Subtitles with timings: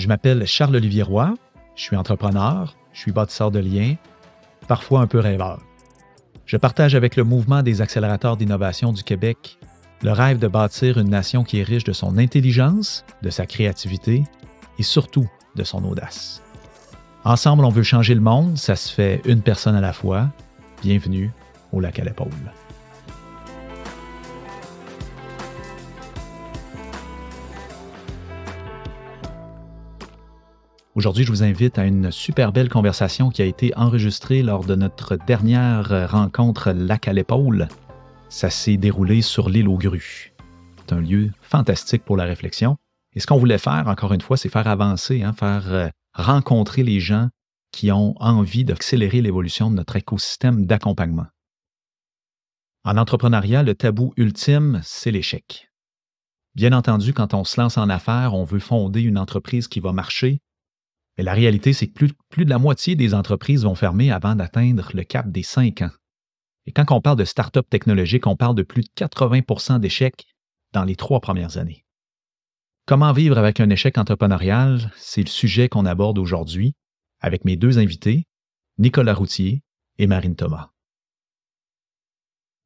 [0.00, 1.34] Je m'appelle Charles-Olivier Roy,
[1.76, 3.96] je suis entrepreneur, je suis bâtisseur de liens,
[4.66, 5.60] parfois un peu rêveur.
[6.46, 9.58] Je partage avec le mouvement des accélérateurs d'innovation du Québec
[10.02, 14.24] le rêve de bâtir une nation qui est riche de son intelligence, de sa créativité
[14.78, 16.42] et surtout de son audace.
[17.24, 20.30] Ensemble, on veut changer le monde, ça se fait une personne à la fois.
[20.82, 21.30] Bienvenue
[21.72, 22.30] au lac à l'épaule.
[31.00, 34.74] Aujourd'hui, je vous invite à une super belle conversation qui a été enregistrée lors de
[34.74, 37.68] notre dernière rencontre Lac à l'épaule.
[38.28, 40.34] Ça s'est déroulé sur l'île aux grues.
[40.76, 42.76] C'est un lieu fantastique pour la réflexion.
[43.14, 46.82] Et ce qu'on voulait faire, encore une fois, c'est faire avancer, hein, faire euh, rencontrer
[46.82, 47.30] les gens
[47.72, 51.28] qui ont envie d'accélérer l'évolution de notre écosystème d'accompagnement.
[52.84, 55.70] En entrepreneuriat, le tabou ultime, c'est l'échec.
[56.54, 59.94] Bien entendu, quand on se lance en affaires, on veut fonder une entreprise qui va
[59.94, 60.42] marcher,
[61.20, 64.90] mais la réalité, c'est que plus, de la moitié des entreprises vont fermer avant d'atteindre
[64.94, 65.90] le cap des cinq ans.
[66.64, 70.24] Et quand on parle de start-up technologique, on parle de plus de 80% d'échecs
[70.72, 71.84] dans les trois premières années.
[72.86, 76.72] Comment vivre avec un échec entrepreneurial, c'est le sujet qu'on aborde aujourd'hui
[77.20, 78.24] avec mes deux invités,
[78.78, 79.62] Nicolas Routier
[79.98, 80.70] et Marine Thomas.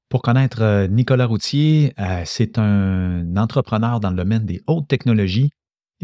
[0.09, 5.51] Pour connaître euh, Nicolas Routier, euh, c'est un entrepreneur dans le domaine des hautes technologies.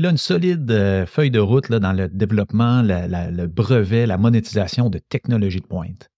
[0.01, 4.89] Il a une solide euh, feuille de route dans le développement, le brevet, la monétisation
[4.89, 6.09] de technologies de pointe.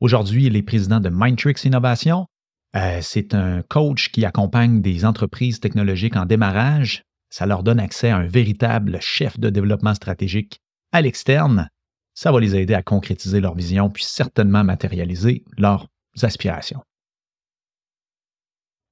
[0.00, 2.26] Aujourd'hui, il est président de Mindtrix Innovation.
[3.02, 7.04] c'est un coach qui accompagne des entreprises technologiques en démarrage.
[7.28, 10.58] Ça leur donne accès à un véritable chef de développement stratégique
[10.90, 11.68] à l'externe.
[12.14, 15.86] Ça va les aider à concrétiser leur vision puis certainement matérialiser leurs
[16.20, 16.82] aspirations.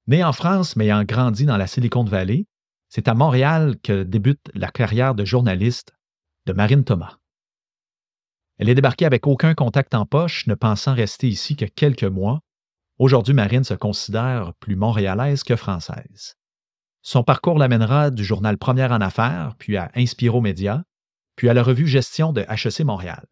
[0.06, 2.44] Né en France, mais ayant grandi dans la Silicon Valley,
[2.89, 5.94] c'est à Montréal que débute la carrière de journaliste
[6.47, 7.16] de Marine Thomas.
[8.59, 12.41] Elle est débarquée avec aucun contact en poche, ne pensant rester ici que quelques mois.
[12.98, 16.34] Aujourd'hui, Marine se considère plus montréalaise que française.
[17.03, 20.82] Son parcours l'amènera du journal Première en Affaires, puis à Inspiro Média,
[21.37, 23.25] puis à la revue Gestion de HEC Montréal.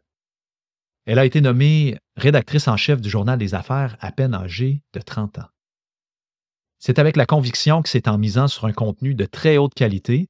[1.06, 5.00] Elle a été nommée rédactrice en chef du journal des affaires à peine âgée de
[5.00, 5.48] 30 ans.
[6.78, 10.28] C'est avec la conviction que c'est en misant sur un contenu de très haute qualité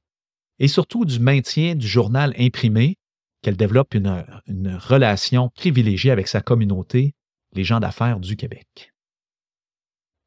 [0.59, 2.97] et surtout du maintien du journal imprimé
[3.41, 4.25] qu'elle développe une,
[4.79, 7.13] relation privilégiée avec sa communauté,
[7.53, 8.91] les gens d'affaires du Québec.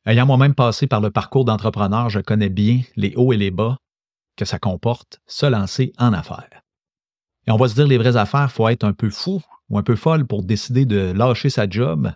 [0.07, 3.77] Ayant moi-même passé par le parcours d'entrepreneur, je connais bien les hauts et les bas
[4.37, 6.63] que ça comporte se lancer en affaires.
[7.47, 9.79] Et on va se dire les vraies affaires, il faut être un peu fou ou
[9.79, 12.13] un peu folle pour décider de lâcher sa job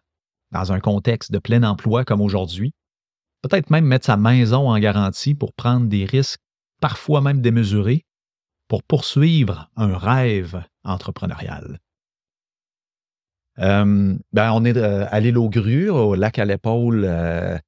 [0.53, 2.73] dans un contexte de plein emploi comme aujourd'hui.
[3.45, 6.41] Peut-être même mettre sa maison en garantie pour prendre des risques
[6.81, 8.07] parfois même démesurés
[8.69, 11.79] pour poursuivre un rêve entrepreneurial.
[13.59, 17.05] Euh, ben on est euh, à l'île aux grues, au lac à l'épaule.
[17.07, 17.59] Euh,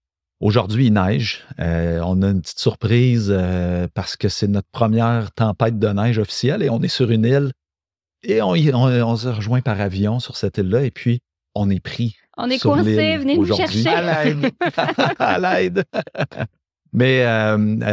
[0.40, 1.44] aujourd'hui, il neige.
[1.58, 3.30] on a une petite surprise
[3.92, 7.52] parce que c'est notre première tempête de neige officielle et on est sur une île
[8.22, 11.20] et on, on, se rejoint par avion sur cette île-là et puis
[11.54, 12.16] on est pris.
[12.36, 13.88] On est coincé, venez nous chercher.
[13.88, 14.50] À l'aide.
[15.18, 15.84] à l'aide.
[16.92, 17.24] Mais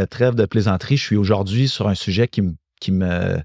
[0.07, 2.41] trêve de plaisanterie, je suis aujourd'hui sur un sujet qui,
[2.79, 3.37] qui me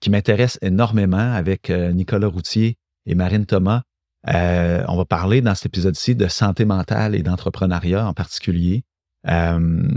[0.00, 3.82] qui m'intéresse énormément avec Nicolas Routier et Marine Thomas.
[4.28, 8.82] Euh, on va parler dans cet épisode-ci de santé mentale et d'entrepreneuriat en particulier.
[9.28, 9.88] Euh,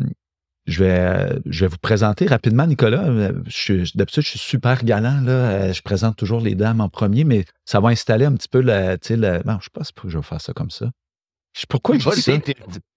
[0.69, 3.03] je, vais, je vais vous présenter rapidement, Nicolas.
[3.03, 5.21] D'habitude, je suis super galant.
[5.21, 5.31] Là.
[5.31, 8.61] Euh, je présente toujours les dames en premier, mais ça va installer un petit peu
[8.61, 8.97] le.
[9.09, 10.91] le non, je ne sais pas si je vais faire ça comme ça.
[11.57, 12.33] Je, pourquoi je dis ça?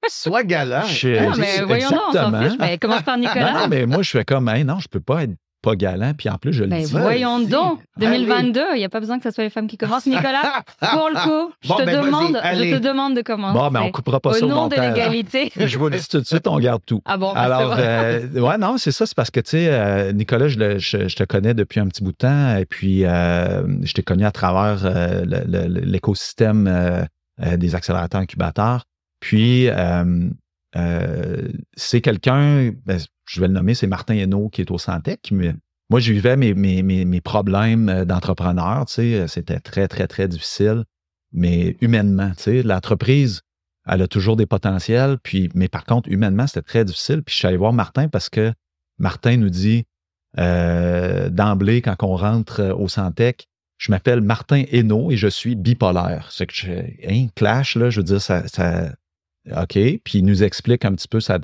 [0.08, 0.84] Sois galant.
[0.86, 2.56] Je, non, mais voyons exactement.
[2.58, 3.52] mais commence par Nicolas.
[3.52, 6.28] Non, mais moi, je fais comme, non, je ne peux pas être pas galant, puis
[6.28, 6.92] en plus, je le ben, dis.
[6.92, 10.06] Voyons donc, 2022, il n'y a pas besoin que ce soit les femmes qui commencent.
[10.06, 13.58] Nicolas, pour le coup, je, te, ben, demande, je te demande de commencer.
[13.58, 15.52] Bon, mais ben, on coupera pas ça au nom de l'égalité.
[15.56, 17.00] je vous le dis tout de suite, on garde tout.
[17.04, 20.48] Ah bon, Alors, euh, ouais, non, c'est ça, c'est parce que, tu sais, euh, Nicolas,
[20.48, 24.02] je, je, te connais depuis un petit bout de temps, et puis euh, je t'ai
[24.02, 27.06] connu à travers euh, l'écosystème
[27.38, 28.84] des accélérateurs incubateurs.
[29.20, 29.68] Puis,
[30.74, 32.72] c'est quelqu'un,
[33.26, 35.32] je vais le nommer, c'est Martin Hainaut qui est au Santec.
[35.90, 40.84] moi, je vivais mes, mes, mes, problèmes euh, d'entrepreneur, sais, c'était très, très, très difficile,
[41.32, 43.42] mais humainement, tu l'entreprise,
[43.86, 47.22] elle a toujours des potentiels, puis, mais par contre, humainement, c'était très difficile.
[47.22, 48.52] Puis je suis allé voir Martin parce que
[48.98, 49.84] Martin nous dit
[50.38, 53.48] euh, d'emblée, quand on rentre euh, au Santec,
[53.78, 56.28] je m'appelle Martin Hainaut et je suis bipolaire.
[56.30, 58.92] C'est que j'ai un clash, là, je veux dire, ça, ça
[59.50, 59.72] OK,
[60.04, 61.38] puis il nous explique un petit peu sa,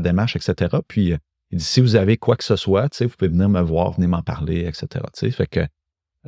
[0.00, 0.76] démarche, etc.
[0.88, 1.14] Puis
[1.50, 4.08] Il dit, si vous avez quoi que ce soit, vous pouvez venir me voir, venir
[4.08, 5.04] m'en parler, etc.
[5.32, 5.66] Fait que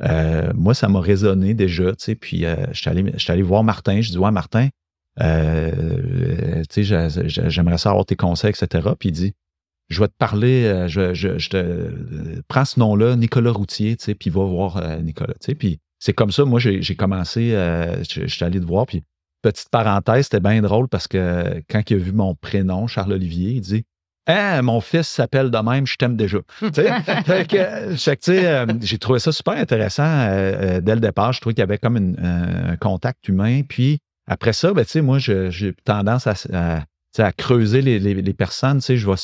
[0.01, 4.17] euh, moi, ça m'a résonné déjà, puis euh, je suis allé, voir Martin, je dis,
[4.17, 4.69] ouais, Martin,
[5.21, 8.89] euh, j'aimerais savoir tes conseils, etc.
[8.99, 9.33] Puis il dit,
[9.87, 14.99] je vais te parler, je, je, te prends ce nom-là, Nicolas Routier, puis va voir
[15.01, 15.35] Nicolas.
[15.57, 19.03] Puis c'est comme ça, moi, j'ai commencé, je, suis allé te voir, puis
[19.45, 23.61] petite parenthèse, c'était bien drôle parce que quand il a vu mon prénom, Charles-Olivier, il
[23.61, 23.85] dit
[24.27, 26.39] ah, mon fils s'appelle de même, je t'aime déjà.
[28.27, 30.29] Euh, j'ai trouvé ça super intéressant euh,
[30.77, 31.31] euh, dès le départ.
[31.31, 33.61] Je trouvais qu'il y avait comme un contact humain.
[33.67, 36.83] Puis après ça, ben, moi, j'ai tendance à,
[37.19, 38.81] à, creuser les, les, personnes.
[38.81, 39.15] Je vais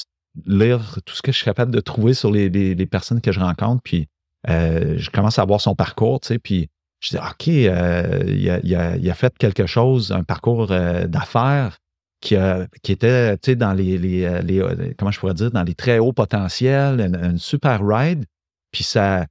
[0.46, 3.82] lire tout ce que je suis capable de trouver sur les, personnes que je rencontre.
[3.84, 4.08] Puis
[4.48, 6.20] je commence à voir son parcours.
[6.44, 6.70] Puis
[7.02, 11.78] je dis, OK, il a, fait quelque chose, un parcours d'affaires
[12.22, 12.36] qui,
[12.84, 17.02] qui était dans les, euh, euh, comment je pourrais dire, dans les très hauts potentiels,
[17.02, 18.26] une, super ride.
[18.72, 19.26] Puis ça,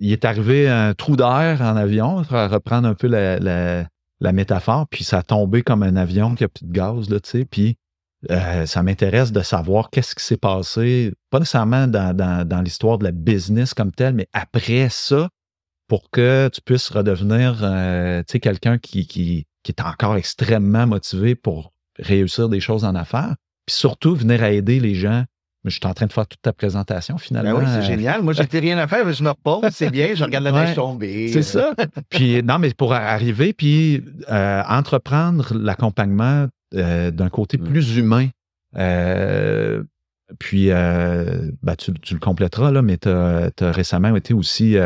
[0.00, 5.04] il est arrivé un trou d'air en avion, pour reprendre un peu la, métaphore, puis
[5.04, 7.44] ça a tombé comme un avion qui a plus de gaz, là, tu sais.
[7.44, 7.76] Puis
[8.30, 12.98] euh, ça m'intéresse de savoir qu'est-ce qui s'est passé, pas nécessairement dans, dans, dans l'histoire
[12.98, 15.28] de la business comme telle, mais après ça,
[15.88, 17.56] pour que tu puisses redevenir
[18.28, 23.34] sais, quelqu'un qui, qui, qui est encore extrêmement motivé pour réussir des choses en affaires,
[23.66, 25.24] puis surtout venir à aider les gens.
[25.64, 27.58] Je suis en train de faire toute ta présentation finalement.
[27.58, 28.22] Ben oui, c'est génial.
[28.22, 31.28] Moi, j'ai rien à faire, je me repose, c'est bien, je regarde la neige tomber.
[31.28, 31.74] C'est ça.
[32.08, 37.64] puis non, mais pour arriver, puis euh, entreprendre l'accompagnement euh, d'un côté mm.
[37.64, 38.28] plus humain.
[38.76, 39.82] Euh,
[40.38, 44.76] puis, ben, tu, le compléteras, là, mais tu as, récemment été aussi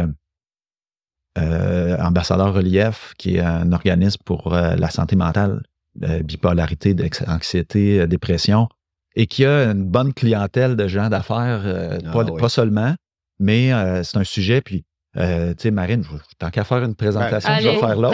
[1.37, 5.63] ambassadeur Relief, qui est un organisme pour la santé mentale
[6.03, 6.97] euh, bipolarité,
[7.27, 8.67] anxiété, euh, dépression,
[9.15, 12.95] et qui a une bonne clientèle de gens d'affaires, euh, ah pas, seulement,
[13.39, 15.23] mais c'est un sujet, puis tu
[15.59, 16.03] sais, Marine,
[16.39, 18.11] tant qu'à faire une présentation, je vais faire là.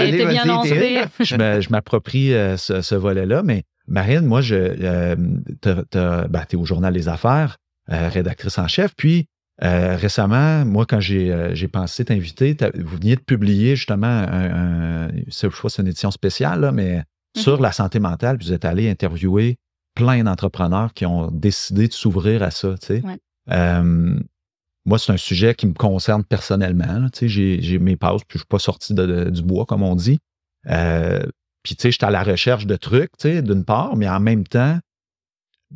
[1.21, 4.75] je m'approprie ce, volet-là, mais Marine, moi, je,
[5.15, 9.29] ben, tu es au Journal des Affaires, rédactrice en chef, puis
[9.61, 15.89] récemment, moi, quand j'ai pensé t'inviter, vous veniez de publier justement un, un, c'est une
[15.89, 17.03] édition spéciale, là, mais
[17.37, 17.63] sur mhm.
[17.63, 19.59] la santé mentale, vous êtes allé interviewer
[19.95, 22.75] plein d'entrepreneurs qui ont décidé de s'ouvrir à ça.
[24.85, 27.09] moi, c'est un sujet qui me concerne personnellement.
[27.21, 30.19] j'ai, mes pauses, puis je ne suis pas sorti du bois, comme on dit.
[30.69, 31.23] Euh,
[31.63, 34.79] puis, tu sais, j'étais à la recherche de trucs, d'une part, mais en même temps,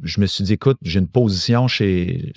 [0.03, 2.33] je me suis dit, écoute, j'ai une position chez,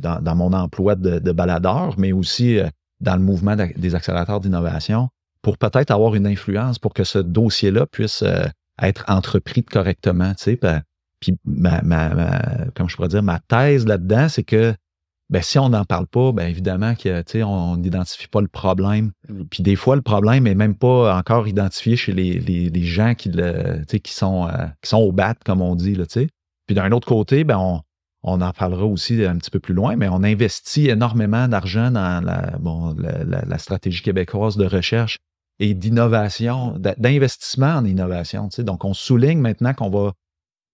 [0.00, 2.68] dans, mon emploi de, de, baladeur, mais aussi euh,
[3.00, 5.08] dans le mouvement des accélérateurs d'innovation
[5.40, 8.44] pour peut-être avoir une influence pour que ce dossier-là puisse euh,
[8.80, 10.34] être entrepris correctement.
[10.34, 10.60] Tu sais,
[11.20, 11.80] puis ma,
[12.74, 14.74] comme je pourrais dire, ma thèse là-dedans, c'est que
[15.30, 19.12] ben, si on n'en parle pas, ben évidemment qu'on n'identifie pas le problème.
[19.28, 19.44] Mm.
[19.50, 23.30] Puis des fois, le problème n'est même pas encore identifié chez les, les, gens qui,
[23.30, 25.94] le, qui, sont, euh, qui sont au bat, comme on dit.
[25.94, 26.04] Là,
[26.66, 27.82] Puis d'un autre côté, ben, on,
[28.22, 32.24] on en parlera aussi un petit peu plus loin, mais on investit énormément d'argent dans
[32.24, 35.18] la, stratégie québécoise de recherche
[35.58, 38.48] et d'innovation, d'investissement en innovation.
[38.58, 40.12] Donc, on souligne maintenant qu'on va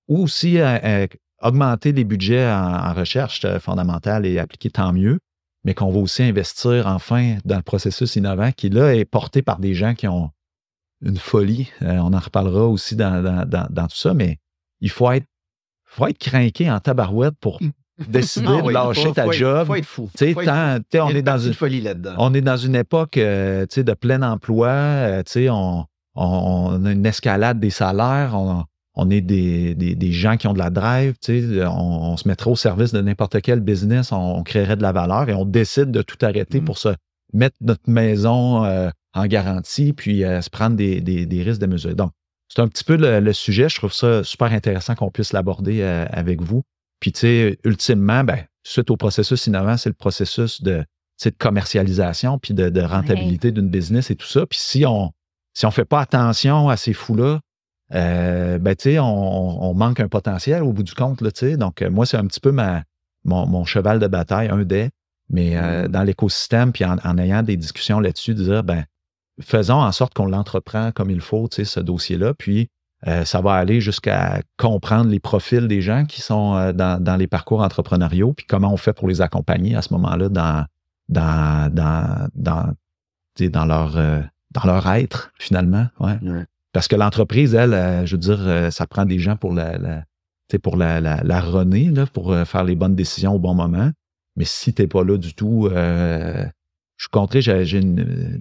[0.09, 1.07] aussi euh, euh,
[1.43, 5.19] augmenter les budgets en, recherche euh, fondamentale et appliquée, tant mieux,
[5.65, 9.59] mais qu'on va aussi investir enfin dans le processus innovant qui, là, est porté par
[9.59, 10.31] des gens qui ont
[11.03, 11.71] une folie.
[11.81, 14.39] on en reparlera aussi dans, tout ça, mais
[14.81, 15.27] il faut être,
[15.89, 17.71] faut être craqué en tabarouette pour mmh
[18.07, 19.67] décider de lâcher ta job.
[19.67, 20.11] Faut être fou.
[20.21, 22.15] on est dans une folie là-dedans.
[22.19, 24.69] On est dans une époque euh, de plein emploi.
[24.69, 28.33] Euh, on, on, a une escalade des salaires.
[28.35, 28.65] On,
[28.95, 31.15] on est des, des, gens qui ont de la drive.
[31.29, 34.13] On, on se mettrait au service de n'importe quel business.
[34.13, 36.65] On, créerait de la valeur et on décide de tout arrêter mm.
[36.65, 36.89] pour se
[37.33, 41.95] mettre notre maison euh, en garantie puis se prendre des, des, risques de mesure.
[41.95, 42.13] Donc,
[42.49, 43.69] c'est un petit peu le, sujet.
[43.69, 46.63] Je trouve ça super intéressant qu'on puisse l'aborder avec vous.
[47.01, 50.85] Puis, tu sais, ultimement, ben, suite au processus innovant, c'est le processus de,
[51.25, 54.47] de commercialisation puis de, rentabilité d'une business et tout ça.
[54.47, 55.13] Puis si on
[55.55, 57.41] si on fait pas attention à ces fous-là,
[57.93, 61.57] euh, ben, tu sais, on, manque un potentiel au bout du compte, là, tu sais.
[61.57, 62.85] Donc, moi, c'est un petit peu ma,
[63.25, 64.91] mon, cheval de bataille, un des,
[65.31, 65.89] mais euh, mm.
[65.89, 68.85] dans l'écosystème, puis en, en, ayant des discussions là-dessus, de dire, ben,
[69.41, 72.69] faisons en sorte qu'on l'entreprend comme il faut, tu sais, ce dossier-là, puis
[73.07, 77.27] euh, ça va aller jusqu'à comprendre les profils des gens qui sont euh, dans, les
[77.27, 80.67] parcours entrepreneuriaux, puis comment on fait pour les accompagner à ce moment-là dans,
[81.09, 85.87] dans, dans, dans, leur, euh, dans leur être, finalement.
[86.01, 86.19] Ouais.
[86.73, 90.03] Parce que l'entreprise, elle, je veux dire, ça prend des gens pour la,
[90.63, 93.91] pour la, la, la runner, là, pour faire les bonnes décisions au bon moment.
[94.39, 96.45] Mais si tu n'es pas là du tout, euh,
[96.97, 98.41] je suis contré, j'ai une.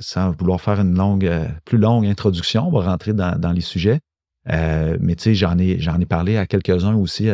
[0.00, 1.30] Sans vouloir faire une longue,
[1.64, 4.00] plus longue introduction, on va rentrer dans, dans les sujets.
[4.46, 7.28] mais tu sais, j'en ai, j'en ai parlé à quelques-uns aussi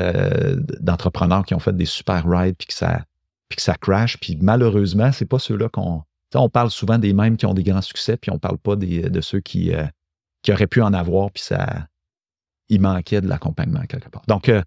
[0.81, 3.05] d'entrepreneurs qui ont fait des super rides puis que ça,
[3.49, 4.19] puis que ça crash.
[4.19, 6.03] Puis malheureusement, c'est pas ceux-là qu'on.
[6.35, 9.03] On parle souvent des mêmes qui ont des grands succès, puis on parle pas des,
[9.11, 9.71] de ceux qui,
[10.43, 11.87] qui auraient pu en avoir, puis ça,
[12.69, 14.23] il manquait de l'accompagnement quelque part.
[14.27, 14.63] Donc, euh,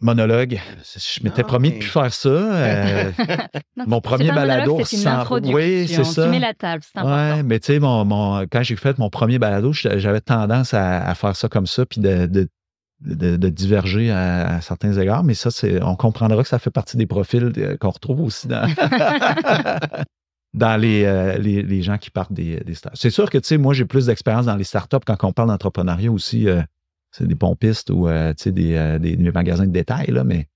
[0.00, 2.28] monologue, je m'étais ah, promis de plus faire ça.
[2.28, 3.10] Euh,
[3.86, 4.76] mon premier balado.
[4.76, 6.24] Oui, c'est ça.
[6.24, 7.36] Tu mets la table, c'est important.
[7.36, 11.36] Ouais, mais tu sais, mon, quand j'ai fait mon premier balado, j'avais tendance à, faire
[11.36, 15.24] ça comme ça, puis de, de, diverger à, certains égards.
[15.24, 15.50] Mais ça,
[15.82, 18.66] on comprendra que ça fait partie des profils euh, qu'on retrouve aussi dans,
[20.54, 22.98] dans euh, les, les, gens qui partent des, des startups.
[22.98, 25.48] C'est sûr que, tu sais, moi, j'ai plus d'expérience dans les startups quand on parle
[25.48, 26.48] d'entrepreneuriat aussi.
[26.48, 26.62] Euh,
[27.16, 30.48] c'est des pompistes ou, euh, tu sais, des, des, magasins de détail, là, mais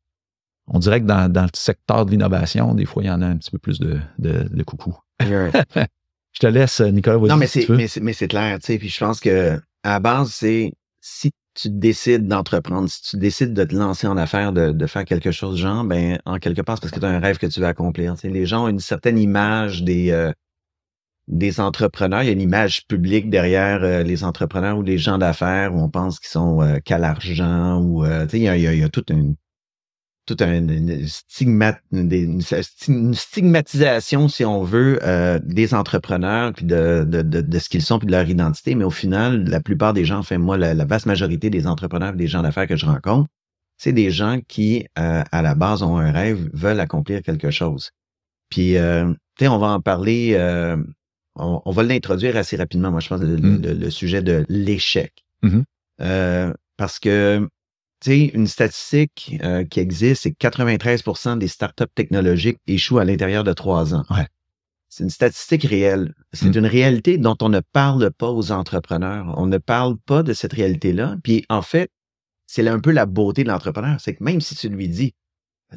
[0.66, 3.26] on dirait que dans, dans le secteur de l'innovation, des fois, il y en a
[3.26, 4.96] un petit peu plus de, de, de coucou.
[5.20, 7.18] je te laisse, Nicolas.
[7.18, 9.90] Non, mais c'est, mais c'est, mais c'est clair, tu sais, puis je pense que à
[9.90, 14.52] la base, c'est si tu décides d'entreprendre, si tu décides de te lancer en affaires,
[14.52, 17.20] de, faire quelque chose genre, ben en quelque part, c'est parce que tu as un
[17.20, 18.14] rêve que tu veux accomplir.
[18.24, 20.32] les gens ont une certaine image des, euh,
[21.28, 22.23] des entrepreneurs.
[22.23, 25.80] Il y a une image publique derrière euh, les entrepreneurs ou les gens d'affaires où
[25.80, 29.11] on pense qu'ils sont euh, qu'à l'argent ou il y a, il y a toute
[29.11, 29.37] une
[30.28, 31.02] toute une,
[33.14, 38.06] stigmatisation, si on veut, euh, des entrepreneurs, puis de, de, de, ce qu'ils sont, puis
[38.06, 38.75] de leur identité.
[38.75, 42.26] Mais au final, la plupart des gens, enfin moi, la, vaste majorité des entrepreneurs, des
[42.26, 43.28] gens d'affaires que je rencontre,
[43.78, 47.90] c'est des gens qui, euh, à la base, ont un rêve, veulent accomplir quelque chose.
[48.50, 50.35] Puis, euh, tu sais, on va en parler,
[51.38, 53.90] on, va l'introduire assez rapidement, moi, je pense, le, mmh.
[53.90, 55.25] sujet de l'échec.
[55.42, 55.61] Mmh
[56.78, 57.49] parce que
[58.00, 63.04] tu sais, une statistique euh, qui existe, c'est que 93% des startups technologiques échouent à
[63.04, 64.04] l'intérieur de trois ans.
[64.11, 64.26] Ouais.
[64.88, 66.14] C'est une statistique réelle.
[66.33, 66.59] C'est mm.
[66.59, 69.35] une réalité dont on ne parle pas aux entrepreneurs.
[69.37, 71.16] On ne parle pas de cette réalité-là.
[71.25, 71.90] Puis en fait,
[72.47, 74.00] c'est un peu la beauté de l'entrepreneur.
[74.00, 75.14] C'est que même si tu lui dis,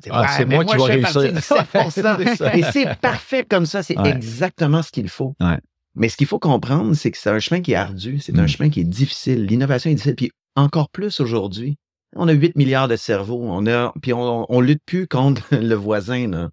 [0.10, 1.24] ah, c'est moi, qui vais réussir.
[2.56, 3.84] Et c'est parfait comme ça.
[3.84, 5.36] C'est exactement ce qu'il faut.
[5.40, 5.58] Ouais.
[5.96, 8.20] Mais ce qu'il faut comprendre, c'est que c'est un chemin qui est ardu.
[8.20, 8.48] C'est un mm.
[8.48, 9.46] chemin qui est difficile.
[9.46, 10.16] L'innovation est difficile.
[10.16, 11.78] Puis encore plus aujourd'hui.
[12.16, 13.42] On a 8 milliards de cerveaux.
[13.44, 16.28] On a, puis on, on lutte plus contre le voisin.
[16.28, 16.50] Là.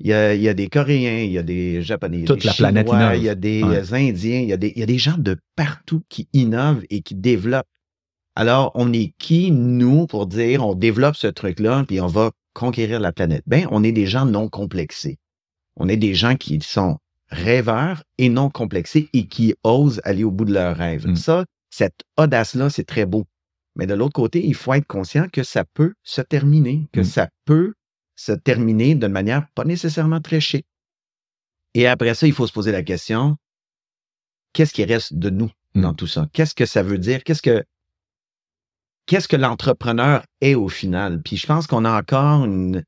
[0.00, 2.52] Il, y a, il y a des Coréens, il y a des Japonais, Toute la
[2.52, 3.62] planète il y a des
[3.92, 7.02] Indiens, il y a des, il y a des gens de partout qui innovent et
[7.02, 7.66] qui développent.
[8.36, 13.00] Alors, on est qui, nous, pour dire on développe ce truc-là, puis on va conquérir
[13.00, 13.42] la planète?
[13.46, 15.18] Ben, on est des gens non complexés.
[15.76, 20.30] On est des gens qui sont rêveurs et non complexés et qui osent aller au
[20.30, 21.06] bout de leurs rêves.
[21.06, 21.16] Mm.
[21.16, 23.26] Ça, cette audace-là, c'est très beau.
[23.76, 27.04] Mais de l'autre côté, il faut être conscient que ça peut se terminer, que mmh.
[27.04, 27.74] ça peut
[28.14, 30.64] se terminer d'une manière pas nécessairement très chic.
[31.74, 33.36] Et après ça, il faut se poser la question,
[34.52, 35.80] qu'est-ce qui reste de nous mmh.
[35.80, 36.28] dans tout ça?
[36.32, 37.24] Qu'est-ce que ça veut dire?
[37.24, 37.64] Qu'est-ce que
[39.06, 41.20] qu'est-ce que l'entrepreneur est au final?
[41.22, 42.82] Puis je pense qu'on a encore une,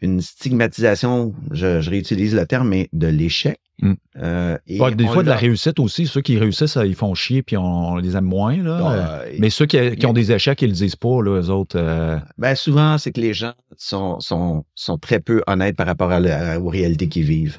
[0.00, 3.58] une stigmatisation, je, réutilise le terme, mais de l'échec.
[3.80, 3.92] Mm.
[4.22, 6.06] Euh, des fois, de la réussite aussi.
[6.06, 8.56] Ceux qui réussissent, ils font chier puis on, les aime moins.
[8.56, 9.22] Là.
[9.38, 11.76] mais ceux qui, ont des échecs, ils le disent pas, là, eux autres.
[11.78, 12.18] Euh.
[12.38, 16.20] Ben, souvent, c'est que les gens sont, sont, sont très peu honnêtes par rapport à
[16.58, 17.58] aux réalités qu'ils vivent.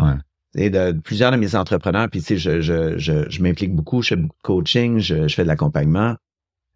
[0.55, 4.01] Et de, plusieurs de mes entrepreneurs, puis tu sais, je, je, je, je m'implique beaucoup,
[4.01, 6.15] je fais beaucoup de coaching, je, je fais de l'accompagnement.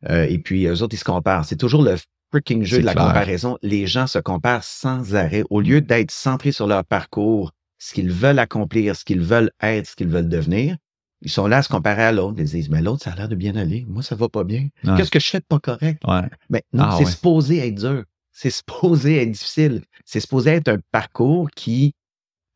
[0.10, 1.46] Euh, et puis, eux autres, ils se comparent.
[1.46, 1.96] C'est toujours le
[2.32, 3.58] freaking jeu de la comparaison.
[3.62, 5.44] Les gens se comparent sans arrêt.
[5.50, 9.88] Au lieu d'être centrés sur leur parcours, ce qu'ils veulent accomplir, ce qu'ils veulent être,
[9.88, 10.78] ce qu'ils veulent devenir,
[11.22, 12.36] ils sont là à se comparer à l'autre.
[12.40, 13.86] Ils disent, mais l'autre, ça a l'air de bien aller.
[13.88, 14.70] Moi, ça va pas bien.
[14.84, 16.02] Qu'est-ce que je fais de pas correct?
[16.50, 18.04] Mais non, ah c'est supposé être dur.
[18.32, 19.84] C'est supposé être difficile.
[20.06, 21.94] C'est supposé être un parcours qui,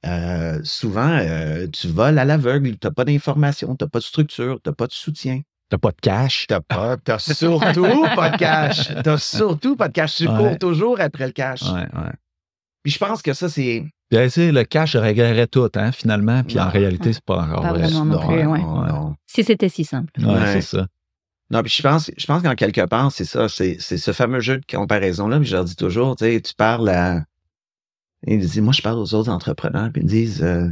[0.06, 2.78] euh, souvent, euh, tu voles à l'aveugle.
[2.78, 5.42] Tu n'as pas d'information, tu n'as pas de structure, tu n'as pas de soutien.
[5.70, 6.46] T'as pas de cash.
[6.48, 8.94] T'as pas, t'as surtout pas de cash.
[9.04, 10.16] T'as surtout pas de cash.
[10.16, 11.64] Tu cours toujours après le cash.
[11.64, 12.14] Ouais, ouais.
[12.84, 13.84] Puis je pense que ça, c'est.
[14.12, 16.44] Bien, le cash réglerait tout, hein, finalement.
[16.44, 17.90] Puis en réalité, c'est pas encore vrai.
[17.90, 20.14] non, Si c'était si simple.
[20.20, 20.88] Ouais, c'est ça.
[21.52, 23.50] Non, puis je pense, je pense qu'en quelque part, c'est ça.
[23.50, 25.40] C'est, c'est ce fameux jeu de comparaison-là.
[25.40, 27.24] Puis je leur dis toujours, tu sais, tu parles à.
[28.28, 29.92] Ils disent, moi, je parle aux autres entrepreneurs.
[29.92, 30.68] Puis ils me disent, euh,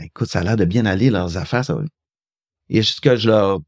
[0.00, 1.64] écoute, ça a l'air de bien aller, leurs affaires.
[1.64, 1.78] Ça
[2.68, 3.60] Et ce que je leur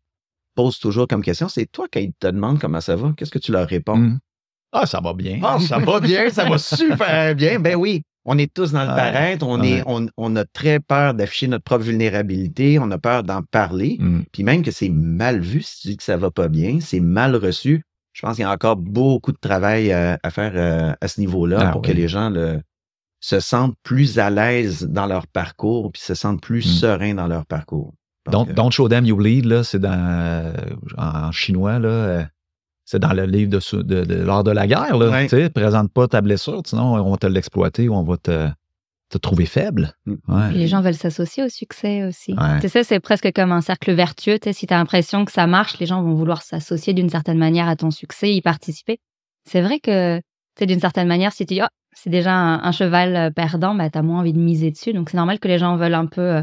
[0.58, 3.38] pose toujours comme question, c'est toi, quand ils te demandent comment ça va, qu'est-ce que
[3.38, 3.96] tu leur réponds?
[3.96, 4.18] Mmh.
[4.72, 5.38] Ah, ça va bien.
[5.44, 7.60] Ah, ça va bien, ça va super bien.
[7.60, 11.46] Ben oui, on est tous dans le paraître, on, est, on, a très peur d'afficher
[11.46, 14.22] notre propre vulnérabilité, on a peur d'en parler, mmh.
[14.32, 16.98] puis même que c'est mal vu si tu dis que ça va pas bien, c'est
[16.98, 17.84] mal reçu.
[18.12, 21.70] je pense qu'il y a encore beaucoup de travail à, faire à ce niveau-là ah
[21.70, 22.32] pour que les gens
[23.20, 26.78] se sentent plus à l'aise dans leur parcours puis se sentent plus mmh.
[26.80, 27.94] sereins dans leur parcours.
[28.30, 30.52] Donc, don't, show them you bleed, là, c'est dans,
[30.96, 32.28] en, chinois, là,
[32.84, 34.96] c'est dans le livre de, de, l'art de la guerre.
[34.96, 38.48] Là, présente pas ta blessure, sinon on va te l'exploiter ou on va te,
[39.08, 39.92] te trouver faible.
[40.06, 40.50] Mm.
[40.52, 42.34] Les gens veulent s'associer au succès aussi.
[42.60, 44.38] Tu sais, c'est presque comme un cercle vertueux.
[44.52, 47.68] si tu as l'impression que ça marche, les gens vont vouloir s'associer d'une certaine manière
[47.68, 48.98] à ton succès, y participer.
[49.44, 50.20] C'est vrai que,
[50.60, 53.98] d'une certaine manière, si tu dis, oh, c'est déjà un, cheval euh, perdant, bah, tu
[53.98, 54.92] as moins envie de miser dessus.
[54.92, 56.42] Donc, c'est normal que les gens veulent un peu euh,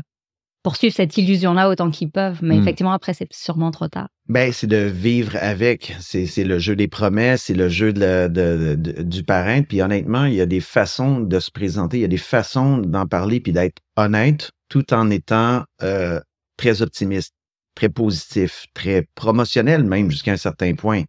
[0.66, 2.40] poursuivre cette illusion-là autant qu'ils peuvent.
[2.42, 2.62] Mais hmm.
[2.62, 4.08] effectivement, après, c'est sûrement trop tard.
[4.28, 5.96] Ben, c'est de vivre avec.
[6.00, 9.62] C'est le jeu des promesses, c'est le jeu de, du parrain.
[9.62, 12.80] Puis honnêtement, il y a des façons de se présenter, il y a des façons
[12.80, 16.20] d'en parler puis d'être honnête tout en étant euh,
[16.58, 17.36] très optimiste,
[17.76, 21.04] très positif, très promotionnel même jusqu'à un certain point.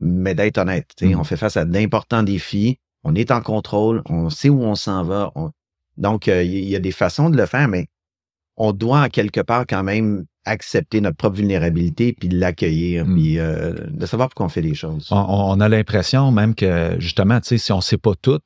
[0.00, 0.90] Mais d'être honnête.
[1.00, 1.14] Hmm.
[1.14, 2.80] On fait face à d'importants défis.
[3.04, 5.32] On est en contrôle, on sait où on s'en va.
[5.96, 7.86] Donc, euh, il y a des façons de le faire, mais
[8.56, 13.14] on doit en quelque part quand même accepter notre propre vulnérabilité puis de l'accueillir hmm.
[13.14, 15.08] puis euh, de savoir pourquoi on fait les choses.
[15.10, 18.40] On, a l'impression même que justement, tu sais, si on ne sait pas tout,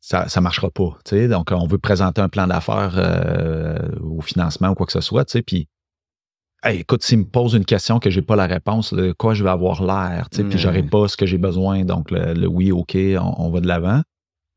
[0.00, 0.98] ça ne marchera pas.
[1.04, 4.92] Tu sais, donc, on veut présenter un plan d'affaires euh, au financement ou quoi que
[4.92, 5.68] ce soit, tu sais, puis
[6.66, 9.44] écoute, s'il me pose une question que je n'ai pas la réponse, de quoi je
[9.44, 10.90] vais avoir l'air, tu sais, puis j'aurai hmm.
[10.90, 14.02] pas ce que j'ai besoin, donc le, oui, OK, on, va de l'avant.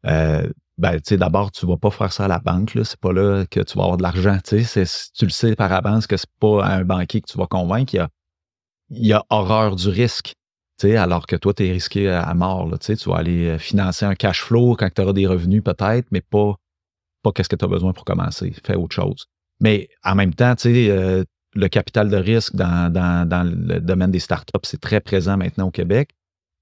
[0.06, 2.84] Euh, ben, tu d'abord, tu vas pas faire ça à la banque, là.
[2.84, 4.84] C'est pas là que tu vas avoir de l'argent, tu sais.
[5.15, 7.96] Tu le sais par avance que c'est pas un banquier que tu vas convaincre.
[8.89, 10.34] Il y a, horreur du risque,
[10.79, 12.96] tu sais, alors que toi, tu es risqué à, mort, là, tu.
[12.96, 16.22] Tu vas aller euh, financer un cash flow quand tu auras des revenus, peut-être, mais
[16.22, 16.55] pas,
[17.24, 18.53] pas qu'est-ce que tu as besoin pour commencer.
[18.63, 19.25] Fais autre chose.
[19.60, 21.24] Mais en même temps, tu sais, euh,
[21.55, 25.72] le capital de risque dans, dans le domaine des startups, c'est très présent maintenant au
[25.72, 26.12] Québec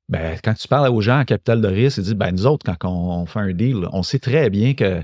[0.10, 2.66] ben, quand tu parles aux gens en capital de risque, ils disent ben, nous autres,
[2.66, 5.02] quand on, fait un deal, on sait très bien que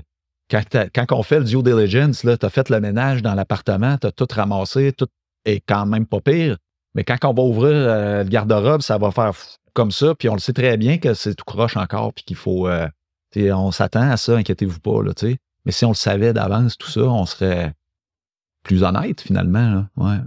[0.50, 0.62] quand,
[0.94, 4.12] quand on fait le due diligence, tu as fait le ménage dans l'appartement, tu as
[4.12, 5.08] tout ramassé, tout
[5.44, 6.56] est quand même pas pire.
[6.94, 9.32] Mais quand on va ouvrir euh, le garde-robe, ça va faire
[9.72, 12.36] comme ça, puis on le sait très bien que c'est tout croche encore, puis qu'il
[12.36, 12.68] faut.
[12.68, 12.86] Euh,
[13.34, 15.02] on s'attend à ça, inquiétez-vous pas.
[15.02, 15.12] Là,
[15.64, 17.72] Mais si on le savait d'avance, tout ça, on serait
[18.62, 19.70] plus honnête finalement.
[19.70, 19.88] Là.
[19.96, 20.18] Ouais.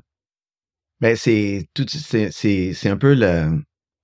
[1.02, 3.62] Ben, c'est tout c'est un peu le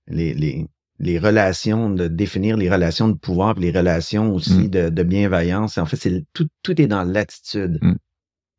[0.08, 0.66] les, les,
[0.98, 4.68] les, relations, de définir les relations de pouvoir, les relations aussi mmh.
[4.68, 5.78] de, de, bienveillance.
[5.78, 7.78] En fait, c'est tout, tout est dans l'attitude.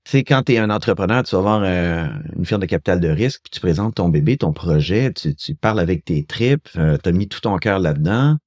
[0.05, 2.99] Tu sais, quand tu es un entrepreneur, tu vas avoir euh, une firme de capital
[2.99, 6.67] de risque, puis tu présentes ton bébé, ton projet, tu, tu parles avec tes tripes,
[6.75, 8.37] euh, tu as mis tout ton cœur là-dedans,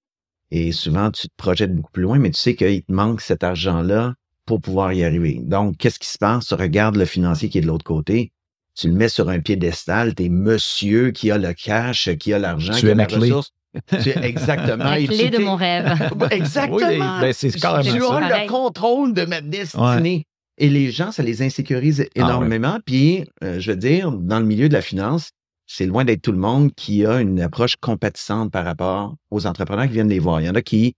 [0.51, 3.43] et souvent tu te projettes beaucoup plus loin, mais tu sais qu'il te manque cet
[3.43, 5.41] argent-là pour pouvoir y arriver.
[5.43, 6.47] Donc, qu'est-ce qui se passe?
[6.47, 8.33] Tu regardes le financier qui est de l'autre côté,
[8.77, 12.75] tu le mets sur un piédestal, t'es monsieur qui a le cash, qui a l'argent,
[12.75, 13.53] qui a la ressource.
[14.03, 14.85] Tu es exactement.
[14.85, 15.87] la clé de mon rêve.
[16.31, 17.21] exactement.
[17.21, 20.27] Ben, c'est tu as le contrôle de ma destinée.
[20.59, 22.79] Et les gens, ça les insécurise ah énormément.
[22.85, 25.31] Puis, euh, je veux dire, dans le milieu de la finance,
[25.67, 29.87] c'est loin d'être tout le monde qui a une approche compatissante par rapport aux entrepreneurs
[29.87, 30.41] qui viennent les voir.
[30.41, 30.95] Il y en a qui,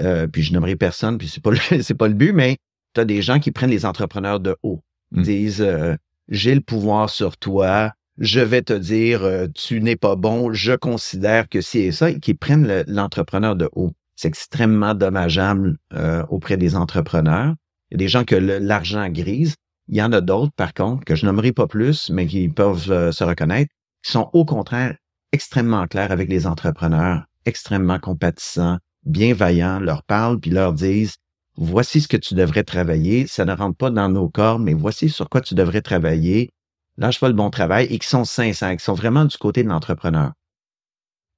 [0.00, 1.50] euh, puis je nommerai personne, puis c'est pas
[1.82, 2.58] c'est pas le but, mais
[2.94, 4.80] tu as des gens qui prennent les entrepreneurs de haut.
[5.12, 5.22] Ils mmh.
[5.24, 5.96] disent, euh,
[6.28, 10.72] j'ai le pouvoir sur toi, je vais te dire, euh, tu n'es pas bon, je
[10.72, 13.92] considère que et ça, qui prennent l'entrepreneur de haut.
[14.16, 17.54] C'est extrêmement dommageable euh, auprès des entrepreneurs.
[17.90, 19.54] Il y a des gens que l'argent grise.
[19.86, 22.90] Il y en a d'autres, par contre, que je nommerai pas plus, mais qui peuvent
[22.90, 23.70] euh, se reconnaître,
[24.02, 24.96] qui sont au contraire
[25.32, 31.16] extrêmement clairs avec les entrepreneurs, extrêmement compatissants, bienveillants, leur parlent puis leur disent
[31.58, 35.08] voici ce que tu devrais travailler, ça ne rentre pas dans nos corps, mais voici
[35.08, 36.50] sur quoi tu devrais travailler,
[36.96, 39.68] lâche pas le bon travail et qui sont sincères, qui sont vraiment du côté de
[39.68, 40.32] l'entrepreneur.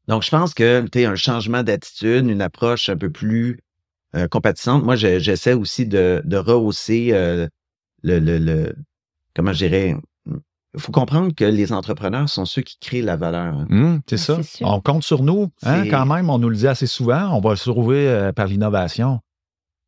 [0.09, 3.61] Donc, je pense que tu un changement d'attitude, une approche un peu plus
[4.15, 4.85] euh, compatissante.
[4.85, 7.49] Moi, j'essaie aussi de, de rehausser euh,
[8.03, 8.75] le, le, le,
[9.35, 13.55] comment je dirais, il faut comprendre que les entrepreneurs sont ceux qui créent la valeur.
[13.55, 13.67] Hein.
[13.69, 14.39] Mmh, c'est ça.
[14.61, 15.51] On compte sur nous.
[15.63, 17.31] Hein, quand même, on nous le dit assez souvent.
[17.35, 19.21] On va se trouver euh, par l'innovation.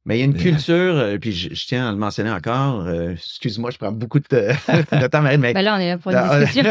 [0.04, 2.80] Mais il y a une culture, euh, puis je, tiens à le mentionner encore.
[2.86, 6.10] euh, excuse-moi, je prends beaucoup de, de temps, mais, Ben là, on est là pour
[6.10, 6.64] une discussion.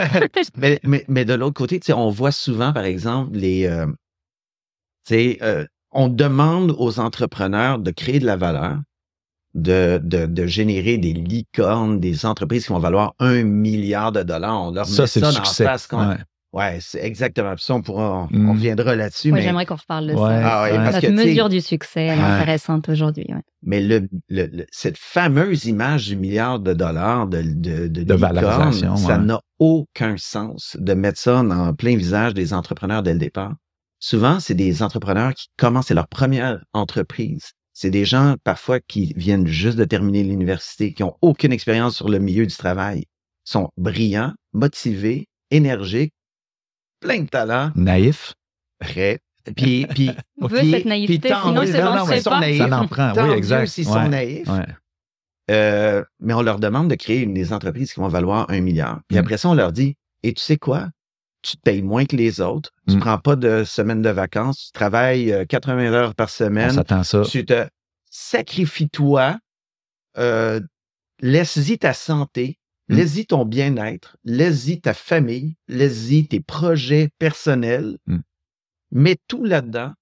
[0.57, 3.85] mais, mais, mais de l'autre côté, tu sais, on voit souvent, par exemple, les, euh,
[5.07, 8.77] tu sais, euh, on demande aux entrepreneurs de créer de la valeur,
[9.53, 14.61] de, de, de générer des licornes, des entreprises qui vont valoir un milliard de dollars.
[14.67, 15.63] On leur Ça, met c'est ça le dans succès.
[15.65, 15.87] face.
[15.87, 16.17] quand- Ouais.
[16.53, 17.55] Ouais, c'est exactement.
[17.57, 18.49] Ça, on, pourra, on, mm.
[18.51, 19.31] reviendra là-dessus.
[19.31, 19.41] mais...
[19.41, 20.65] J'aimerais qu'on reparle de ça.
[20.65, 23.27] Ah Notre mesure du succès, elle est intéressante aujourd'hui.
[23.63, 29.39] Mais le, cette fameuse image du milliard de dollars de, de, de, valorisation, ça n'a
[29.59, 33.53] aucun sens de mettre ça en plein visage des entrepreneurs dès le départ.
[33.99, 37.51] Souvent, c'est des entrepreneurs qui commencent, leur première entreprise.
[37.71, 42.09] C'est des gens parfois qui viennent juste de terminer l'université, qui n'ont aucune expérience sur
[42.09, 43.05] le milieu du travail,
[43.45, 46.13] sont brillants, motivés, énergiques,
[47.01, 47.71] plein de talent.
[47.75, 48.33] Naïf.
[48.79, 49.19] Prêt.
[49.55, 52.39] Puis, puis, On veut cette naïveté, sinon c'est bon, c'est pas.
[52.39, 53.67] Naïfs, ça en prend, oui, exact.
[53.67, 54.47] S'ils sont naïfs.
[55.49, 59.01] Euh, mais on leur demande de créer une des entreprises qui vont valoir un milliard.
[59.07, 59.19] Puis mm.
[59.19, 60.87] après ça, on leur dit, et tu sais quoi?
[61.41, 62.69] Tu te payes moins que les autres.
[62.87, 63.01] Tu ne mm.
[63.01, 64.67] prends pas de semaine de vacances.
[64.67, 66.81] Tu travailles 80 euh, heures par semaine.
[66.89, 67.23] On ça.
[67.23, 67.67] Tu te
[68.09, 69.37] sacrifies toi.
[70.17, 70.61] Euh,
[71.19, 72.59] laisse-y ta santé.
[72.91, 72.95] Mm.
[72.95, 77.97] Laisse-y ton bien-être, laisse-y ta famille, laisse-y tes projets personnels.
[78.05, 78.17] Mm.
[78.91, 79.93] Mets tout là-dedans.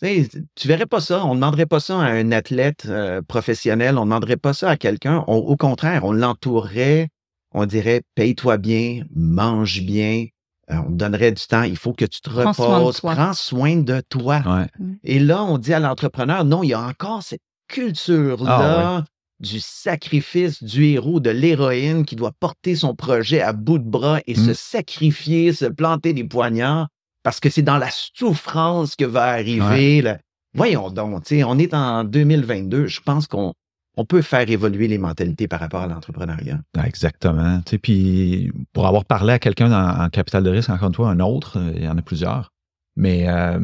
[0.00, 1.24] Tu, tu verrais pas ça.
[1.24, 3.98] On ne demanderait pas ça à un athlète euh, professionnel.
[3.98, 5.24] On ne demanderait pas ça à quelqu'un.
[5.26, 7.10] Au contraire, on l'entourerait.
[7.52, 10.26] On dirait paye-toi bien, mange bien.
[10.70, 11.64] Euh, on te donnerait du temps.
[11.64, 13.00] Il faut que tu te reposes.
[13.00, 14.40] Prends soin de toi.
[14.78, 14.92] Mm.
[15.04, 18.98] Et là, on dit à l'entrepreneur, non, il y a encore cette culture-là.
[18.98, 19.04] Ah,
[19.40, 24.20] du sacrifice du héros, de l'héroïne qui doit porter son projet à bout de bras
[24.26, 24.54] et se mmh.
[24.54, 26.88] sacrifier, se planter des poignards,
[27.22, 30.16] parce que c'est dans la souffrance que va arriver.
[30.54, 33.52] Voyons donc, on est en 2022, je pense qu'on
[33.98, 36.60] on peut faire évoluer les mentalités par rapport à l'entrepreneuriat.
[36.76, 37.60] Ah, exactement.
[37.82, 41.58] Puis pour avoir parlé à quelqu'un en, capital de risque, encore une fois, un autre,
[41.58, 42.52] euh, il y en a plusieurs,
[42.94, 43.58] mais euh,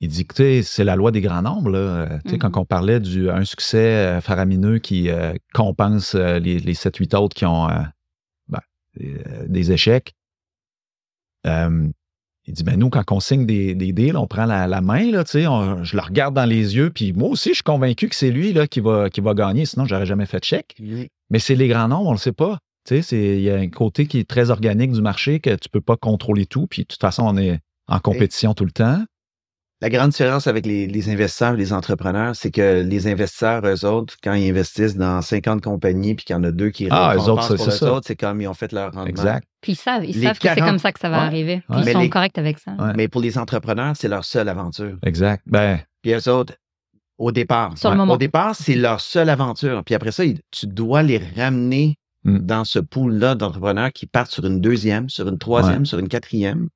[0.00, 1.70] il dit que c'est la loi des grands nombres.
[1.70, 2.18] Là.
[2.24, 2.58] Quand mm-hmm.
[2.58, 7.46] on parlait d'un succès euh, faramineux qui euh, compense euh, les, les 7-8 autres qui
[7.46, 7.68] ont
[8.48, 8.60] ben,
[9.46, 10.14] des échecs,
[11.44, 15.24] il dit ben nous, quand on signe des, des deals, on prend la, main, là,
[15.26, 18.52] je le regarde dans les yeux, puis moi aussi, je suis convaincu que c'est lui
[18.52, 20.76] là, qui, va, qui va gagner, sinon, j'aurais jamais fait de chèque.
[21.30, 22.58] Mais c'est les grands nombres, on ne le sait pas.
[22.90, 25.80] Il y a un côté qui est très organique du marché que tu ne peux
[25.80, 29.04] pas contrôler tout, puis de toute façon, on est en compétition tout le temps.
[29.82, 34.16] La grande différence avec les, investisseurs et les entrepreneurs, c'est que les investisseurs, eux autres,
[34.24, 37.28] quand ils investissent dans 50 compagnies puis qu'il y en a deux qui ah, eux
[37.28, 37.92] autres, c'est ça.
[37.92, 39.06] autres, c'est comme ils ont fait leur rendement.
[39.06, 39.46] Exact.
[39.60, 41.62] Puis ils savent, ils savent que c'est comme ça que ça va arriver.
[41.76, 42.72] ils sont corrects avec ça.
[42.96, 44.96] Mais pour les entrepreneurs, c'est leur seule aventure.
[45.02, 45.42] Exact.
[45.46, 45.80] Ben...
[46.00, 46.54] Puis eux autres,
[47.18, 48.14] au départ, Sur le moment.
[48.14, 49.82] au départ, c'est leur seule aventure.
[49.84, 52.38] Puis après ça, tu dois les ramener hmm.
[52.38, 56.68] dans ce pool-là d'entrepreneurs qui partent sur une deuxième, sur une troisième, sur une quatrième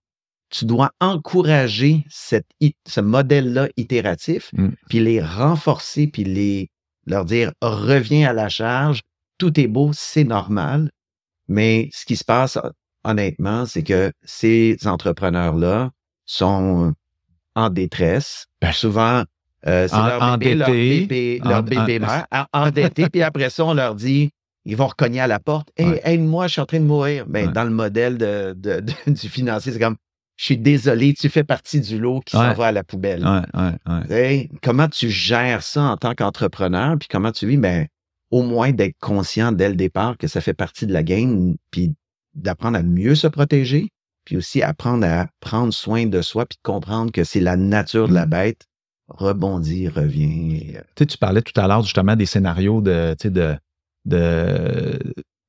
[0.50, 2.46] tu dois encourager cette,
[2.86, 4.68] ce modèle-là itératif, mm.
[4.88, 6.70] puis les renforcer, puis les,
[7.06, 9.02] leur dire reviens à la charge,
[9.38, 10.90] tout est beau, c'est normal.
[11.48, 12.58] Mais ce qui se passe,
[13.04, 15.90] honnêtement, c'est que ces entrepreneurs-là
[16.26, 16.94] sont
[17.54, 18.46] en détresse.
[18.60, 19.24] Ben, souvent,
[19.66, 23.94] euh, c'est leur bébé, leur bébé, leur bébé mère, endetté, puis après ça, on leur
[23.94, 24.30] dit,
[24.64, 25.70] ils vont recogner à la porte.
[25.76, 27.26] Hey, aide-moi, je suis en train de mourir.
[27.26, 29.96] Ben, Dans le modèle de, de, du financier, c'est comme
[30.40, 33.22] je suis désolé, tu fais partie du lot qui s'en va à la poubelle.
[34.62, 37.86] comment tu gères ça en tant qu'entrepreneur, puis comment tu vis, ben,
[38.30, 41.94] au moins d'être conscient dès le départ que ça fait partie de la game, puis
[42.32, 43.90] d'apprendre à mieux se protéger,
[44.24, 48.08] puis aussi apprendre à prendre soin de soi, puis de comprendre que c'est la nature
[48.08, 48.30] de la mmh.
[48.30, 48.66] bête.
[49.08, 50.78] Rebondir, revient.
[50.96, 53.56] Tu, tu parlais tout à l'heure justement des scénarios de, de,
[54.06, 54.98] de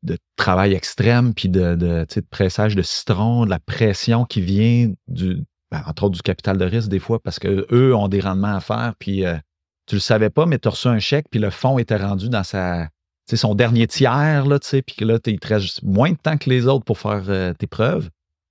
[0.03, 4.91] de travail extrême, puis de, de, de, pressage de citron, de la pression qui vient
[5.07, 8.55] du, ben, entre autres du capital de risque des fois, parce qu'eux ont des rendements
[8.55, 9.37] à faire, puis euh,
[9.85, 12.29] tu le savais pas, mais tu as reçu un chèque, puis le fonds était rendu
[12.29, 12.89] dans sa,
[13.31, 16.83] son dernier tiers, là, puis que là, il te moins de temps que les autres
[16.83, 18.09] pour faire euh, tes preuves.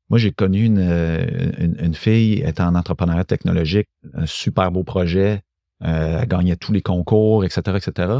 [0.08, 1.24] Moi, j'ai connu une, euh,
[1.58, 5.42] une, une, fille, étant en entrepreneuriat technologique, un super beau projet,
[5.82, 8.18] elle gagnait tous les concours, etc., etc.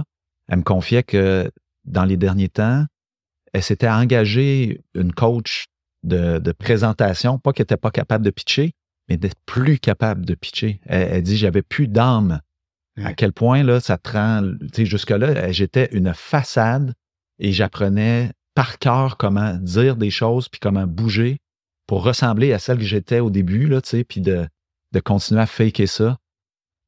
[0.48, 1.50] Elle me confiait que
[1.84, 2.86] dans les derniers temps,
[3.52, 5.66] elle s'était engagée une coach
[6.02, 8.72] de, présentation, pas qu'elle n'était pas capable de pitcher,
[9.08, 10.80] mais d'être plus capable de pitcher.
[10.86, 12.40] Elle, dit j'avais plus d'âme.
[13.02, 14.52] À quel point là, ça te rend.
[14.76, 16.92] Jusque-là, j'étais une façade
[17.38, 21.38] et j'apprenais par cœur comment dire des choses puis comment bouger
[21.86, 24.46] pour ressembler à celle que j'étais au début, là, puis de,
[24.92, 26.18] de continuer à faker ça.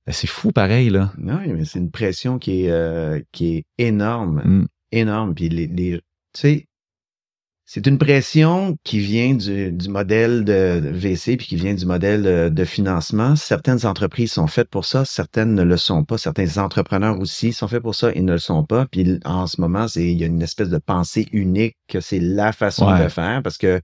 [0.07, 1.13] Ben, c'est fou pareil, là.
[1.19, 4.43] Oui, mais c'est une pression qui est, euh, qui est énorme.
[4.45, 4.67] Mm.
[4.93, 5.35] Énorme.
[5.35, 6.01] Puis les,
[6.35, 6.67] tu sais,
[7.65, 12.65] c'est une pression qui vient du, modèle de VC puis qui vient du modèle de,
[12.65, 13.35] financement.
[13.37, 16.19] Certaines entreprises sont faites pour ça, certaines ne le sont pas.
[16.19, 18.87] Certains entrepreneurs aussi sont faits pour ça et ne le sont pas.
[18.91, 22.21] Puis en ce moment, c'est il y a une espèce de pensée unique que c'est
[22.21, 23.81] la façon de faire parce que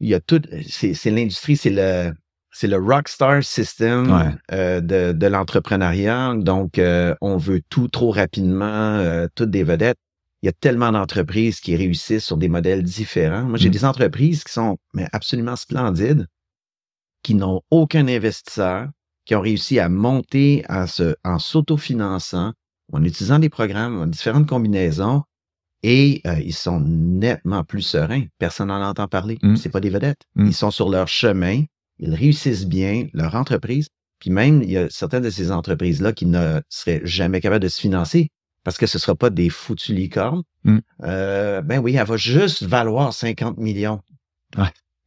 [0.00, 2.12] il y a tout, c'est l'industrie, c'est le,
[2.50, 6.34] c'est le rockstar system euh, de, de l'entrepreneuriat.
[6.36, 9.98] Donc, euh, on veut tout trop rapidement, euh, toutes des vedettes.
[10.42, 13.42] Il y a tellement d'entreprises qui réussissent sur des modèles différents.
[13.42, 13.72] Moi, j'ai mm.
[13.72, 16.26] des entreprises qui sont mais absolument splendides,
[17.22, 18.88] qui n'ont aucun investisseur,
[19.24, 22.52] qui ont réussi à monter en, se, en s'autofinançant,
[22.92, 25.22] en utilisant des programmes, en différentes combinaisons,
[25.82, 28.24] et ils sont nettement plus sereins.
[28.38, 29.38] Personne n'en entend parler.
[29.42, 29.56] Mm.
[29.56, 30.22] C'est pas des vedettes.
[30.34, 30.46] Mm.
[30.46, 31.64] Ils sont sur leur chemin
[31.98, 33.88] ils réussissent bien leur entreprise.
[34.20, 37.68] Puis même, il y a certaines de ces entreprises-là qui ne seraient jamais capables de
[37.68, 38.30] se financer
[38.68, 40.42] parce que ce ne sera pas des foutus licornes.
[40.64, 40.78] Mm.
[41.04, 44.02] Euh, ben oui, elle va juste valoir 50 millions.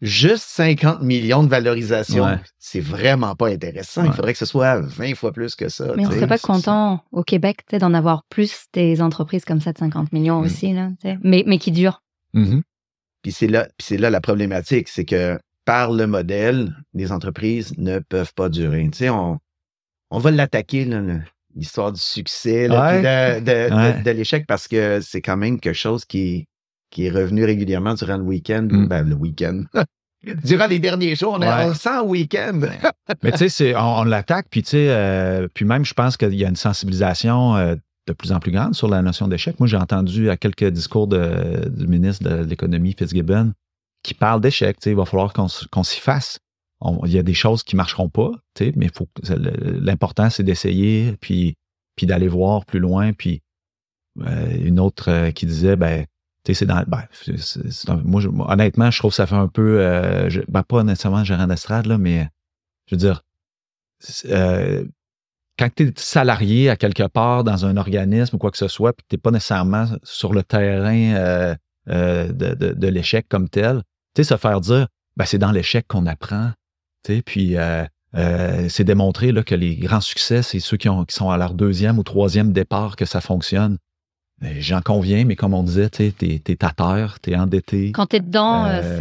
[0.02, 2.40] Juste 50 millions de valorisation.
[2.58, 4.04] C'est vraiment pas intéressant.
[4.04, 5.94] Il faudrait que ce soit 20 fois plus que ça.
[5.96, 9.78] Mais on serait pas content au Québec d'en avoir plus des entreprises comme ça de
[9.78, 10.46] 50 millions mm.
[10.46, 10.90] aussi, là,
[11.22, 12.02] mais, mais qui durent.
[12.34, 12.64] Mm-hmm.
[13.22, 18.00] Puis c'est là, c'est là la problématique, c'est que par le modèle, les entreprises ne
[18.00, 18.90] peuvent pas durer.
[18.92, 19.38] Tu sais, on,
[20.10, 20.90] on va l'attaquer,
[21.56, 26.48] l'histoire du succès, de, l'échec, parce que c'est quand même quelque chose qui,
[26.90, 28.68] qui est revenu régulièrement durant le week-end.
[28.70, 28.88] Mm.
[28.88, 29.64] Ben, le week-end.
[30.44, 32.62] durant les derniers jours, on, est, on week-end.
[33.24, 36.46] Mais tu sais, on, l'attaque, puis tu sais, euh, puis même, je pense qu'il y
[36.46, 37.76] a une sensibilisation euh,
[38.08, 39.60] de plus en plus grande sur la notion d'échec.
[39.60, 43.54] Moi, j'ai entendu à quelques discours du ministre de l'Économie, Fitzgibbon,
[44.04, 44.78] qui parle d'échec.
[44.86, 46.40] Il va falloir qu'on s'y fasse.
[47.06, 48.32] Il y a des choses qui marcheront pas,
[48.76, 48.90] mais
[49.30, 51.56] l'important, c'est d'essayer, puis,
[51.96, 53.14] puis d'aller voir plus loin.
[53.14, 53.42] Puis
[54.20, 56.06] euh, une autre euh, qui disait, ben,
[56.46, 56.84] c'est dans.
[56.88, 57.06] Ben,
[58.04, 59.80] moi, honnêtement, je trouve que ça fait un peu.
[59.80, 62.28] Euh, ben, pas nécessairement gérant d'estrade, là, mais
[62.88, 63.24] je veux dire,
[65.58, 68.94] quand tu es salarié à quelque part dans un organisme ou quoi que ce soit,
[68.94, 71.56] puis tu n'es pas nécessairement sur le terrain
[71.88, 73.84] de, de l'échec comme tel,
[74.16, 76.52] tu sais, se faire dire, ben, c'est dans l'échec qu'on apprend.
[77.26, 77.86] Puis euh,
[78.16, 81.38] euh, c'est démontré là, que les grands succès, c'est ceux qui, ont, qui sont à
[81.38, 83.78] leur deuxième ou troisième départ que ça fonctionne.
[84.58, 87.92] J'en conviens, mais comme on disait, tu es, es, à terre, tu es endetté.
[87.92, 88.98] Quand tu es dedans, euh,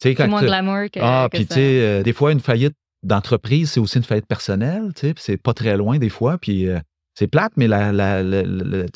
[0.00, 1.00] c'est moins glamour que.
[1.02, 5.08] Ah, puis tu sais, des fois, une faillite d'entreprise, c'est aussi une faillite personnelle, tu
[5.08, 6.68] sais, c'est pas très loin des fois, puis
[7.18, 8.42] c'est plate, mais la, la, la,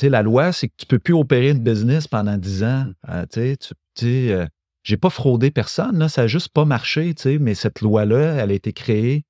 [0.01, 2.87] la loi, c'est que tu peux plus opérer une business pendant dix ans.
[3.33, 3.57] tu
[3.97, 4.49] sais,
[4.89, 8.73] j'ai pas fraudé personne, ça n'a juste pas marché, mais cette loi-là, elle a été
[8.73, 9.27] créée.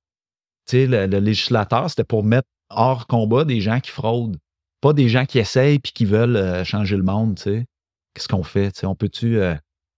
[0.71, 4.37] Le, législateur, c'était pour mettre hors combat des gens qui fraudent,
[4.79, 7.37] pas des gens qui essayent puis qui veulent euh, changer le monde.
[7.37, 8.85] Qu'est-ce qu'on fait?
[8.85, 9.53] On peut-tu, euh,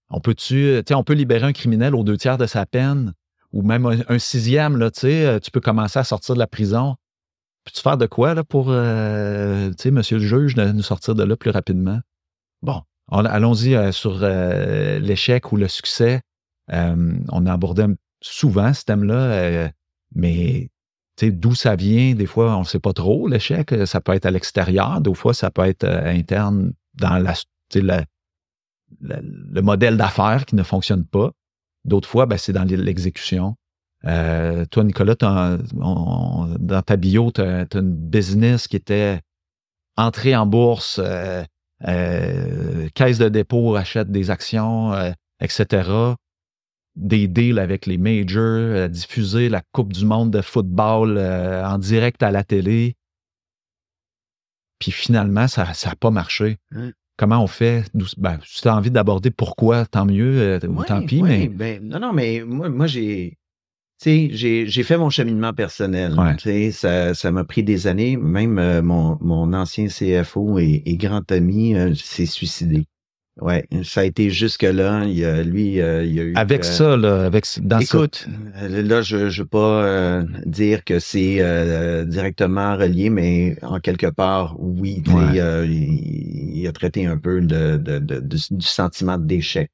[0.10, 3.14] on peut-tu, on peut libérer un criminel aux deux tiers de sa peine
[3.54, 6.96] ou même un, sixième, euh, tu peux commencer à sortir de la prison.
[7.66, 12.00] Peux-tu faire de quoi pour, monsieur le juge, de nous sortir de là plus rapidement?
[12.64, 16.22] Bon, Allons-y euh, sur euh, l'échec ou le succès.
[16.72, 17.86] Euh, on a abordé
[18.22, 19.70] souvent ce thème-là,
[20.16, 20.70] mais
[21.22, 23.74] d'où ça vient, des fois, on ne sait pas trop, l'échec.
[23.86, 27.34] Ça peut être à l'extérieur, des fois, ça peut être interne dans la,
[29.02, 31.32] le modèle d'affaires qui ne fonctionne pas.
[31.84, 33.56] D'autres fois, ben, c'est dans l'exécution.
[34.04, 39.20] toi, Nicolas, dans ta bio, tu as, une business qui était
[39.98, 41.02] entrée en bourse,
[41.84, 45.90] caisse de dépôt achète des actions, euh, etc.
[46.96, 52.22] Des deals avec les majors, euh, diffuser la Coupe du monde de football en direct
[52.24, 52.96] à la télé.
[54.80, 56.58] Puis finalement, ça n'a pas marché.
[57.18, 57.86] Comment on fait?
[58.18, 61.22] Ben, si tu as envie d'aborder pourquoi, tant mieux, tant pis.
[61.22, 61.48] mais...
[61.50, 63.38] Ben, non, non, mais moi, moi j'ai
[64.04, 66.16] j'ai fait mon cheminement personnel.
[66.72, 68.18] Ça, ça m'a pris des années.
[68.18, 72.86] Même euh, mon, mon ancien CFO et, grand ami euh, s'est suicidé.
[73.40, 75.06] Ouais, ça a été jusque-là.
[75.06, 76.34] Il a, lui, euh, il a eu.
[76.36, 78.28] Avec ça, là, avec dans Écoute,
[78.60, 85.02] là, je ne veux pas dire que c'est directement relié, mais en quelque part, oui.
[86.54, 89.70] Il, a traité un peu de, de, de, du sentiment d'échec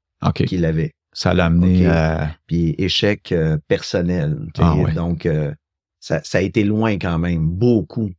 [0.46, 0.92] qu'il avait.
[1.18, 2.30] Ça l'a amené à.
[2.46, 4.38] Puis échec euh, personnel.
[4.58, 5.52] Ah donc, euh,
[5.98, 7.44] ça, ça, a été loin quand même.
[7.44, 8.12] Beaucoup.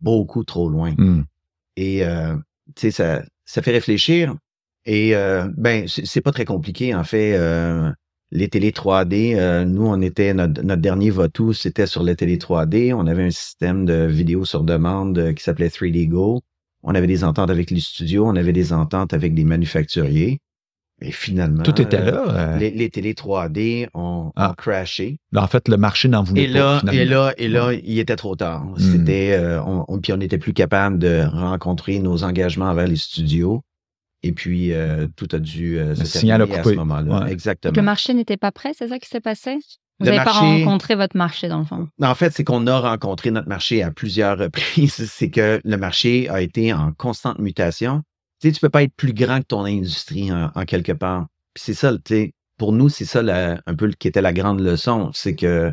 [0.00, 0.96] Beaucoup trop loin.
[0.98, 1.22] Hmm.
[1.76, 2.34] Et, euh,
[2.74, 4.34] tu sais, ça, ça fait réfléchir.
[4.84, 5.12] Et,
[5.56, 7.38] ben, c'est pas très compliqué, en fait.
[8.32, 12.92] les télé 3D, nous, on était, notre, notre dernier votou, c'était sur les télé 3D.
[12.94, 16.42] On avait un système de vidéo sur demande qui s'appelait 3D Go.
[16.82, 20.40] On avait des ententes avec les studios, on avait des ententes avec des manufacturiers.
[21.00, 22.24] Et finalement, tout était là.
[22.28, 22.58] Euh.
[22.58, 24.54] Les, les, télé 3D ont, ah.
[24.56, 25.18] crashé.
[25.34, 26.94] en fait, le marché n'en voulait et là, pas.
[26.94, 28.64] Et là, et là, il était trop tard.
[28.64, 28.78] Hmm.
[28.78, 33.62] C'était, euh, on, puis on n'était plus capable de rencontrer nos engagements envers les studios.
[34.22, 34.72] Et puis,
[35.16, 37.26] tout a dû se signal à ce moment-là.
[37.28, 37.74] Exactement.
[37.76, 39.58] le marché n'était pas prêt, c'est ça qui s'est passé?
[40.00, 41.88] Vous n'avez pas rencontré votre marché, dans le fond?
[42.02, 45.08] En fait, c'est qu'on a rencontré notre marché à plusieurs reprises.
[45.10, 48.02] C'est que le marché a été en constante mutation.
[48.44, 51.28] Tu tu peux pas être plus grand que ton industrie en, quelque part.
[51.54, 53.22] Puis c'est ça, tu sais, pour nous, c'est ça
[53.66, 55.10] un peu qui était la grande leçon.
[55.14, 55.72] C'est que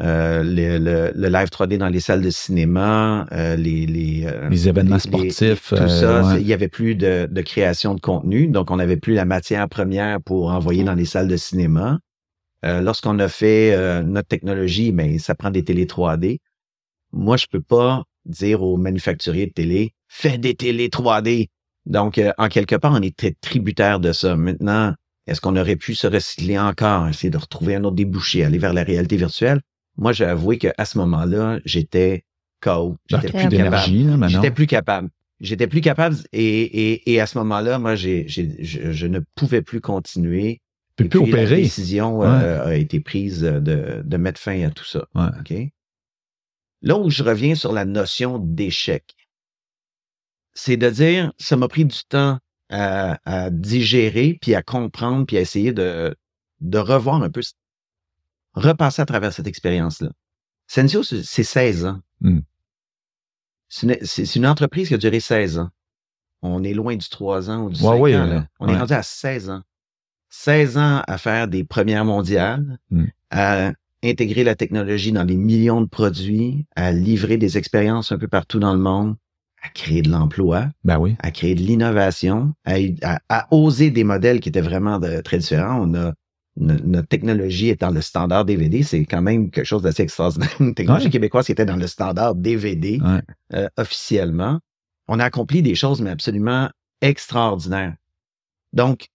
[0.00, 4.98] euh, le, live 3D dans les salles de cinéma, euh, les, les, euh, les, événements
[4.98, 5.70] sportifs.
[5.70, 9.14] tout ça, il n'y avait plus de, de, création de contenu, donc on n'avait plus
[9.14, 12.00] la matière première pour envoyer dans les salles de cinéma.
[12.62, 16.38] Lorsqu'on a fait notre technologie, mais ben, ça prend des télé 3D.
[17.12, 21.48] Moi, je peux pas dire aux manufacturiers de télé, fais des télé 3D.
[21.86, 24.36] Donc, en quelque part, on était tributaire de ça.
[24.36, 24.94] Maintenant,
[25.26, 28.72] est-ce qu'on aurait pu se recycler encore, essayer de retrouver un autre débouché, aller vers
[28.72, 29.60] la réalité virtuelle?
[29.96, 32.24] Moi, j'ai avoué qu'à ce moment-là, j'étais
[32.60, 32.96] KO.
[33.08, 34.28] J'étais plus capable.
[34.28, 35.08] J'étais plus capable.
[35.40, 40.60] J'étais plus capable et, à ce moment-là, moi, j'ai, je, ne pouvais plus continuer.
[40.96, 41.56] Tu plus opérer.
[41.56, 45.06] La décision euh, a été prise de, mettre fin à tout ça.
[46.82, 49.04] Là où je reviens sur la notion d'échec,
[50.54, 52.38] c'est de dire, ça m'a pris du temps
[52.70, 56.16] à, digérer, puis à comprendre, puis à essayer de,
[56.60, 57.42] de revoir un peu
[58.54, 60.10] repasser à travers cette expérience-là.
[60.66, 62.00] Sensio, c'est 16 ans.
[62.20, 62.40] Hmm.
[63.68, 65.70] C'est une, entreprise qui a duré 16 ans.
[66.42, 68.46] On est loin du 3 ans ou du 5 ans.
[68.60, 69.62] On est rendu à 16 ans.
[70.30, 73.04] 16 ans à faire des premières mondiales, hmm.
[73.30, 78.28] à intégrer la technologie dans des millions de produits, à livrer des expériences un peu
[78.28, 79.16] partout dans le monde,
[79.64, 81.16] à créer de l'emploi, ben oui.
[81.20, 85.88] à créer de l'innovation, à, oser des modèles qui étaient vraiment très différents.
[85.88, 86.12] On a
[86.56, 90.54] notre technologie étant le standard DVD, c'est quand même quelque chose d'assez extraordinaire.
[90.60, 93.00] Une technologie québécoise qui était dans le standard DVD
[93.52, 94.60] euh, officiellement.
[95.08, 97.96] On a accompli des choses, mais absolument extraordinaires.
[98.72, 99.08] Donc,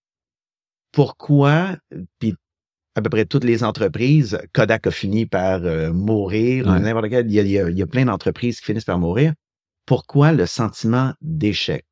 [0.92, 1.76] pourquoi,
[2.18, 2.34] puis
[2.94, 7.32] à peu près toutes les entreprises, Kodak a fini par euh, mourir, n'importe quel, il
[7.32, 9.32] y a, il y a plein d'entreprises qui finissent par mourir.
[9.90, 11.84] Pourquoi le sentiment d'échec?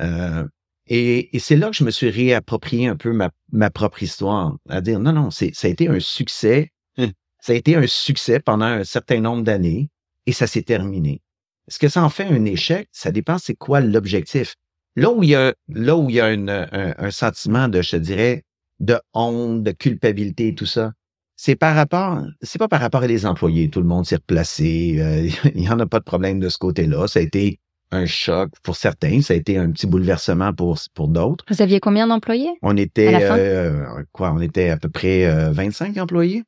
[0.00, 0.44] Euh,
[0.88, 4.98] et, c'est là que je me suis réapproprié un peu ma, propre histoire, à dire
[4.98, 6.72] non, non, c'est, ça a été un succès.
[6.98, 7.12] Hum.
[7.40, 9.88] Ça a été un succès pendant un certain nombre d'années
[10.26, 11.22] et ça s'est terminé.
[11.68, 12.88] Est-ce que ça en fait un échec?
[12.90, 14.56] Ça dépend c'est quoi l'objectif?
[14.96, 18.42] Là où il y a, là où il y a un, sentiment de, je dirais,
[18.80, 20.92] de honte, de culpabilité et tout ça,
[21.36, 23.68] c'est par rapport, c'est pas par rapport à les employés.
[23.68, 24.96] Tout le monde s'est replacé.
[24.98, 27.06] Euh, il n'y en a pas de problème de ce côté-là.
[27.06, 27.60] Ça a été
[27.92, 29.20] un choc pour certains.
[29.20, 31.44] Ça a été un petit bouleversement pour, pour d'autres.
[31.48, 32.50] Vous aviez combien d'employés?
[32.62, 36.42] On était, euh, quoi, on était à peu près 25 euh, employés.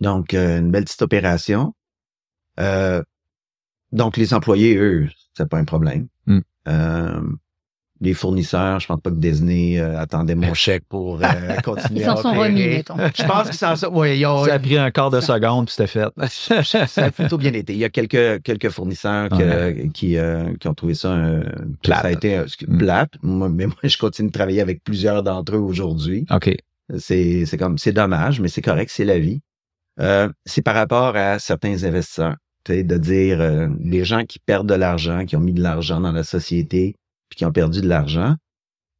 [0.00, 1.74] Donc, euh, une belle petite opération.
[3.92, 6.08] donc, les employés, eux, c'est pas un problème.
[6.26, 6.40] Hmm
[8.02, 11.26] les fournisseurs, je pense pas que Disney euh, attendait mon chèque pour euh,
[11.64, 12.96] continuer ils s'en sont remis, mettons.
[12.96, 13.94] Je pense qu'ils s'en sont...
[13.94, 16.08] Ouais, Ça a pris un quart de seconde, puis c'était fait.
[16.88, 17.72] ça a plutôt bien été.
[17.72, 19.28] Il y a quelques, quelques fournisseurs
[19.94, 21.16] qui, euh, qui ont trouvé ça
[21.82, 22.02] plate.
[22.02, 22.78] Ça a été mm.
[22.78, 23.12] plate.
[23.22, 26.26] mais moi, je continue de travailler avec plusieurs d'entre eux aujourd'hui.
[26.30, 26.56] OK.
[26.98, 29.40] C'est, c'est comme, c'est dommage, mais c'est correct, c'est la vie.
[30.44, 32.34] c'est par rapport à certains investisseurs.
[32.68, 36.22] De dire les gens qui perdent de l'argent, qui ont mis de l'argent dans la
[36.22, 36.94] société,
[37.32, 38.36] puis qui ont perdu de l'argent.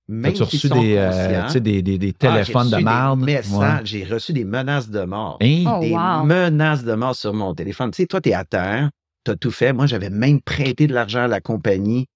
[0.08, 3.84] Reçu des, euh, des, des, des, ah, téléphones de merde?
[3.84, 5.36] J'ai reçu des menaces de mort.
[5.42, 5.80] Hein?
[5.80, 7.90] Des oh, menaces de mort sur mon téléphone.
[7.90, 8.90] Tu sais, toi, tu es à terre,
[9.24, 9.72] tu as tout fait.
[9.72, 12.06] Moi, j'avais même prêté de l'argent à la compagnie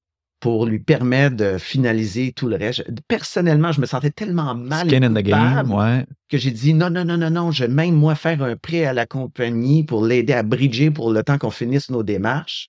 [0.41, 2.85] pour lui permettre de finaliser tout le reste.
[3.09, 6.07] Personnellement, je me sentais tellement mal Skin in the game, ouais.
[6.31, 8.85] que j'ai dit non, non, non, non, non, je vais même moi faire un prêt
[8.85, 12.69] à la compagnie pour l'aider à bridger pour le temps qu'on finisse nos démarches.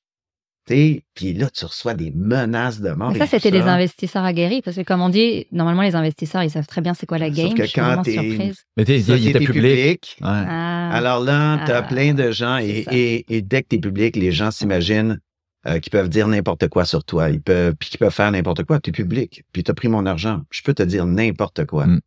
[0.67, 3.11] Puis là, tu reçois des menaces de mort.
[3.11, 6.49] Mais ça, c'était des investisseurs aguerris, parce que comme on dit, normalement, les investisseurs, ils
[6.49, 7.49] savent très bien c'est quoi la game.
[7.49, 10.17] Sauf que quand t'es Mais il était public.
[10.21, 10.89] Ah.
[10.91, 11.81] Alors là, tu as ah.
[11.83, 15.19] plein de gens, et, dès que tu es public, les gens s'imaginent
[15.65, 17.29] euh, qu'ils peuvent dire n'importe quoi sur toi.
[17.29, 18.79] Ils peuvent, puis qu'ils peuvent faire n'importe quoi.
[18.79, 20.41] Tu es public, puis tu as pris mon argent.
[20.49, 21.87] Je peux te dire n'importe quoi.
[21.87, 22.01] Mm.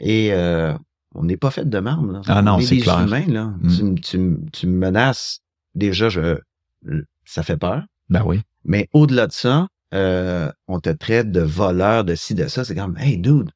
[0.00, 0.74] Et euh,
[1.14, 2.12] on n'est pas fait de marbre.
[2.12, 2.20] Là.
[2.26, 3.02] Ah non, c'est clair.
[3.02, 3.52] Humains, là.
[3.60, 4.00] Mm.
[4.00, 5.40] Tu, tu me menaces.
[5.74, 6.38] Déjà, je,
[7.24, 7.82] ça fait peur.
[8.08, 8.40] Ben oui.
[8.64, 12.64] Mais au-delà de ça, euh, on te traite de voleur, de ci, de ça.
[12.64, 13.50] C'est comme, hey, dude,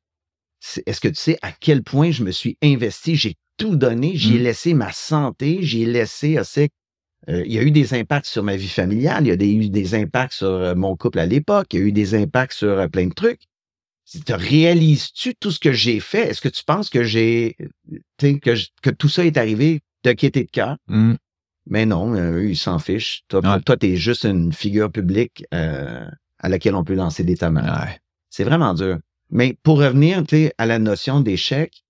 [0.86, 3.16] est-ce que tu sais à quel point je me suis investi?
[3.16, 4.12] J'ai tout donné.
[4.14, 4.42] J'ai mm.
[4.42, 5.58] laissé ma santé.
[5.62, 6.68] J'ai laissé aussi.
[7.28, 9.26] Euh, il y a eu des impacts sur ma vie familiale.
[9.26, 11.68] Il y a eu des impacts sur euh, mon couple à l'époque.
[11.72, 13.42] Il y a eu des impacts sur plein de trucs.
[14.24, 16.30] Te réalises-tu tout ce que j'ai fait?
[16.30, 17.56] Est-ce que tu penses que j'ai
[18.18, 20.76] que, que tout ça est arrivé de quitter de cœur?
[20.88, 21.14] Mm.
[21.70, 23.22] Mais non, euh, eux, ils s'en fichent.
[23.28, 26.04] Toi, toi, tu es juste une figure publique euh,
[26.40, 27.88] à laquelle on peut lancer des tamars.
[28.28, 28.98] C'est vraiment dur.
[29.30, 30.24] Mais pour revenir
[30.58, 31.84] à la notion d'échec,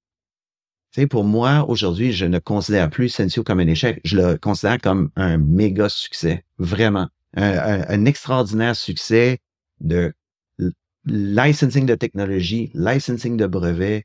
[1.09, 4.01] pour moi, aujourd'hui, je ne considère plus Sensio comme un échec.
[4.05, 6.45] Je le considère comme un méga succès.
[6.59, 7.09] Vraiment.
[7.37, 9.39] Un, extraordinaire succès
[9.81, 10.12] de
[11.07, 14.05] licensing de technologie, licensing de brevets,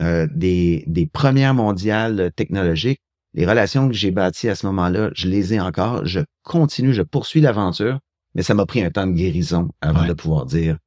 [0.00, 3.00] euh, des, des premières mondiales technologiques.
[3.34, 6.06] Les relations que j'ai bâties à ce moment-là, je les ai encore.
[6.06, 7.98] Je continue, je poursuis l'aventure,
[8.34, 10.78] mais ça m'a pris un temps de guérison avant de pouvoir dire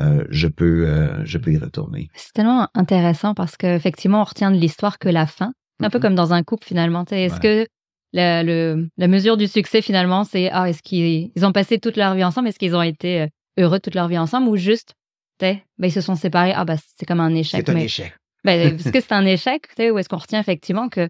[0.00, 2.08] euh, je peux euh, je peux y retourner.
[2.14, 5.52] C'est tellement intéressant parce qu'effectivement, on retient de l'histoire que la fin.
[5.80, 6.02] Un peu mm-hmm.
[6.02, 7.04] comme dans un couple finalement.
[7.10, 7.66] Est-ce que
[8.12, 11.96] la, le, la mesure du succès finalement, c'est ah, est-ce qu'ils ils ont passé toute
[11.96, 13.26] leur vie ensemble, est-ce qu'ils ont été euh,
[13.58, 14.48] heureux toute leur vie ensemble?
[14.48, 14.94] Ou juste
[15.40, 17.64] ben, ils se sont séparés, ah bah c'est comme un échec.
[17.66, 18.14] C'est un échec.
[18.44, 21.08] Ben, est-ce que c'est un échec ou est-ce qu'on retient effectivement que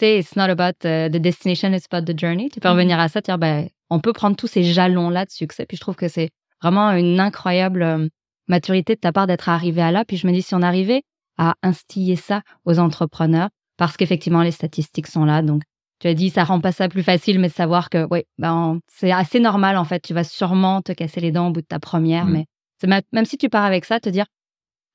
[0.00, 2.50] it's not about the destination, it's about the journey.
[2.50, 2.72] Tu peux mm-hmm.
[2.72, 5.66] revenir à ça, dire ben, on peut prendre tous ces jalons-là de succès.
[5.66, 6.30] Puis je trouve que c'est
[6.60, 8.10] vraiment une incroyable
[8.48, 10.04] maturité de ta part d'être arrivé à là.
[10.04, 11.02] Puis je me dis, si on arrivait
[11.38, 15.42] à instiller ça aux entrepreneurs, parce qu'effectivement, les statistiques sont là.
[15.42, 15.62] Donc,
[16.00, 18.78] tu as dit, ça rend pas ça plus facile, mais de savoir que, oui, ben,
[18.88, 20.00] c'est assez normal, en fait.
[20.00, 22.32] Tu vas sûrement te casser les dents au bout de ta première, mmh.
[22.32, 24.26] mais même si tu pars avec ça, te dire,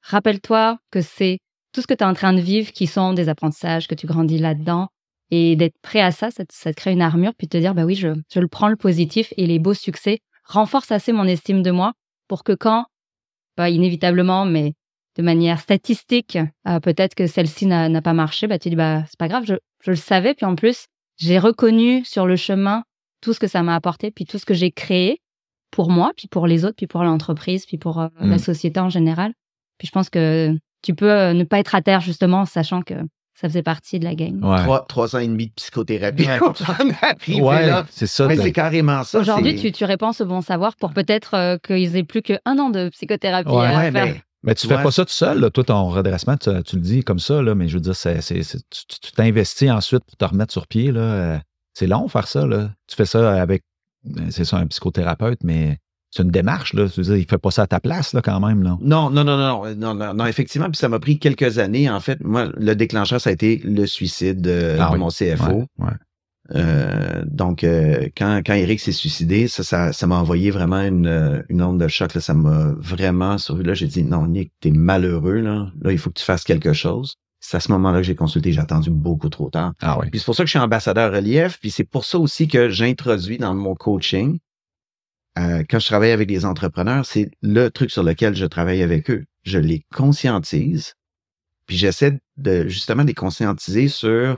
[0.03, 1.39] rappelle-toi que c'est
[1.72, 4.07] tout ce que tu es en train de vivre qui sont des apprentissages, que tu
[4.07, 4.89] grandis là-dedans.
[5.32, 7.93] Et d'être prêt à ça, ça te, crée une armure, puis te dire, bah oui,
[7.93, 11.70] je, je le prends le positif et les beaux succès renforcent assez mon estime de
[11.70, 11.93] moi
[12.28, 12.86] pour que quand
[13.55, 14.74] pas inévitablement, mais
[15.17, 19.20] de manière statistique, euh, peut-être que celle-ci n'a pas marché, bah, tu dis, bah, c'est
[19.20, 19.55] pas grave, je,
[19.86, 20.34] le savais.
[20.34, 20.86] Puis en plus,
[21.17, 22.84] j'ai reconnu sur le chemin
[23.22, 25.22] tout ce que ça m'a apporté, puis tout ce que j'ai créé
[25.72, 28.39] pour moi, puis pour les autres, puis pour l'entreprise, puis pour euh, la mmh.
[28.39, 29.34] société en général.
[29.78, 32.95] Puis je pense que tu peux euh, ne pas être à terre, justement, sachant que
[33.39, 34.41] ça faisait partie de la game.
[34.89, 36.27] Trois, ans et demi de psychothérapie.
[37.39, 38.27] Ouais, c'est ça.
[38.27, 39.19] Mais c'est carrément ça.
[39.19, 42.69] Aujourd'hui, tu, tu réponds ce bon savoir pour peut-être euh, qu'ils aient plus qu'un an
[42.69, 44.15] de psychothérapie à faire.
[44.43, 45.51] Mais, tu ne fais pas ça tout seul.
[45.51, 49.11] Toi, ton redressement, tu, le dis comme ça, là, mais je veux dire, c'est, tu
[49.13, 50.91] t'investis ensuite pour te remettre sur pied.
[50.93, 51.01] Là.
[51.01, 51.38] Euh,
[51.73, 52.45] c'est long faire ça.
[52.45, 52.71] Là.
[52.88, 53.63] Tu fais ça avec,
[54.30, 55.77] c'est ça, un psychothérapeute, mais
[56.12, 56.86] c'est une démarche, là.
[56.86, 58.78] Veux dire, il fait pas ça à ta place, là, quand même, là.
[58.82, 60.70] Non, non, non, non, non, non, effectivement.
[60.70, 61.89] Puis ça m'a pris quelques années.
[61.89, 65.66] En fait, moi, le déclencheur, ça a été le suicide de, ah mon CFO.
[66.55, 71.62] Euh, donc, euh, quand, quand Eric s'est suicidé, ça, ça, m'a envoyé vraiment une, une
[71.62, 72.16] onde de choc.
[72.16, 72.22] Là.
[72.22, 75.41] Ça m'a vraiment sur Là, j'ai dit, non, Nick, t'es malheureux.
[75.41, 75.68] Là.
[75.80, 77.18] là, il faut que tu fasses quelque chose.
[77.39, 78.51] C'est à ce moment-là que j'ai consulté.
[78.51, 79.74] J'ai attendu beaucoup trop tard.
[79.80, 80.10] Ah oui.
[80.10, 81.60] Puis c'est pour ça que je suis ambassadeur relief.
[81.60, 84.39] Puis c'est pour ça aussi que j'introduis dans mon coaching
[85.39, 89.09] euh, quand je travaille avec des entrepreneurs, c'est le truc sur lequel je travaille avec
[89.09, 89.25] eux.
[89.43, 90.95] Je les conscientise,
[91.65, 94.37] puis j'essaie de justement de les conscientiser sur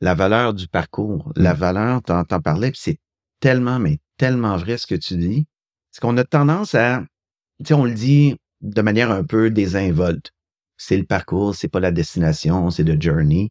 [0.00, 1.56] la valeur du parcours, la mmh.
[1.58, 2.98] valeur, t'en, t'en parlais, puis c'est
[3.38, 5.46] tellement, mais tellement vrai ce que tu dis.
[5.90, 7.04] C'est qu'on a tendance à,
[7.58, 10.32] tu sais, on le dit de manière un peu désinvolte.
[10.76, 13.50] C'est le parcours, c'est pas la destination, c'est le journey.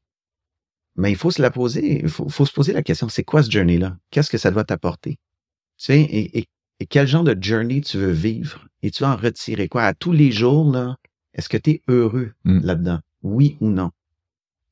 [0.96, 3.52] Mais il faut se la poser, il faut, se poser la question, c'est quoi ce
[3.52, 3.96] journey-là?
[4.10, 5.12] Qu'est-ce que ça doit t'apporter?
[5.78, 6.48] Tu sais, et, et
[6.80, 8.68] et quel genre de journey tu veux vivre?
[8.82, 9.84] Et tu vas en retirer quoi?
[9.84, 10.96] À tous les jours là
[11.34, 12.60] Est-ce que tu es heureux mmh.
[12.62, 13.00] là-dedans?
[13.22, 13.92] Oui ou non?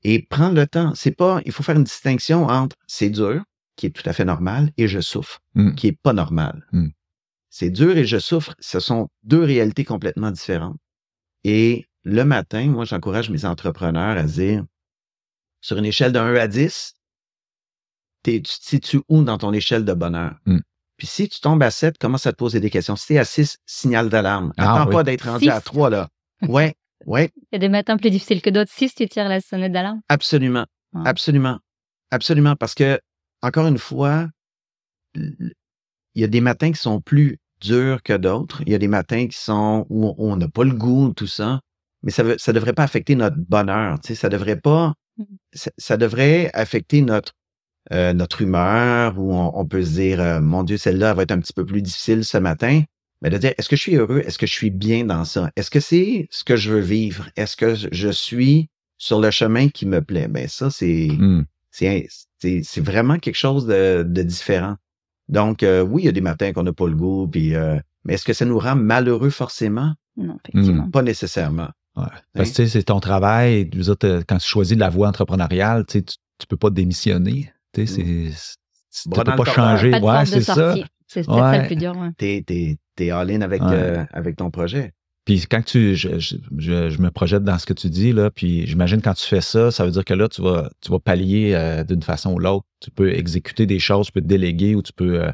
[0.03, 3.43] Et prendre le temps, c'est pas il faut faire une distinction entre c'est dur
[3.75, 5.75] qui est tout à fait normal et je souffre mmh.
[5.75, 6.65] qui est pas normal.
[6.71, 6.87] Mmh.
[7.49, 10.77] C'est dur et je souffre, ce sont deux réalités complètement différentes.
[11.43, 14.65] Et le matin, moi j'encourage mes entrepreneurs à dire
[15.61, 16.93] sur une échelle de 1 à 10,
[18.23, 20.35] tu te situes où dans ton échelle de bonheur?
[20.97, 22.95] Puis si tu tombes à 7, commence à te poser des questions.
[22.95, 24.51] Si tu es à 6, signal d'alarme.
[24.57, 26.09] Ah Attends pas d'être rendu à 3, là.
[26.47, 26.75] Ouais,
[27.07, 27.31] ouais.
[27.35, 28.71] Il y a des matins plus difficiles que d'autres.
[28.71, 30.01] 6, tu tires la sonnette d'alarme?
[30.07, 30.65] Absolument.
[31.03, 31.59] Absolument.
[32.11, 32.55] Absolument.
[32.55, 32.99] Parce que,
[33.41, 34.27] encore une fois,
[35.15, 35.51] il
[36.15, 38.61] y a des matins qui sont plus durs que d'autres.
[38.65, 41.59] Il y a des matins qui sont où on n'a pas le goût, tout ça.
[42.03, 43.99] Mais ça ne devrait pas affecter notre bonheur.
[43.99, 44.93] Tu sais, ça devrait pas.
[45.17, 45.23] Mmh.
[45.79, 47.33] ça devrait affecter notre
[47.93, 51.39] euh, notre humeur, où on, peut se dire, euh, mon Dieu, celle-là va être un
[51.39, 52.83] petit peu plus difficile ce matin.
[53.21, 54.21] Mais de dire, est-ce que je suis heureux?
[54.25, 55.49] Est-ce que je suis bien dans ça?
[55.55, 57.29] Est-ce que c'est ce que je veux vivre?
[57.35, 60.27] Est-ce que je suis sur le chemin qui me plaît?
[60.27, 61.45] Ben ça, c'est mmh.
[61.71, 64.75] c'est vraiment quelque chose de, différent.
[65.29, 67.53] Donc, euh, oui, il y a des matins qu'on n'a pas le goût, puis,
[68.03, 69.93] mais est-ce que ça nous rend malheureux forcément?
[70.15, 70.89] Non, effectivement.
[70.89, 71.69] Pas nécessairement.
[71.95, 72.03] Ouais.
[72.33, 73.69] Parce que c'est ton travail.
[73.71, 77.51] quand tu choisis la voie entrepreneuriale, tu ne peux pas démissionner.
[77.77, 79.03] Tu sais, c'est.
[79.03, 79.93] Tu peux pas changer.
[79.93, 80.75] ouais, c'est ça.
[81.07, 81.95] C'est peut-être ça le plus dur.
[81.95, 82.09] Ouais.
[82.17, 84.91] T'es, t'es, all-in avec, euh, avec ton projet.
[85.23, 88.65] Puis quand tu, je, je, je, me projette dans ce que tu dis, là, puis
[88.65, 91.53] j'imagine quand tu fais ça, ça veut dire que là, tu vas, tu vas pallier
[91.53, 92.65] euh, d'une façon ou l'autre.
[92.79, 95.31] Tu peux exécuter des choses, tu peux te déléguer ou tu peux euh,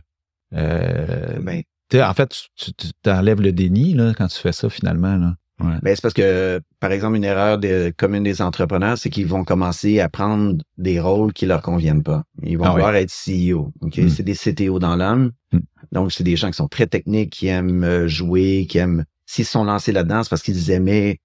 [0.55, 1.63] euh ben,
[1.95, 2.71] en fait, tu,
[3.05, 5.15] enlèves le déni là, quand tu fais ça finalement.
[5.15, 5.35] Là.
[5.59, 5.75] Ouais.
[5.81, 9.43] Ben, c'est parce que, par exemple, une erreur de, commune des entrepreneurs, c'est qu'ils vont
[9.43, 12.23] commencer à prendre des rôles qui leur conviennent pas.
[12.41, 13.71] Ils vont ah vouloir être CEO.
[13.81, 14.03] Okay?
[14.03, 14.09] Hmm.
[14.09, 15.31] C'est des CTO dans l'âme.
[15.51, 15.59] Hmm.
[15.91, 19.05] Donc, c'est des gens qui sont très techniques, qui aiment euh, jouer, qui aiment.
[19.25, 21.19] S'ils sont lancés là-dedans, c'est parce qu'ils aimaient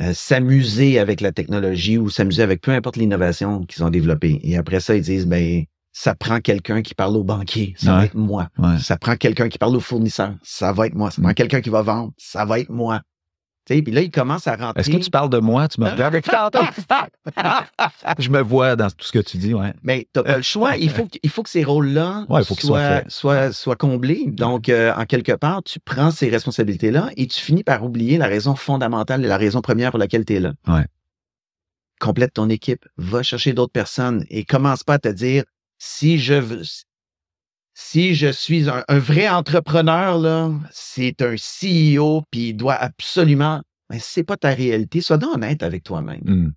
[0.00, 4.40] euh, s'amuser avec la technologie ou s'amuser avec peu importe l'innovation qu'ils ont développée.
[4.42, 8.04] Et après ça, ils disent, ben, ça prend quelqu'un qui parle au banquier, ça va
[8.04, 8.48] être moi.
[8.80, 11.12] Ça prend quelqu'un qui parle au fournisseur, ça va être moi.
[11.12, 13.00] Ça prend quelqu'un qui va vendre, ça va être moi.
[13.66, 14.80] Puis là, il commence à rentrer.
[14.80, 15.68] Est-ce que tu parles de moi?
[15.68, 16.14] Tu me regardes
[18.18, 19.72] Je me vois dans tout ce que tu dis, ouais.
[19.82, 20.76] Mais tu pas le choix.
[20.76, 22.26] Il faut, il faut que ces rôles-là
[23.08, 24.24] soient, soient, comblés.
[24.26, 28.26] Donc, euh, en quelque part, tu prends ces responsabilités-là et tu finis par oublier la
[28.26, 30.52] raison fondamentale et la raison première pour laquelle tu es là.
[30.68, 30.84] Ouais.
[32.00, 35.44] Complète ton équipe, va chercher d'autres personnes et commence pas à te dire
[35.78, 36.62] si je veux,
[37.74, 43.60] si je suis un, vrai entrepreneur, là, c'est un CEO, puis il doit absolument.
[43.90, 45.00] Mais c'est pas ta réalité.
[45.00, 46.22] Sois donc honnête avec toi-même.
[46.24, 46.52] Mmh.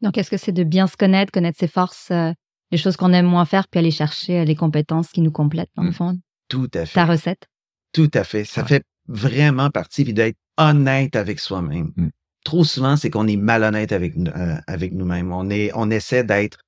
[0.00, 2.32] Donc, est-ce que c'est de bien se connaître, connaître ses forces, euh,
[2.72, 5.70] les choses qu'on aime moins faire, puis aller chercher euh, les compétences qui nous complètent,
[5.76, 5.94] dans le mmh.
[5.94, 6.18] fond?
[6.48, 6.94] Tout à fait.
[6.94, 7.46] Ta recette?
[7.92, 8.44] Tout à fait.
[8.44, 11.92] Ça fait vraiment partie, puis d'être honnête avec soi-même.
[11.96, 12.08] Mmh.
[12.44, 15.32] Trop souvent, c'est qu'on est malhonnête avec, euh, avec nous-mêmes.
[15.32, 16.58] On, est, on essaie d'être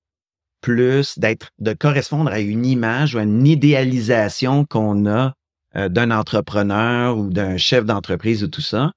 [0.65, 5.35] plus, d'être, de correspondre à une image ou à une idéalisation qu'on a
[5.77, 8.91] euh, d'un entrepreneur ou d'un chef d'entreprise ou tout ça.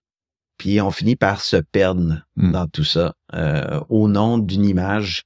[0.57, 2.51] Puis on finit par se perdre hmm.
[2.53, 5.23] dans tout ça euh, au nom d'une image.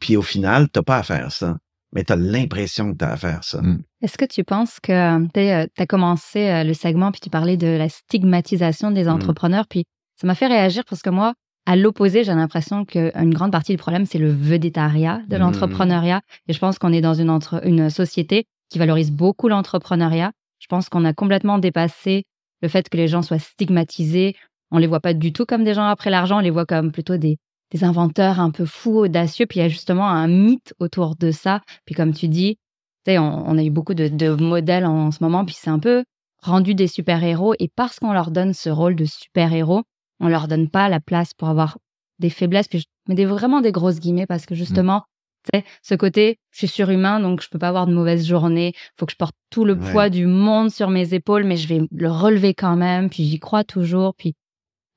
[0.00, 1.58] Puis au final, tu n'as pas à faire ça,
[1.92, 3.62] mais tu as l'impression que tu as à faire ça.
[3.62, 3.82] Hmm.
[4.02, 7.68] Est-ce que tu penses que tu as euh, commencé le segment, puis tu parlais de
[7.68, 9.10] la stigmatisation des hmm.
[9.10, 9.84] entrepreneurs, puis
[10.16, 11.34] ça m'a fait réagir parce que moi,
[11.70, 15.38] à l'opposé, j'ai l'impression qu'une grande partie du problème, c'est le vedettariat de mmh.
[15.38, 16.20] l'entrepreneuriat.
[16.48, 20.32] Et je pense qu'on est dans une, une société qui valorise beaucoup l'entrepreneuriat.
[20.58, 22.24] Je pense qu'on a complètement dépassé
[22.60, 24.34] le fait que les gens soient stigmatisés.
[24.72, 26.90] On les voit pas du tout comme des gens après l'argent, on les voit comme
[26.90, 27.38] plutôt des,
[27.70, 29.46] des inventeurs un peu fous, audacieux.
[29.46, 31.60] Puis il y a justement un mythe autour de ça.
[31.84, 32.58] Puis comme tu dis,
[33.06, 36.02] sais, on, a eu beaucoup de, de modèles en, ce moment, puis c'est un peu
[36.42, 37.54] rendu des super-héros.
[37.60, 39.84] Et parce qu'on leur donne ce rôle de super-héros,
[40.20, 41.78] on leur donne pas la place pour avoir
[42.18, 42.68] des faiblesses.
[42.68, 44.58] Puis je mets des, vraiment des grosses guillemets parce que mmh.
[44.58, 45.02] justement,
[45.44, 48.74] tu sais, ce côté, je suis surhumain, donc je peux pas avoir de mauvaise journée.
[48.98, 51.80] Faut que je porte tout le poids du monde sur mes épaules, mais je vais
[51.90, 53.08] le relever quand même.
[53.08, 54.14] Puis j'y crois toujours.
[54.14, 54.34] Puis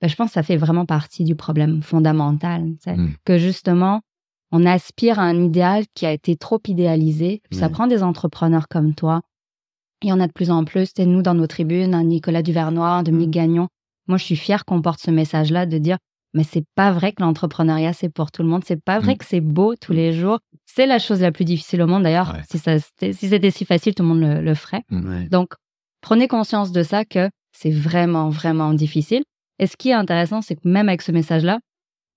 [0.02, 3.08] ben, je pense que ça fait vraiment partie du problème fondamental, mmh.
[3.24, 4.02] que justement,
[4.52, 7.42] on aspire à un idéal qui a été trop idéalisé.
[7.50, 9.22] Puis ça prend des entrepreneurs comme toi.
[10.02, 10.92] Il y en a de plus en plus.
[10.94, 13.32] C'est nous dans nos tribunes, Nicolas Duvernois, Dominique mmh.
[13.32, 13.68] Gagnon,
[14.08, 15.97] moi, je suis fière qu'on porte ce message-là de dire
[16.34, 19.18] mais c'est pas vrai que l'entrepreneuriat c'est pour tout le monde, c'est pas vrai mmh.
[19.18, 20.39] que c'est beau tous les jours.
[20.66, 22.36] C'est la chose la plus difficile au monde d'ailleurs.
[22.49, 24.82] Si, c'était si facile, tout le monde le, ferait.
[24.89, 25.28] Mmh.
[25.28, 25.54] Donc,
[26.01, 29.24] prenez conscience de ça que c'est vraiment, vraiment difficile.
[29.60, 31.60] Et ce qui est intéressant, c'est que même avec ce message-là,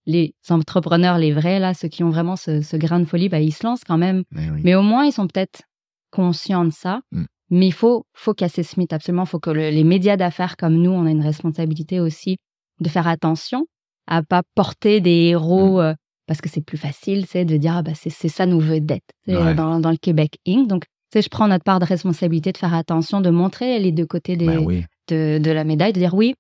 [0.07, 3.53] les entrepreneurs, les vrais, là, ceux qui ont vraiment ce, grain de folie, bah, ils
[3.53, 4.23] se lancent quand même.
[4.31, 5.63] Mais, au moins, ils sont peut-être
[6.11, 7.01] conscients de ça.
[7.13, 7.25] Mmh.
[7.51, 9.25] Mais il faut, faut casser ce mythe, absolument.
[9.25, 12.39] Il faut que les médias d'affaires comme nous, on a une responsabilité aussi
[12.81, 13.67] de faire attention
[14.07, 15.81] à pas porter des héros, mmh.
[15.81, 15.95] euh,
[16.27, 19.55] parce que c'est plus facile, c'est de dire, ah, bah, c'est ça nos vedettes ouais.
[19.55, 20.67] dans, dans, le Québec Inc.
[20.67, 20.85] Donc,
[21.15, 24.47] je prends notre part de responsabilité de faire attention, de montrer les deux côtés des,
[24.47, 26.35] ben de, de, la médaille, de dire oui,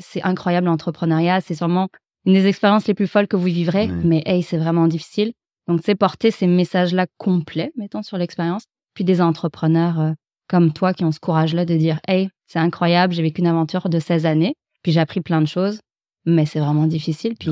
[0.00, 1.88] c'est incroyable l'entrepreneuriat, c'est sûrement
[2.26, 5.32] une des expériences les plus folles que vous vivrez, mais hey, c'est vraiment difficile.
[5.66, 10.12] Donc, c'est porter ces messages-là complets, mettons, sur l'expérience, puis des entrepreneurs euh,
[10.48, 13.88] comme toi qui ont ce courage-là de dire Hey, c'est incroyable, j'ai vécu une aventure
[13.88, 15.80] de 16 années, puis j'ai appris plein de choses,
[16.24, 17.34] mais c'est vraiment difficile.
[17.38, 17.50] Puis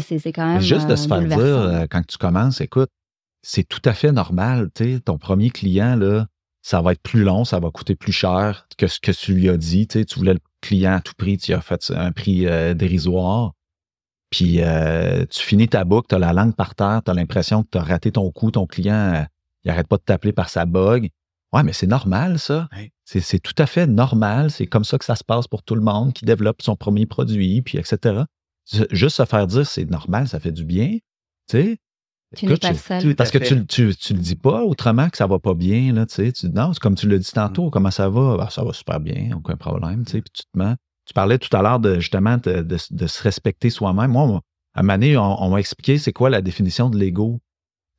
[0.00, 0.60] c'est quand même.
[0.60, 2.90] Juste de se faire dire euh, quand tu commences, écoute,
[3.42, 4.70] c'est tout à fait normal.
[5.04, 6.26] Ton premier client, là,
[6.62, 9.48] ça va être plus long, ça va coûter plus cher que ce que tu lui
[9.48, 9.86] as dit.
[9.86, 13.52] Tu voulais le client à tout prix, tu as fait un prix euh, dérisoire.
[14.30, 17.64] Puis euh, tu finis ta boucle, tu as la langue par terre, tu as l'impression
[17.64, 19.26] que tu as raté ton coup, ton client,
[19.64, 21.10] il n'arrête pas de t'appeler par sa bug.
[21.52, 22.68] Ouais, mais c'est normal, ça.
[23.04, 24.50] C'est tout à fait normal.
[24.50, 27.06] C'est comme ça que ça se passe pour tout le monde qui développe son premier
[27.06, 28.22] produit, puis etc.
[28.90, 30.98] Juste se faire dire c'est normal, ça fait du bien.
[31.48, 31.78] Tu sais.
[32.34, 33.14] Tu pas seul.
[33.14, 36.06] Parce que tu, tu, tu, le dis pas autrement que ça va pas bien, là,
[36.06, 36.32] tu sais.
[36.32, 37.70] Tu, non, c'est comme tu le dis tantôt, mm.
[37.70, 38.38] comment ça va?
[38.40, 40.22] Ah, ça va super bien, aucun problème, tu sais.
[40.22, 40.74] Puis tu te mets.
[41.04, 44.12] Tu parlais tout à l'heure de justement de, de, se respecter soi-même.
[44.12, 44.40] Moi,
[44.74, 47.40] à un moment on, on m'a expliqué c'est quoi la définition de l'ego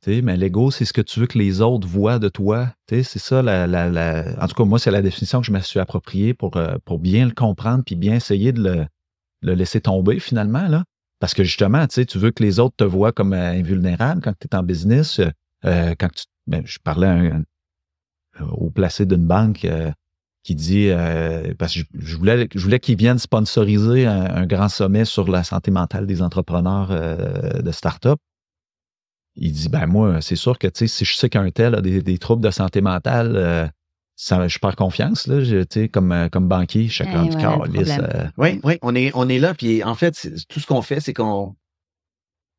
[0.06, 2.72] mais l'ego, c'est ce que tu veux que les autres voient de toi.
[2.88, 5.80] C'est ça, la, la, en tout cas, moi, c'est la définition que je me suis
[5.80, 8.86] appropriée pour, euh, pour bien le comprendre puis bien essayer de
[9.42, 10.68] le, laisser tomber finalement.
[10.68, 10.84] Là.
[11.20, 14.46] Parce que justement, tu veux que les autres te voient comme euh, invulnérable quand tu
[14.46, 15.20] es en business.
[15.64, 17.32] Euh, quand tu, ben, je parlais
[18.40, 19.66] au placé d'une banque
[20.42, 20.90] qui dit,
[21.58, 25.70] parce que je, voulais, je voulais qu'ils viennent sponsoriser un, grand sommet sur la santé
[25.70, 26.88] mentale des entrepreneurs
[27.62, 28.18] de start-up.
[29.36, 32.42] Il dit, ben moi, c'est sûr que si je sais qu'un tel a des, troubles
[32.42, 33.72] de santé mentale,
[34.16, 35.42] je perds confiance, là,
[35.92, 37.66] comme, comme banquier, chacun du corps.
[38.38, 39.54] Oui, oui, on est, on est là.
[39.54, 41.56] Puis en fait, tout ce qu'on fait, c'est qu'on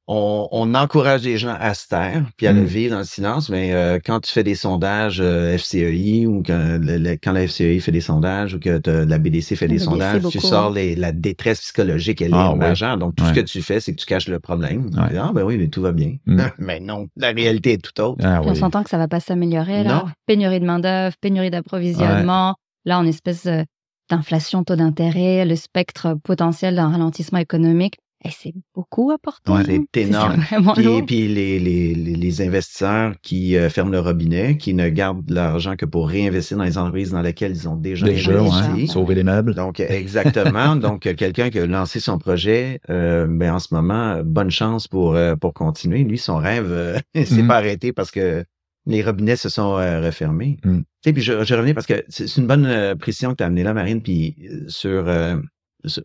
[0.07, 2.65] on, encourage les gens à se taire puis à le mmh.
[2.65, 6.79] vivre dans le silence, mais euh, quand tu fais des sondages euh, FCEI ou quand,
[6.81, 11.11] la FCEI fait des sondages ou que la BDC fait des sondages, tu sors la
[11.11, 12.97] détresse psychologique, elle est ah, majeure.
[12.97, 14.89] Donc, tout ce que tu fais, c'est que tu caches le problème.
[14.97, 16.15] ah, ben oui, mais tout va bien.
[16.25, 16.41] Mmh.
[16.59, 18.23] mais non, la réalité est tout autre.
[18.23, 20.05] Ah on s'entend que ça va pas s'améliorer, là.
[20.27, 22.55] Pénurie de main-d'œuvre, pénurie d'approvisionnement.
[22.85, 23.63] Là, en espèce euh,
[24.11, 27.95] d'inflation, taux d'intérêt, le spectre potentiel d'un ralentissement économique
[28.31, 29.59] c'est beaucoup important.
[29.63, 30.43] c'est énorme.
[30.77, 35.75] Et puis les, les, les, investisseurs qui euh, ferment le robinet, qui ne gardent l'argent
[35.75, 38.87] que pour réinvestir dans les entreprises dans lesquelles ils ont déjà, investi.
[38.87, 39.55] sauver les meubles.
[39.55, 40.75] Donc, exactement.
[40.75, 45.15] Donc, quelqu'un qui a lancé son projet, euh, ben, en ce moment, bonne chance pour,
[45.15, 46.03] euh, pour continuer.
[46.03, 47.47] Lui, son rêve ne s'est mmh.
[47.47, 48.43] pas arrêté parce que
[48.87, 50.57] les robinets se sont refermés.
[50.63, 50.79] Mmh.
[51.05, 53.63] Et puis, je, je revenais parce que c'est une bonne précision que tu as amenée
[53.63, 54.35] là, Marine, puis
[54.67, 55.05] sur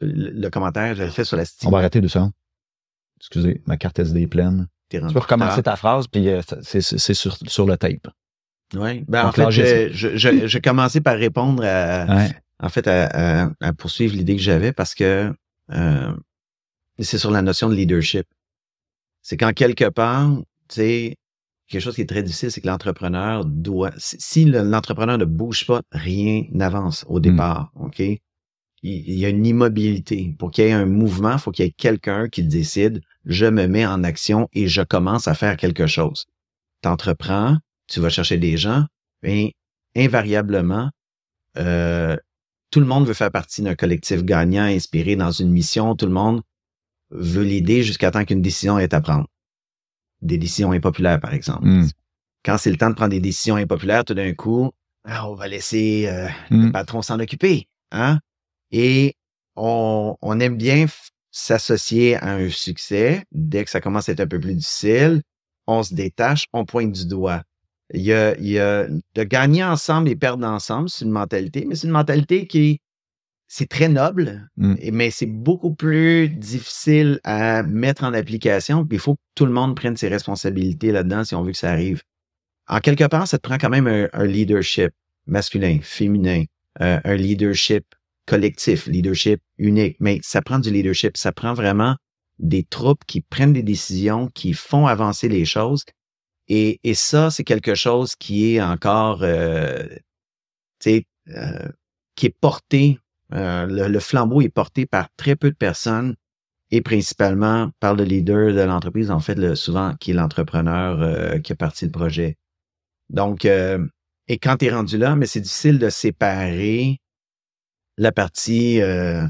[0.01, 2.31] le commentaire que j'avais fait sur la On va arrêter de ça.
[3.19, 4.67] Excusez, ma carte SD est pleine.
[4.89, 8.09] Tu peux recommencer ta phrase, puis euh, c'est sur, sur, le tape.
[8.75, 9.05] Oui.
[9.09, 12.29] Ben, en fait, j'ai je, je, commencé par répondre à,
[12.61, 15.33] en fait, à, poursuivre l'idée que j'avais parce que
[15.73, 16.13] euh,
[16.99, 18.27] c'est sur la notion de leadership.
[19.23, 20.31] C'est quand quelque part,
[20.69, 21.17] tu sais,
[21.69, 25.83] quelque chose qui est très difficile, c'est que l'entrepreneur doit, si l'entrepreneur ne bouge pas,
[25.93, 27.23] rien n'avance au hmm.
[27.23, 28.03] départ, OK?
[28.83, 30.35] Il y a une immobilité.
[30.39, 33.47] Pour qu'il y ait un mouvement, il faut qu'il y ait quelqu'un qui décide, je
[33.47, 36.27] me mets en action et je commence à faire quelque chose.
[36.83, 38.87] Tu entreprends, tu vas chercher des gens,
[39.23, 39.55] et
[39.97, 40.91] invariablement,
[41.59, 42.17] euh,
[42.71, 45.97] tout le monde veut faire partie d'un collectif gagnant, inspiré dans une mission.
[45.97, 46.43] Tout le monde
[47.11, 49.27] veut l'aider jusqu'à temps qu'une décision ait à prendre.
[50.23, 51.67] Des décisions impopulaires, par exemple.
[51.67, 51.89] Hmm.
[52.45, 54.71] Quand c'est le temps de prendre des décisions impopulaires, tout d'un coup,
[55.05, 56.73] ah, on va laisser euh, le hmm.
[56.73, 57.67] patron s'en occuper.
[57.91, 58.21] Hein?
[58.73, 59.15] Et
[59.57, 60.87] on, on aime bien
[61.31, 63.25] s'associer à un succès.
[63.33, 65.23] Dès que ça commence à être un peu plus difficile,
[65.67, 67.43] on se détache, on pointe du doigt.
[67.93, 71.65] Il y a, il y a de gagner ensemble et perdre ensemble, c'est une mentalité,
[71.67, 72.81] mais c'est une mentalité qui
[73.53, 74.75] c'est très noble, mmh.
[74.93, 78.87] mais c'est beaucoup plus difficile à mettre en application.
[78.87, 81.59] Puis il faut que tout le monde prenne ses responsabilités là-dedans si on veut que
[81.59, 82.03] ça arrive.
[82.69, 84.93] En quelque part, ça te prend quand même un, leadership
[85.27, 86.45] masculin, féminin,
[86.81, 87.85] euh, un leadership
[88.31, 91.97] collectif, leadership unique, mais ça prend du leadership, ça prend vraiment
[92.39, 95.83] des troupes qui prennent des décisions, qui font avancer les choses.
[96.47, 99.83] Et, et ça, c'est quelque chose qui est encore, euh,
[100.87, 101.69] euh,
[102.15, 103.01] qui est porté,
[103.35, 106.15] euh, le, flambeau est porté par très peu de personnes
[106.71, 111.39] et principalement par le leader de l'entreprise, en fait, le, souvent, qui est l'entrepreneur euh,
[111.41, 112.37] qui a parti le projet.
[113.09, 117.01] Donc, et quand tu es rendu là, mais c'est difficile de séparer
[118.01, 119.27] la partie euh,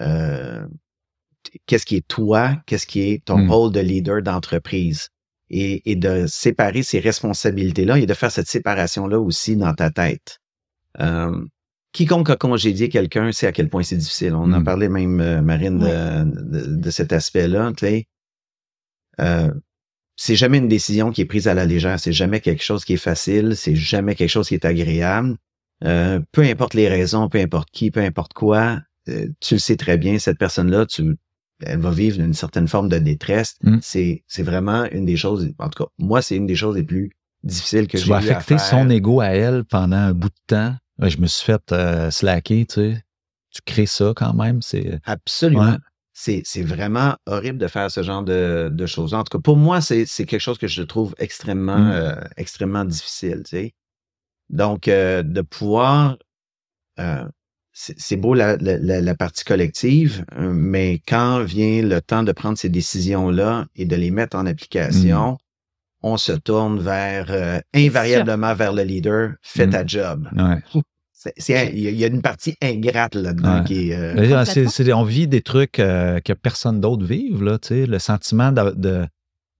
[0.00, 0.66] euh,
[1.66, 3.50] qu'est-ce qui est toi, qu'est-ce qui est ton mmh.
[3.50, 5.08] rôle de leader d'entreprise.
[5.48, 10.40] Et, de séparer ces responsabilités-là et de faire cette séparation-là aussi dans ta tête.
[10.98, 11.44] Euh,
[11.92, 14.34] quiconque a congédié quelqu'un sait à quel point c'est difficile.
[14.34, 14.64] On en mmh.
[14.64, 17.70] parlait même, Marine, de, cet aspect-là.
[19.20, 19.52] Euh,
[20.16, 22.00] c'est jamais une décision qui est prise à la légère.
[22.00, 23.54] C'est jamais quelque chose qui est facile.
[23.56, 25.36] C'est jamais quelque chose qui est agréable.
[25.84, 29.76] Euh, peu importe les raisons, peu importe qui, peu importe quoi, euh, tu le sais
[29.76, 31.16] très bien, cette personne-là, tu,
[31.60, 33.56] elle va vivre une certaine forme de détresse.
[33.62, 33.78] Mm.
[33.82, 36.84] C'est, c'est vraiment une des choses, en tout cas, moi, c'est une des choses les
[36.84, 37.10] plus
[37.42, 40.74] difficiles que j'ai Tu vas affecter son ego à elle pendant un bout de temps.
[40.98, 43.02] je me suis fait euh, slacker, tu sais.
[43.50, 44.98] Tu crées ça quand même, c'est...
[45.04, 45.76] Absolument.
[46.12, 49.12] C'est, c'est vraiment horrible de faire ce genre de, de choses.
[49.12, 52.28] En tout cas, pour moi, c'est, c'est quelque chose que je trouve extrêmement, mm.
[52.38, 53.74] extrêmement difficile, tu sais.
[54.50, 56.16] Donc, euh, de pouvoir,
[56.98, 57.24] euh,
[57.72, 62.70] c'est beau la, la, partie collective, euh, mais quand vient le temps de prendre ces
[62.70, 64.48] décisions-là et de les mettre en mmh.
[64.48, 65.38] application,
[66.02, 69.70] on se tourne vers, invariablement vers le leader, fais mmh.
[69.70, 70.28] ta job.
[71.48, 74.92] il y a une partie ingrate là-dedans qui est.
[74.94, 79.06] on vit des trucs que personne d'autre vive, là, le sentiment de,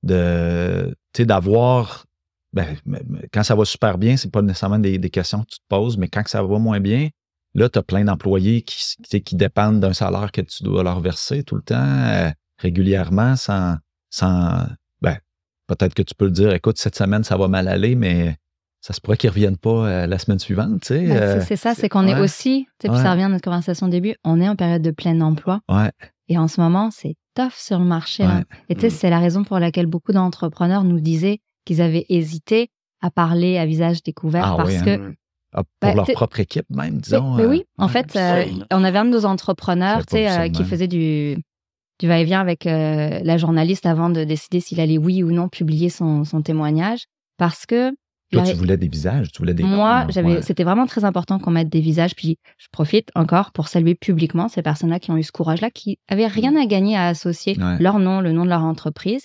[0.04, 2.06] de, d'avoir
[2.56, 2.74] ben,
[3.34, 6.08] quand ça va super bien, c'est pas nécessairement des, questions que tu te poses, mais
[6.08, 7.10] quand ça va moins bien,
[7.54, 11.42] là, tu as plein d'employés qui, qui dépendent d'un salaire que tu dois leur verser
[11.42, 13.76] tout le temps, euh, régulièrement, sans,
[14.08, 14.66] sans
[15.02, 15.18] ben,
[15.66, 18.36] peut-être que tu peux le dire, écoute, cette semaine, ça va mal aller, mais
[18.80, 20.80] ça se pourrait qu'ils ne reviennent pas euh, la semaine suivante.
[20.80, 23.88] Tu sais, ben, c'est ça, c'est qu'on est aussi, puis ça revient à notre conversation
[23.88, 25.60] au début, on est en période de plein emploi.
[26.28, 28.24] Et en ce moment, c'est tough sur le marché.
[28.70, 28.90] Et tu sais, mm.
[28.90, 32.70] c'est la raison pour laquelle beaucoup d'entrepreneurs nous disaient qu'ils avaient hésité
[33.02, 34.90] à parler à visage découvert ah parce que.
[34.90, 35.14] Hein.
[35.52, 37.34] Ah, pour bah, leur propre équipe, même, disons.
[37.34, 41.36] Mais, oui, en fait, euh, on avait un de nos entrepreneurs euh, qui faisait du,
[41.98, 46.24] du va-et-vient avec la journaliste avant de décider s'il allait oui ou non publier son,
[46.24, 47.06] son témoignage
[47.38, 47.94] parce que
[48.32, 51.52] toi, tu voulais des visages, tu voulais des Moi, j'avais, c'était vraiment très important qu'on
[51.52, 52.16] mette des visages.
[52.16, 55.98] Puis je profite encore pour saluer publiquement ces personnes-là qui ont eu ce courage-là, qui
[56.08, 56.56] avaient rien mm.
[56.56, 59.24] à gagner à associer leur nom, le nom de leur entreprise,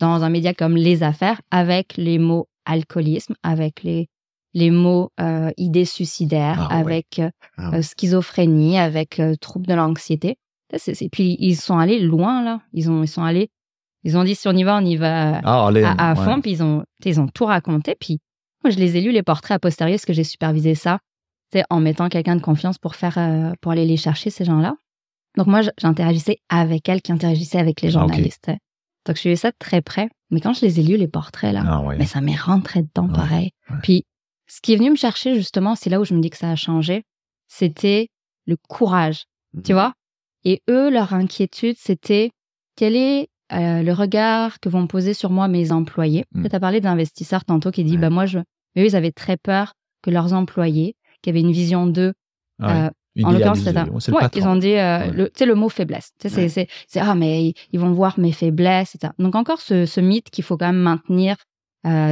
[0.00, 4.08] dans un média comme Les Affaires, avec les mots alcoolisme, avec les,
[4.54, 10.36] les mots euh, idées suicidaires, ah avec euh, ah euh, schizophrénie, avec troubles de l'anxiété.
[10.72, 12.60] Et puis ils sont allés loin là.
[12.72, 13.50] Ils ont, ils sont allés.
[14.04, 16.40] Ils ont dit si on y va, on y va ah, à, fond.
[16.40, 17.94] Puis ils ont, ils ont tout raconté.
[17.98, 18.20] Puis
[18.62, 20.98] moi, je les ai lus, les portraits a posteriori, parce que j'ai supervisé ça,
[21.70, 24.76] en mettant quelqu'un de confiance pour, faire, euh, pour aller les chercher, ces gens-là.
[25.36, 28.50] Donc, moi, j'interagissais avec elle qui interagissait avec les journalistes.
[29.06, 30.08] Donc, je suivais ça de très près.
[30.30, 33.08] Mais quand je les ai lus, les portraits, là, ah, mais ça m'est rentré dedans
[33.08, 33.50] pareil.
[33.82, 34.04] Puis,
[34.46, 36.50] ce qui est venu me chercher, justement, c'est là où je me dis que ça
[36.50, 37.04] a changé,
[37.48, 38.08] c'était
[38.46, 39.24] le courage,
[39.64, 39.92] tu mmh vois?
[40.44, 42.30] Et eux, leur inquiétude, c'était
[42.76, 46.24] quel est euh, le regard que vont poser sur moi mes employés?
[46.34, 48.38] Tu as parlé d'investisseurs tantôt qui dit, bah moi, je...
[48.74, 52.14] Mais eux, ils avaient très peur que leurs employés, qui avaient une vision d'eux,
[52.60, 52.90] ah euh,
[53.22, 53.88] en l'occurrence, c'est un...
[53.88, 56.12] ouais, ils ont dit, euh, le, le mot faiblesse.
[56.18, 59.12] C'est, ah, mais ils vont voir mes faiblesses, etc.
[59.18, 61.36] Donc encore ce, ce mythe qu'il faut quand même maintenir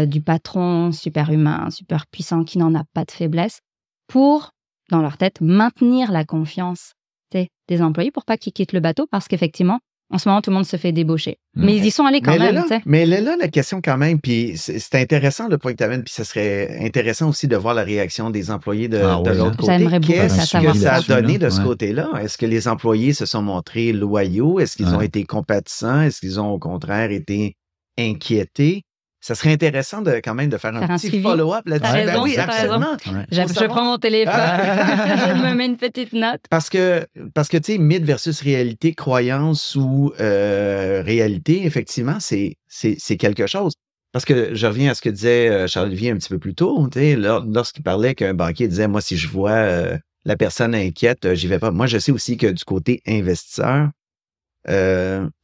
[0.06, 3.60] du patron super humain, super puissant, qui n'en a pas de faiblesse,
[4.06, 4.50] pour,
[4.90, 6.92] dans leur tête, maintenir la confiance
[7.32, 9.78] des employés pour pas qu'ils quittent le bateau, parce qu'effectivement,
[10.10, 11.38] en ce moment, tout le monde se fait débaucher.
[11.54, 12.64] Mais ils y sont allés quand même.
[12.86, 14.20] mais elle est là la question quand même.
[14.20, 16.02] Puis c'est intéressant le point que tu amènes.
[16.02, 19.72] Puis ce serait intéressant aussi de voir la réaction des employés de, ah l'autre côté.
[19.72, 22.10] J'aimerais beaucoup Qu'est-ce que ça a donné de ce côté-là?
[22.22, 24.60] Est-ce que les employés se sont montrés loyaux?
[24.60, 26.00] Est-ce qu'ils ont été compatissants?
[26.00, 27.56] Est-ce qu'ils ont au contraire été
[27.98, 28.84] inquiétés?
[29.20, 32.06] Ça serait intéressant de quand même de faire, un petit follow-up là-dessus.
[32.06, 32.96] Ben oui, absolument.
[33.30, 36.40] Je, prends mon téléphone, je me mets une petite note.
[36.50, 42.56] Parce que, parce que tu sais, mythe versus réalité, croyance ou euh, réalité, effectivement, c'est,
[42.68, 43.72] c'est, quelque chose.
[44.12, 46.88] Parce que je reviens à ce que disait euh, Charles-Olivier un petit peu plus tôt,
[46.90, 51.34] tu sais, lorsqu'il parlait qu'un banquier disait, moi, si je vois euh, la personne inquiète,
[51.34, 51.72] j'y vais pas.
[51.72, 53.88] Moi, je sais aussi que du côté investisseur,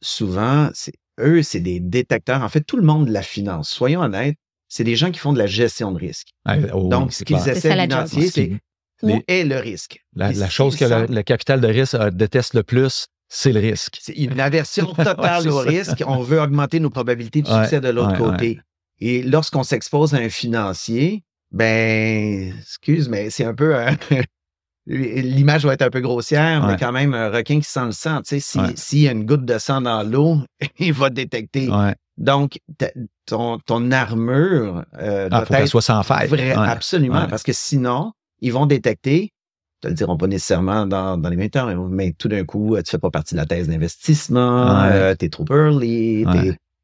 [0.01, 2.41] souvent, c'est eux, c'est des détecteurs.
[2.41, 4.37] En fait, tout le monde de la finance, soyons honnêtes,
[4.67, 6.29] c'est des gens qui font de la gestion de risque.
[6.45, 8.51] Ah, oh, Donc, ce qu'ils essaient d'identifier, c'est
[9.03, 10.03] où est le risque?
[10.15, 13.97] La, chose que le, capital de risque euh, déteste le plus, c'est le risque.
[14.01, 16.03] C'est une aversion totale au risque.
[16.07, 18.59] On veut augmenter nos probabilités de succès de l'autre côté.
[18.99, 23.95] Et lorsqu'on s'expose à un financier, ben, excuse, mais c'est un peu un,
[24.87, 28.21] l'image va être un peu grossière, mais quand même, un requin qui sent le sang,
[28.21, 30.39] tu sais, s'il y a une goutte de sang dans l'eau,
[30.79, 31.69] il va détecter.
[32.17, 32.59] Donc,
[33.25, 36.29] ton, ton armure euh, ah, doit être soit sans faille.
[36.51, 39.33] absolument, parce que sinon, ils vont détecter,
[39.81, 42.89] te le diront pas nécessairement dans, dans les 20 heures, mais tout d'un coup, tu
[42.89, 46.25] fais pas partie de la thèse d'investissement, euh, tu es trop early,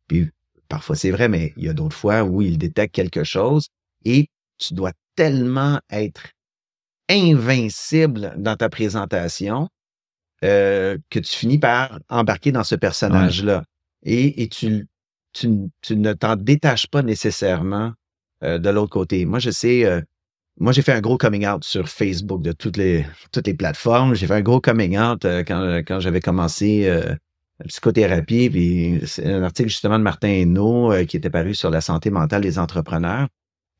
[0.07, 0.29] puis
[0.67, 3.67] parfois c'est vrai, mais il y a d'autres fois où ils détectent quelque chose
[4.05, 4.27] et
[4.57, 6.23] tu dois tellement être
[7.11, 9.69] invincible dans ta présentation
[10.43, 13.63] euh, que tu finis par embarquer dans ce personnage-là.
[14.03, 14.87] Et, et tu,
[15.33, 15.47] tu,
[15.91, 17.93] ne t'en détaches pas nécessairement
[18.43, 19.25] euh, de l'autre côté.
[19.25, 20.01] Moi, je sais, euh,
[20.59, 24.15] moi, j'ai fait un gros coming out sur Facebook de toutes les, toutes les plateformes.
[24.15, 28.49] J'ai fait un gros coming out quand, quand j'avais commencé la psychothérapie.
[28.49, 32.41] Puis c'est un article justement de Martin Hainaut qui était paru sur la santé mentale
[32.41, 33.27] des entrepreneurs.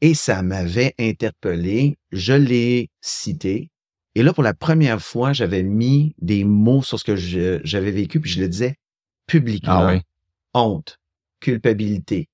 [0.02, 1.97] Et ça m'avait interpellé.
[2.12, 3.70] Je l'ai cité.
[4.16, 8.20] Et là, pour la première fois, j'avais mis des mots sur ce que j'avais vécu,
[8.20, 8.76] puis je le disais
[9.28, 9.88] publiquement.
[9.88, 9.99] Ah
[10.54, 10.99] Honte,
[11.39, 12.28] culpabilité,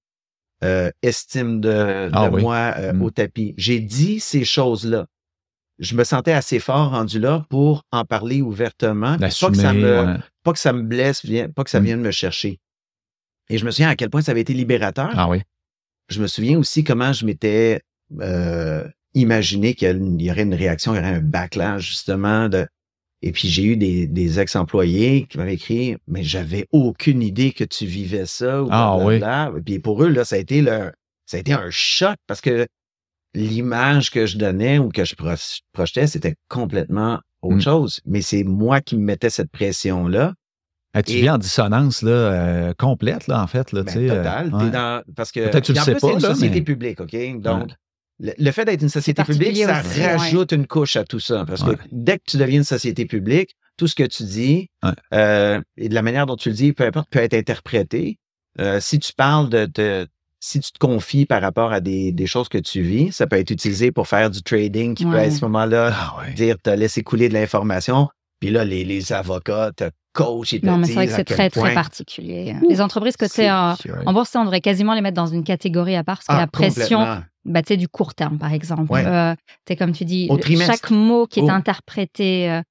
[0.64, 3.02] euh, estime de, ah moi euh, mmh.
[3.04, 3.54] au tapis.
[3.58, 5.06] J'ai dit ces choses-là.
[5.78, 9.20] Je me sentais assez fort rendu là pour en parler ouvertement.
[9.20, 11.84] Pas que, ça me, pas que ça me blesse, pas que ça mmh.
[11.84, 12.60] vienne me chercher.
[13.50, 15.12] Et je me souviens à quel point ça avait été libérateur.
[15.14, 15.44] Ah oui
[16.10, 17.82] je me souviens aussi comment je m'étais
[18.22, 22.68] euh, imaginé qu'il y aurait une réaction, il y aurait un backlash justement de.
[23.24, 27.64] Et puis j'ai eu des, des ex-employés qui m'avaient écrit Mais j'avais aucune idée que
[27.64, 28.62] tu vivais ça.
[28.62, 29.16] Ou ah oui.
[29.16, 30.92] Et puis pour eux, là, ça a été le,
[31.26, 32.68] ça a été un choc parce que
[33.34, 35.16] l'image que je donnais ou que je
[35.74, 37.62] projetais, c'était complètement autre mmh.
[37.62, 38.00] chose.
[38.06, 39.52] Mais c'est moi qui me mettais cette
[40.94, 43.72] pression-là tu vis en dissonance là, euh, complète, là, en fait.
[43.72, 44.52] Là, ben, total.
[44.54, 46.00] Euh, parce que, Peut-être tu le sais pas.
[46.00, 47.16] C'est une société publique, OK?
[47.40, 47.70] Donc,
[48.20, 51.46] Le, fait d'être une société publique, ça rajoute une couche à tout ça.
[51.46, 54.70] Parce que dès que tu deviens une société publique, tout ce que tu dis
[55.14, 58.18] euh, et de la manière dont tu le dis, peu importe, peut être interprété.
[58.80, 60.08] Si tu parles de,
[60.40, 63.52] si tu te confies par rapport à des, choses que tu vis, ça peut être
[63.52, 67.30] utilisé pour faire du trading qui peut à ce moment-là ah dire te laisser couler
[67.30, 68.10] de l'information.
[68.40, 69.72] Puis là, les, les avocats
[70.20, 72.56] et te Non, mais c'est vrai que c'est très, très particulier.
[72.68, 76.04] les entreprises tu en, en bourse, on devrait quasiment les mettre dans une catégorie à
[76.04, 78.92] part parce que ah, la pression bah, du court terme, par exemple.
[78.94, 79.36] Euh,
[79.78, 80.30] comme tu dis,
[80.66, 81.50] chaque mot qui est oh.
[81.50, 82.50] interprété.
[82.50, 82.62] Euh,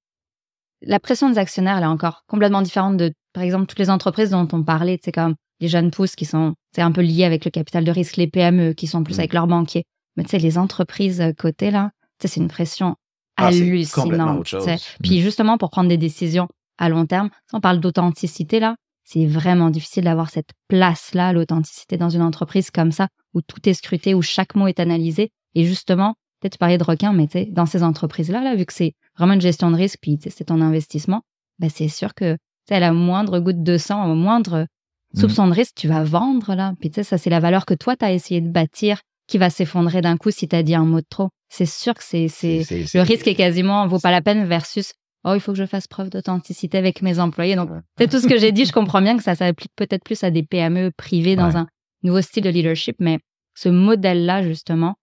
[0.82, 4.30] la pression des actionnaires, elle est encore complètement différente de, par exemple, toutes les entreprises
[4.30, 4.98] dont on parlait.
[5.02, 8.16] C'est comme les jeunes pousses qui sont un peu liés avec le capital de risque,
[8.16, 9.20] les PME qui sont plus mm.
[9.20, 9.84] avec leurs banquiers.
[10.16, 11.90] Mais tu sais, les entreprises euh, côté là,
[12.20, 12.96] c'est une pression
[13.36, 14.54] ah, hallucinante.
[15.02, 15.22] Puis mm.
[15.22, 16.48] justement, pour prendre des décisions
[16.78, 21.96] à long terme, si on parle d'authenticité là, c'est vraiment difficile d'avoir cette place-là, l'authenticité
[21.96, 25.30] dans une entreprise comme ça, où tout est scruté, où chaque mot est analysé.
[25.54, 28.94] Et justement, peut-être tu parlais de requin, mais dans ces entreprises-là, là, vu que c'est
[29.16, 31.22] vraiment une gestion de risque, puis c'est ton investissement,
[31.60, 32.36] ben c'est sûr que
[32.68, 34.66] à la moindre goutte de sang, au moindre
[35.14, 36.74] soupçon de risque, tu vas vendre là.
[36.80, 39.38] Puis tu sais, ça, c'est la valeur que toi, tu as essayé de bâtir qui
[39.38, 41.28] va s'effondrer d'un coup si tu as dit un mot de trop.
[41.48, 44.92] C'est sûr que c'est, c'est, le risque est quasiment vaut pas la peine versus
[45.24, 47.56] oh, il faut que je fasse preuve d'authenticité avec mes employés.
[47.56, 48.64] Donc, c'est tout ce que j'ai dit.
[48.64, 51.66] Je comprends bien que ça s'applique peut-être plus à des PME privées dans un
[52.02, 53.18] nouveau style de leadership, mais
[53.54, 54.94] ce modèle-là, justement,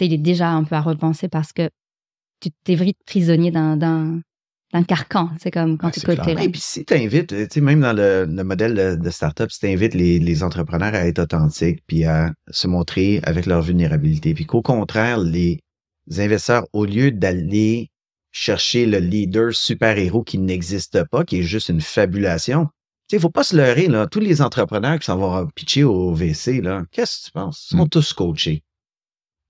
[0.00, 1.70] il est déjà un peu à repenser parce que
[2.40, 4.22] tu t'es vite prisonnier d'un, d'un,
[4.86, 5.30] carcan.
[5.40, 6.42] C'est comme quand tu côté là.
[6.42, 9.66] Et puis si tu invites, tu sais, même dans le, modèle de, startup, si tu
[9.66, 14.46] invites les, les, entrepreneurs à être authentiques puis à se montrer avec leur vulnérabilité, puis
[14.46, 15.60] qu'au contraire, les
[16.16, 17.90] investisseurs, au lieu d'aller
[18.38, 22.66] chercher le leader super-héros qui n'existe pas, qui est juste une fabulation.
[22.66, 22.70] Tu
[23.10, 24.06] sais, il faut pas se leurrer, là.
[24.06, 27.68] Tous les entrepreneurs qui s'en vont pitcher au VC, là, qu'est-ce que tu penses?
[27.70, 27.88] Ils sont hmm.
[27.88, 28.62] tous coachés.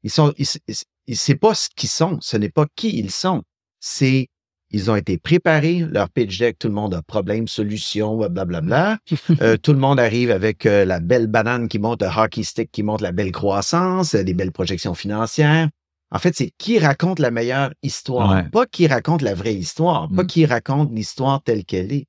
[0.05, 2.19] Ils sont, ils, c'est pas ce qu'ils sont.
[2.23, 3.43] Ce n'est pas qui ils sont.
[3.79, 4.29] C'est,
[4.71, 5.81] ils ont été préparés.
[5.81, 8.99] Leur pitch deck, tout le monde a problème, solution, blablabla.
[9.43, 12.71] euh, tout le monde arrive avec euh, la belle banane qui monte, le hockey stick
[12.73, 15.69] qui montre la belle croissance, des belles projections financières.
[16.11, 20.23] En fait, c'est qui raconte la meilleure histoire, pas qui raconte la vraie histoire, pas
[20.23, 20.27] mm.
[20.27, 22.07] qui raconte l'histoire telle qu'elle est.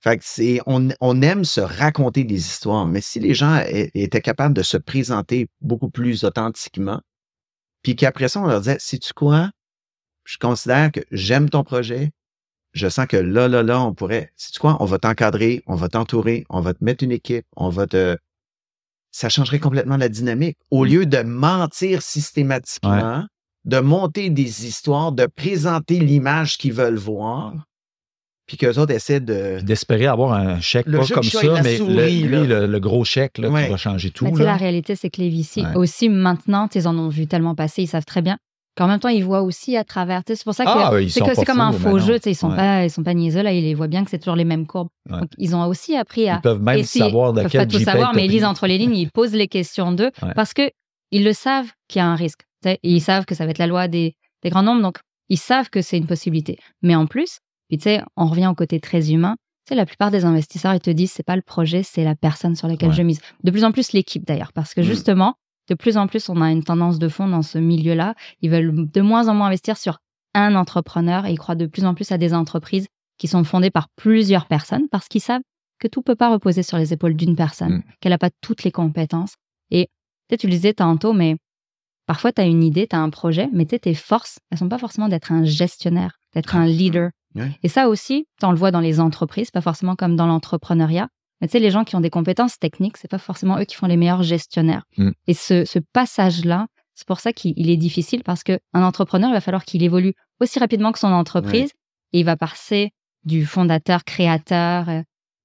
[0.00, 4.20] Fait que c'est, on, on, aime se raconter des histoires, mais si les gens étaient
[4.20, 7.00] capables de se présenter beaucoup plus authentiquement,
[7.82, 9.50] puis qu'après ça, on leur disait, si tu quoi?
[10.24, 12.10] Je considère que j'aime ton projet.
[12.72, 14.76] Je sens que là, là, là, on pourrait, si tu quoi?
[14.80, 18.16] On va t'encadrer, on va t'entourer, on va te mettre une équipe, on va te,
[19.12, 20.58] ça changerait complètement la dynamique.
[20.70, 20.88] Au mm.
[20.88, 23.26] lieu de mentir systématiquement,
[23.64, 27.54] de monter des histoires, de présenter l'image qu'ils veulent voir,
[28.46, 29.60] puis qu'eux autres essaient de.
[29.62, 34.10] D'espérer avoir un chèque, pas comme ça, mais le, gros chèque là, qui va changer
[34.10, 34.26] tout.
[34.36, 37.88] La réalité, c'est que les VC, aussi maintenant, ils en ont vu tellement passer, ils
[37.88, 38.38] savent très bien
[38.76, 40.22] qu'en même temps, ils voient aussi à travers.
[40.26, 42.18] C'est pour ça que ah, c'est comme un faux jeu.
[42.24, 43.52] Ils sont pas, ils sont pas niaiseux là.
[43.52, 44.88] Ils les voient bien que c'est toujours les mêmes courbes.
[45.08, 46.36] Donc, ils ont aussi appris à.
[46.36, 48.78] Ils peuvent même savoir de ils peuvent pas tout savoir, mais ils lisent entre les
[48.78, 48.96] lignes.
[48.96, 50.70] Ils posent les questions d'eux parce que
[51.10, 52.42] ils le savent qu'il y a un risque.
[52.82, 54.82] Ils savent que ça va être la loi des, des grands nombres.
[54.82, 54.98] Donc,
[55.28, 56.58] ils savent que c'est une possibilité.
[56.82, 57.38] Mais en plus,
[57.68, 59.36] puis tu sais, on revient au côté très humain.
[59.64, 62.14] Tu sais, la plupart des investisseurs, ils te disent, c'est pas le projet, c'est la
[62.14, 63.20] personne sur laquelle je mise.
[63.44, 64.84] De plus en plus, l'équipe d'ailleurs, parce que mmh.
[64.84, 65.34] justement,
[65.68, 68.14] de plus en plus, on a une tendance de fond dans ce milieu-là.
[68.40, 69.98] Ils veulent de moins en moins investir sur
[70.34, 72.88] un entrepreneur et ils croient de plus en plus à des entreprises
[73.18, 75.42] qui sont fondées par plusieurs personnes parce qu'ils savent
[75.78, 77.82] que tout peut pas reposer sur les épaules d'une personne, mmh.
[78.00, 79.34] qu'elle n'a pas toutes les compétences.
[79.70, 79.88] Et
[80.28, 81.36] peut-être tu le disais tantôt, mais
[82.12, 84.76] parfois tu as une idée, tu as un projet, mais tes forces, elles sont pas
[84.76, 87.08] forcément d'être un gestionnaire, d'être un leader.
[87.62, 91.08] Et ça aussi, on le voit dans les entreprises, pas forcément comme dans l'entrepreneuriat.
[91.40, 93.76] Mais tu sais, les gens qui ont des compétences techniques, c'est pas forcément eux qui
[93.76, 94.82] font les meilleurs gestionnaires.
[94.98, 95.12] Mm.
[95.26, 99.40] Et ce, ce passage-là, c'est pour ça qu'il est difficile parce qu'un entrepreneur, il va
[99.40, 101.70] falloir qu'il évolue aussi rapidement que son entreprise
[102.12, 102.90] et il va passer
[103.24, 105.00] du fondateur, créateur, euh,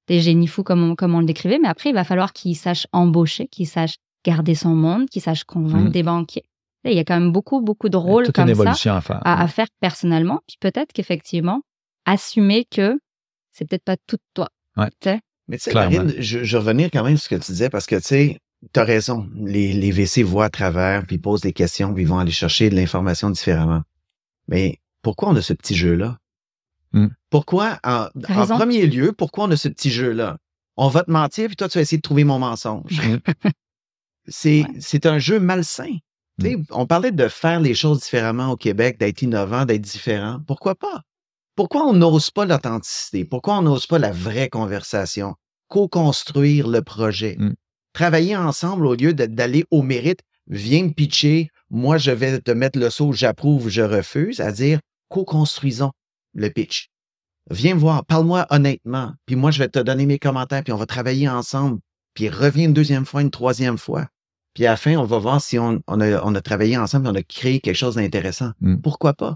[0.09, 2.57] des génies fous comme on, comme on le décrivait, mais après, il va falloir qu'il
[2.57, 3.95] sache embaucher, qu'il sache
[4.25, 5.91] garder son monde, qu'il sache convaincre mm.
[5.91, 6.43] des banquiers.
[6.85, 10.41] Il y a quand même beaucoup, beaucoup de rôles comme ça à, à, faire personnellement.
[10.47, 11.61] Puis peut-être qu'effectivement,
[12.05, 12.99] assumer que
[13.51, 14.49] c'est peut-être pas tout toi.
[14.77, 14.89] Ouais.
[15.47, 17.85] Mais tu sais, Marine, je, je revenir quand même sur ce que tu disais parce
[17.85, 18.39] que tu sais,
[18.73, 19.29] tu as raison.
[19.35, 22.69] Les, les VC voient à travers, puis posent des questions, puis ils vont aller chercher
[22.69, 23.81] de l'information différemment.
[24.47, 26.17] Mais pourquoi on a ce petit jeu-là?
[26.93, 27.07] Hmm.
[27.29, 28.07] Pourquoi, en,
[28.45, 30.37] premier lieu, pourquoi on a ce petit jeu-là?
[30.77, 33.01] On va te mentir, puis toi, tu vas essayer de trouver mon mensonge.
[34.29, 35.99] C'est, c'est un jeu malsain.
[36.39, 36.63] Hmm.
[36.71, 40.39] On parlait de faire les choses différemment au Québec, d'être innovant, d'être différent.
[40.45, 41.01] Pourquoi pas?
[41.55, 43.25] Pourquoi on n'ose pas l'authenticité?
[43.25, 45.35] Pourquoi on n'ose pas la vraie conversation?
[45.67, 47.35] Co-construire le projet.
[47.39, 47.53] Mmh.
[47.93, 50.21] Travailler ensemble au lieu d'aller au mérite.
[50.49, 54.79] Viens me pitcher moi, je vais te mettre le saut, j'approuve, je refuse, à dire
[55.09, 55.91] co-construisons
[56.33, 56.89] le pitch.
[57.49, 60.77] Viens me voir, parle-moi honnêtement, puis moi, je vais te donner mes commentaires, puis on
[60.77, 61.79] va travailler ensemble,
[62.13, 64.07] puis reviens une deuxième fois, une troisième fois.
[64.57, 67.59] Puis à la fin, on va voir si on, a, travaillé ensemble, on a créé
[67.59, 68.53] quelque chose d'intéressant.
[68.59, 68.77] Hmm.
[68.77, 69.35] Pourquoi pas?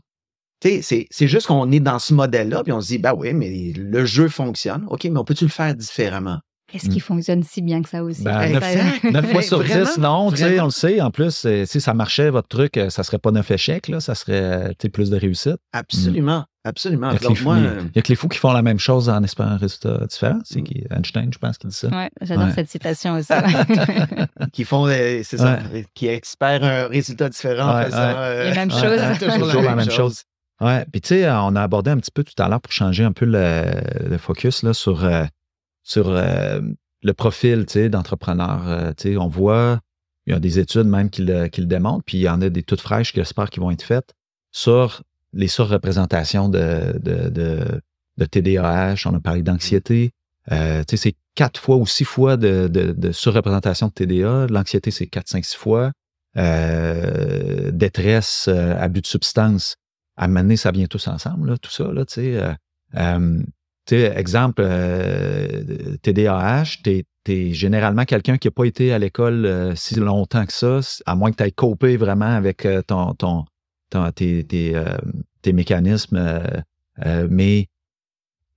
[0.64, 3.72] C'est, c'est juste qu'on est dans ce modèle-là, puis on se dit, bah oui, mais
[3.78, 4.84] le jeu fonctionne.
[4.90, 6.40] OK, mais on peut-tu le faire différemment?
[6.74, 8.24] Est-ce qu'il fonctionne si bien que ça aussi?
[8.24, 8.60] Ben,
[9.04, 11.02] 9, fois sur 10, non, on le sait.
[11.02, 14.00] En plus, euh, si ça marchait, votre truc, euh, ça serait pas neuf échecs, là,
[14.00, 15.58] ça serait plus de réussite.
[15.72, 16.46] Absolument.
[16.64, 17.12] Absolument.
[17.12, 20.06] Il y, a que les fous qui font la même chose en espérant un résultat
[20.06, 20.40] différent.
[20.44, 21.90] C'est Einstein, je pense, qui dit ça.
[21.92, 23.34] Oui, j'adore cette citation aussi.
[24.54, 25.60] qui font, c'est ça,
[25.96, 29.00] qui espèrent un résultat différent en faisant la même chose.
[29.20, 30.24] toujours, la, même chose.
[30.60, 30.86] Ouais.
[30.92, 33.12] Puis, tu sais, on a abordé un petit peu tout à l'heure pour changer un
[33.12, 35.26] peu le, focus là, sur, euh,
[35.82, 36.62] sur euh,
[37.02, 38.68] le profil d'entrepreneur.
[38.68, 39.80] Euh, tu sais, on voit,
[40.28, 42.40] il y a des études même qui le, qui le démontrent, puis il y en
[42.42, 44.14] a des toutes fraîches, j'espère, qui vont être faites
[44.52, 45.02] sur
[45.34, 47.82] les surreprésentations de, de, de,
[48.18, 49.04] de TDAH.
[49.06, 50.12] On a parlé d'anxiété.
[50.52, 54.48] Euh, c'est quatre fois ou six fois de, de, surreprésentation de TDA.
[54.50, 55.92] L'anxiété, c'est quatre, cinq, six fois.
[56.36, 59.76] détresse, abus de substances,
[60.18, 62.36] à mener, ça vient tous ensemble, là, tout ça, là, tu sais.
[62.36, 62.54] Euh,
[62.98, 69.96] euh, exemple, euh, TDAH, tu es, généralement quelqu'un qui n'a pas été à l'école si
[69.96, 73.46] longtemps que ça, à moins que tu aies copé vraiment avec ton, ton,
[74.16, 76.42] tes, tes, mécanismes.
[77.30, 77.68] mais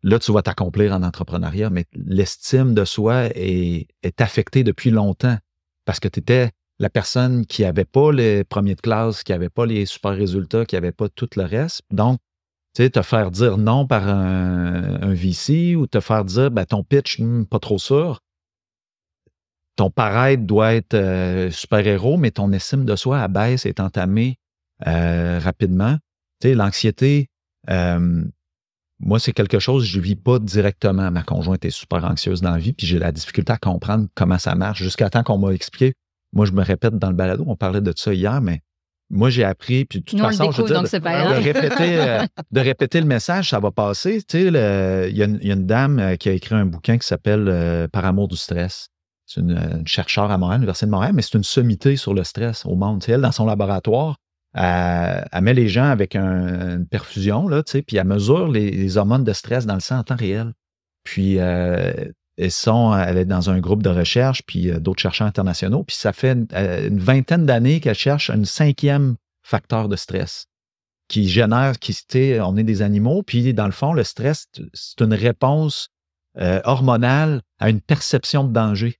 [0.04, 5.36] là, tu vas t'accomplir en entrepreneuriat, mais l'estime de soi est, affectée depuis longtemps
[5.84, 9.48] parce que tu étais la personne qui n'avait pas les premiers de classe, qui n'avait
[9.48, 11.82] pas les super résultats, qui n'avait pas tout le reste.
[11.90, 12.20] Donc,
[12.74, 16.82] tu sais, te faire dire non par un, VC ou te faire dire ben, ton
[16.82, 18.20] pitch, hmm, pas trop sûr.
[19.76, 24.38] Ton paraître doit être euh, super-héros, mais ton estime de soi abaisse est entamée
[24.86, 25.96] euh, rapidement.
[26.40, 27.28] Tu sais, l'anxiété,
[27.70, 28.24] euh,
[29.00, 31.10] moi, c'est quelque chose, je ne vis pas directement.
[31.10, 34.38] Ma conjointe est super anxieuse dans la vie, puis j'ai la difficulté à comprendre comment
[34.38, 35.94] ça marche jusqu'à temps qu'on m'a expliqué
[36.34, 38.60] moi, je me répète dans le balado, on parlait de ça hier, mais
[39.10, 43.00] moi, j'ai appris, puis de toute façon, je veux dire, de, répéter, euh, de répéter
[43.00, 44.20] le message, ça va passer.
[44.22, 47.86] Tu sais, il y, a une dame qui a écrit un bouquin qui s'appelle euh,
[47.86, 48.88] Par amour du stress.
[49.26, 52.66] C'est une, chercheure à Montréal, l'Université de Montréal, mais c'est une sommité sur le stress
[52.66, 53.00] au monde.
[53.00, 54.16] Tu sais, elle, dans son laboratoire,
[54.54, 59.66] elle, met les gens avec une perfusion, là, puis elle mesure les, hormones de stress
[59.66, 60.52] dans le sang en temps réel.
[61.02, 61.38] Puis,
[62.48, 66.12] sont, elle est dans un groupe de recherche, puis euh, d'autres chercheurs internationaux, puis ça
[66.12, 70.46] fait euh, une, vingtaine d'années qu'elle cherche un cinquième facteur de stress
[71.06, 71.94] qui génère, qui,
[72.40, 75.90] on est des animaux, puis dans le fond, le stress, c'est une réponse
[76.38, 78.98] euh, hormonale à une perception de danger.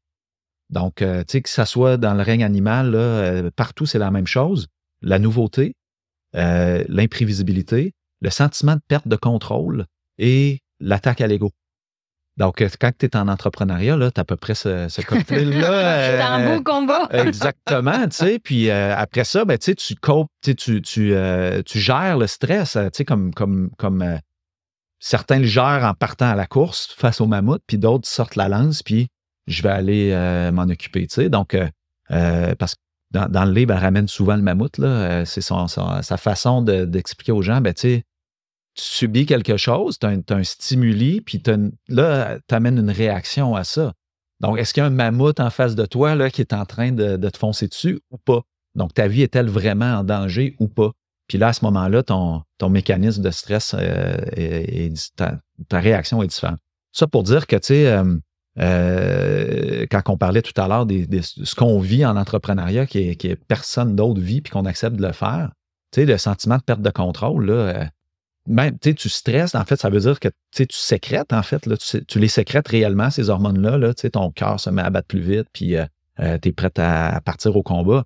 [0.68, 4.26] Donc, tu sais, que ça soit dans le règne animal, là, partout, c'est la même
[4.26, 4.66] chose.
[5.04, 5.74] La nouveauté,
[6.32, 9.86] l'imprévisibilité, le sentiment de perte de contrôle
[10.18, 11.52] et l'attaque à l'ego.
[12.36, 16.16] Donc, euh, quand tu es en entrepreneuriat, tu as à peu près ce, ce cocktail-là.
[16.16, 17.08] c'est un beau euh, combat.
[17.12, 18.38] exactement, tu sais.
[18.38, 23.04] Puis euh, après ça, ben, tu copes, tu, tu, tu, gères le stress, tu sais,
[23.04, 24.18] comme, comme, comme
[24.98, 28.48] certains le gèrent en partant à la course face au mammouth, puis d'autres sortent la
[28.48, 29.08] lance, puis
[29.46, 31.28] je vais aller m'en occuper, tu sais.
[31.28, 31.56] Donc,
[32.08, 32.80] parce que
[33.14, 35.24] dans, le livre, elle ramène souvent le mammouth, là.
[35.24, 38.02] C'est sa façon d'expliquer aux gens, ben, tu
[38.74, 41.42] subis quelque chose, tu as, un stimuli, puis
[41.88, 43.92] là, tu amènes une réaction à ça.
[44.40, 46.92] Donc, est-ce qu'il y a un mammouth en face de toi qui est en train
[46.92, 48.42] de, te foncer dessus ou pas?
[48.74, 50.90] Donc, ta vie est-elle vraiment en danger ou pas?
[51.28, 56.58] Puis là, à ce moment-là, ton, mécanisme de stress euh, ta, réaction est différente.
[56.92, 58.16] Ça pour dire que, tu sais, euh,
[58.60, 63.16] euh, quand on parlait tout à l'heure de ce qu'on vit en entrepreneuriat, qui est,
[63.16, 65.50] qui personne d'autre vit, puis qu'on accepte de le faire,
[65.92, 67.88] tu sais, le sentiment de perte de contrôle, là,
[68.46, 72.18] même, tu stresses, en fait, ça veut dire que tu sécrètes, en fait, là, tu,
[72.18, 75.76] les sécrètes réellement, ces hormones-là, là, ton cœur se met à battre plus vite, puis
[75.76, 75.86] euh,
[76.20, 78.04] euh, tu es prêt à, partir au combat.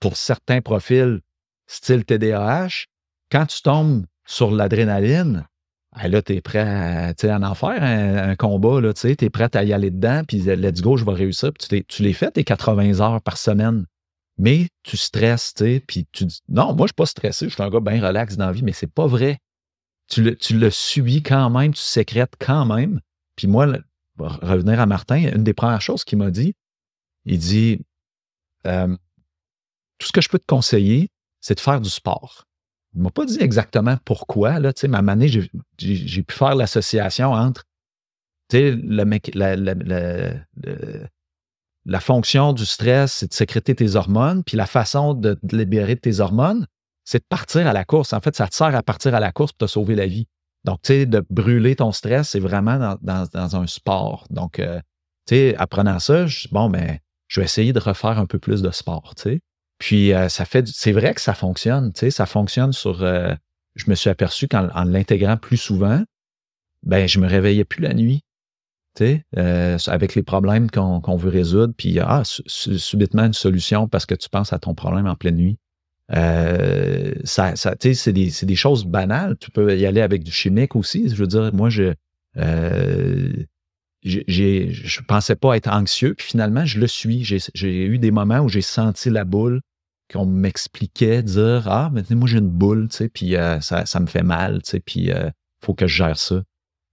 [0.00, 1.20] Pour certains profils,
[1.66, 2.86] style TDAH,
[3.30, 5.46] quand tu tombes sur l'adrénaline,
[5.94, 9.72] ben là, tu es prêt à, en, faire un, combat, tu es prêt à y
[9.72, 11.52] aller dedans, puis let's go, je vais réussir.
[11.52, 13.86] Puis tu, les fais tes 80 heures par semaine.
[14.38, 15.54] Mais tu stresses,
[15.86, 18.36] puis tu dis, non, moi, je suis pas stressé, je suis un gars bien relax
[18.36, 19.38] dans la vie, mais c'est pas vrai
[20.12, 23.00] tu le, tu le subis quand même, tu sécrètes quand même.
[23.36, 23.66] Puis moi,
[24.18, 26.54] revenir à Martin, une des premières choses qu'il m'a dit,
[27.24, 27.80] il dit
[28.66, 28.94] euh,
[29.98, 31.08] Tout ce que je peux te conseiller,
[31.40, 32.44] c'est de faire du sport.
[32.94, 34.58] Il ne m'a pas dit exactement pourquoi.
[34.58, 37.64] Là, ma manée, j'ai pu faire l'association entre
[38.52, 39.04] le,
[41.84, 46.20] la fonction du stress, c'est de sécréter tes hormones, puis la façon de libérer tes
[46.20, 46.66] hormones,
[47.04, 48.12] c'est de partir à la course.
[48.12, 50.28] En fait, ça te sert à partir à la course pour te sauver la vie.
[50.64, 54.26] Donc, tu sais, de brûler ton stress, c'est vraiment dans, un sport.
[54.30, 54.80] Donc, euh,
[55.26, 58.62] tu sais, apprenant ça, je bon, mais je vais essayer de refaire un peu plus
[58.62, 59.40] de sport, tu sais.
[59.82, 63.34] Puis, euh, ça fait, c'est vrai que ça fonctionne, tu sais, ça fonctionne sur, euh,
[63.74, 66.04] je me suis aperçu qu'en l'intégrant plus souvent,
[66.84, 68.20] ben, je me réveillais plus la nuit,
[68.94, 74.14] tu sais, avec les problèmes qu'on veut résoudre, puis, ah, subitement une solution parce que
[74.14, 75.58] tu penses à ton problème en pleine nuit.
[76.14, 79.36] Euh, ça, ça c'est des, des, choses banales.
[79.40, 81.08] Tu peux y aller avec du chimique aussi.
[81.08, 81.92] Je veux dire, moi, je
[82.36, 83.32] euh,
[84.04, 87.24] je pensais pas être anxieux, puis finalement, je le suis.
[87.24, 89.60] J'ai eu des moments où j'ai senti la boule,
[90.12, 94.06] qu'on m'expliquait, dire Ah, mais moi, j'ai une boule, tu sais, puis euh, ça, me
[94.06, 95.30] fait mal, tu sais, puis euh,
[95.64, 96.42] faut que je gère ça.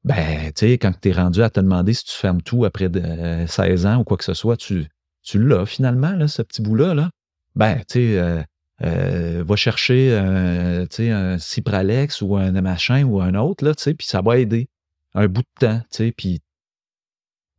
[0.04, 2.90] Ben, tu sais, quand tu es rendu à te demander si tu fermes tout après
[2.90, 4.88] de, 16 ans ou quoi que ce soit, tu,
[5.24, 6.94] tu l'as finalement, là, ce petit bout-là.
[6.94, 7.10] Là.
[7.56, 8.46] Ben, tu sais,
[8.82, 14.22] euh, va chercher euh, un Cipralex ou un machin ou un autre, là, puis ça
[14.22, 14.70] va aider
[15.14, 15.82] un bout de temps.
[16.16, 16.40] Puis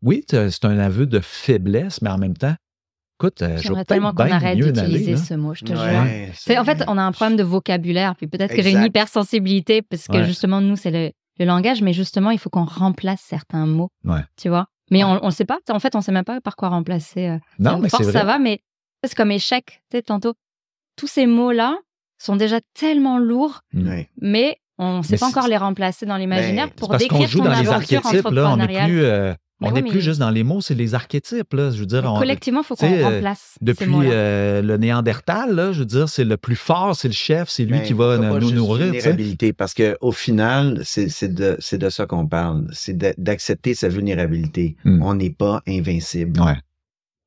[0.02, 2.54] oui, c'est un aveu de faiblesse, mais en même temps,
[3.20, 6.60] écoute, euh, je tellement qu'on arrête d'utiliser ce mot, je te jure.
[6.60, 10.06] En fait, on a un problème de vocabulaire, puis peut-être que j'ai une hypersensibilité, parce
[10.06, 11.12] que justement, nous, c'est le,
[11.44, 13.90] langage, mais justement, il faut qu'on remplace certains mots.
[14.36, 14.66] Tu vois?
[14.90, 15.58] Mais on ne sait pas.
[15.70, 17.38] En fait, on ne sait même pas par quoi remplacer.
[17.58, 18.60] non, mais force, ça va, mais
[19.04, 20.34] c'est comme échec, tu sais, tantôt
[20.96, 21.78] tous ces mots-là
[22.18, 23.62] sont déjà tellement lourds,
[24.20, 27.50] mais on ne sait pas encore les remplacer dans l'imaginaire pour décrire joue ton dans
[27.50, 30.60] aventure les archétypes, là, on n'est plus, euh, on n'est plus juste dans les mots,
[30.60, 31.52] c'est les archétypes.
[31.52, 33.56] Là, je veux dire, collectivement, il faut qu'on remplace.
[33.60, 37.48] Depuis euh, le Néandertal, là, je veux dire, c'est le plus fort, c'est le chef,
[37.48, 38.86] c'est lui qui va nous nourrir.
[38.86, 42.66] Vulnérabilité, parce qu'au final, c'est de, de ça qu'on parle.
[42.72, 44.76] C'est d'accepter sa vulnérabilité.
[44.84, 45.02] Hmm.
[45.02, 46.40] On n'est pas invincible.
[46.40, 46.56] Ouais.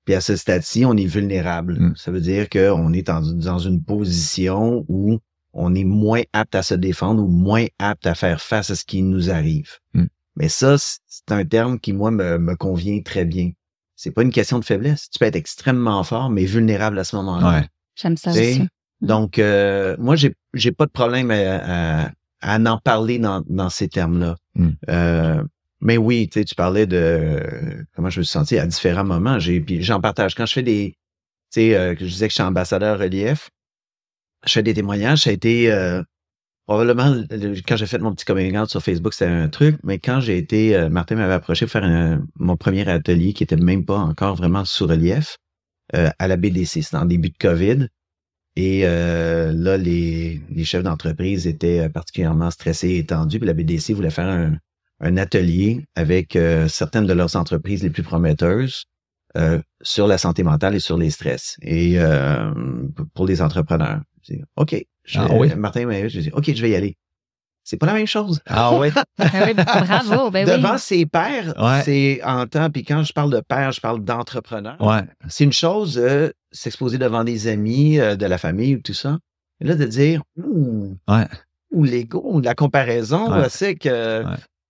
[0.05, 1.77] Puis à ce stade-ci, on est vulnérable.
[1.79, 1.93] Mm.
[1.95, 5.19] Ça veut dire qu'on est dans une position où
[5.53, 8.83] on est moins apte à se défendre ou moins apte à faire face à ce
[8.83, 9.69] qui nous arrive.
[9.93, 10.05] Mm.
[10.35, 13.51] Mais ça, c'est un terme qui, moi, me, convient très bien.
[13.95, 15.09] C'est pas une question de faiblesse.
[15.09, 17.65] Tu peux être extrêmement fort, mais vulnérable à ce moment-là.
[17.95, 18.67] J'aime ça aussi.
[19.01, 22.09] Donc, euh, moi, j'ai, j'ai pas de problème à,
[22.41, 24.35] en parler dans, dans ces termes-là.
[24.89, 25.43] Euh,
[25.83, 29.37] mais oui, tu sais, tu parlais de comment je me suis senti à différents moments.
[29.37, 30.33] J'ai, puis j'en partage.
[30.33, 30.95] Quand je fais des,
[31.51, 33.49] tu sais, euh, je disais que je suis ambassadeur relief,
[34.45, 35.23] je fais des témoignages.
[35.23, 36.01] Ça a été euh,
[36.65, 37.23] probablement
[37.67, 39.77] quand j'ai fait mon petit coming sur Facebook, c'était un truc.
[39.83, 43.55] Mais quand j'ai été, euh, Martin m'avait approché pour faire mon premier atelier qui était
[43.55, 45.37] même pas encore vraiment sous relief
[45.91, 47.87] à la BDC, c'était en début de COVID.
[48.55, 53.37] Et là, les, les chefs d'entreprise étaient particulièrement stressés et tendus.
[53.37, 54.55] Puis la BDC voulait faire un,
[55.03, 58.85] un atelier avec euh, certaines de leurs entreprises les plus prometteuses
[59.35, 61.57] euh, sur la santé mentale et sur les stress.
[61.61, 62.53] Et euh,
[63.13, 64.01] pour les entrepreneurs,
[64.55, 64.75] OK.
[65.15, 65.53] Ah, oui?
[65.55, 66.97] Martin je dis OK, je vais y aller.
[67.65, 68.41] C'est pas la même chose.
[68.45, 68.89] Ah oui?
[69.17, 70.31] Ah bravo.
[70.31, 71.53] Ben Devant ses pairs,
[71.85, 74.75] c'est en temps, puis quand je parle de père, je parle d'entrepreneur.
[74.81, 75.01] Ouais.
[75.29, 79.17] C'est une chose de s'exposer devant des amis, de la famille, tout ça.
[79.61, 81.27] Et là, de dire, ouh, ouais.
[81.71, 84.25] ou l'ego, la comparaison, c'est que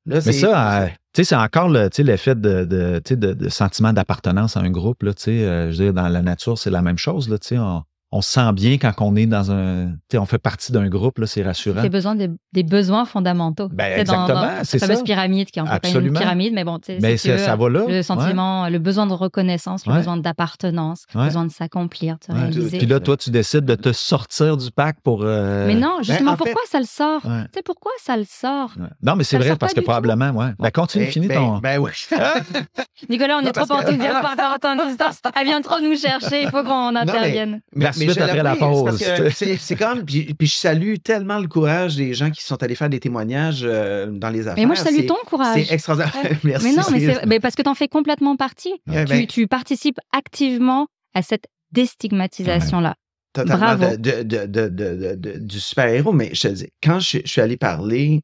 [0.06, 4.60] mais ça, euh, tu sais, c'est encore l'effet de, de, de, de sentiment d'appartenance à
[4.60, 5.04] un groupe.
[5.04, 7.30] Là, euh, je veux dire, dans la nature, c'est la même chose.
[7.30, 7.84] Là, on,
[8.14, 9.94] on se sent bien quand on est dans un.
[10.14, 11.82] On fait partie d'un groupe, là, c'est rassurant.
[11.82, 13.70] C'est besoin des besoins fondamentaux.
[13.74, 14.86] Ben, exactement, c'est ça.
[14.86, 17.56] fameuse pyramide qui est en fait pas une pyramide, mais bon, tu sais, mais ça,
[17.56, 17.86] va là.
[17.88, 22.78] Le sentiment, le besoin de reconnaissance, le besoin d'appartenance, le besoin de s'accomplir, de réaliser.
[22.78, 25.24] Puis là, toi, tu décides de te sortir du pack pour.
[25.24, 27.22] Euh, mais non, ben, justement, pourquoi ça le sort?
[27.22, 28.74] Tu sais, pourquoi ça le sort?
[29.02, 30.52] Non, mais c'est vrai, parce que probablement, ouais.
[30.60, 31.58] Ben, continue, finis ben, ton.
[31.58, 31.92] Ben oui.
[33.10, 35.20] Nicolas, on est trop enthousiastes par rapport à distance.
[35.36, 37.62] Elle vient trop nous chercher, il faut qu'on intervienne.
[38.06, 39.04] Merci après la pause.
[39.34, 43.00] C'est comme, puis, je salue tellement le courage des gens qui sont allés faire des
[43.00, 44.56] témoignages euh, dans les affaires.
[44.58, 45.66] Mais moi, je salue ton courage.
[45.66, 46.14] C'est extraordinaire.
[46.44, 46.66] Merci.
[46.66, 48.74] Mais non, mais, mais parce que tu en fais complètement partie.
[48.88, 52.96] tu, ben tu, participes activement à cette déstigmatisation-là.
[53.34, 56.14] Totalement de, de, de, du super-héros.
[56.14, 58.22] Mais je te dis, quand je, suis allé parler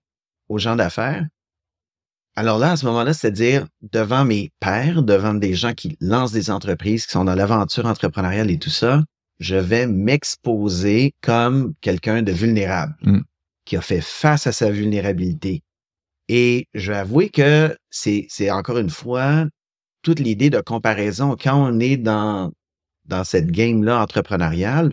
[0.50, 1.26] aux gens d'affaires,
[2.36, 6.52] alors là, à ce moment-là, c'est-à-dire devant mes pairs, devant des gens qui lancent des
[6.52, 9.04] entreprises, qui sont dans l'aventure entrepreneuriale et tout ça,
[9.40, 13.22] je vais m'exposer comme quelqu'un de vulnérable, mm.
[13.66, 15.64] qui a fait face à sa vulnérabilité.
[16.28, 19.46] Et je vais avouer que c'est, c'est encore une fois
[20.04, 21.36] toute l'idée de comparaison.
[21.42, 22.52] Quand on est dans,
[23.06, 24.92] dans cette game-là entrepreneuriale,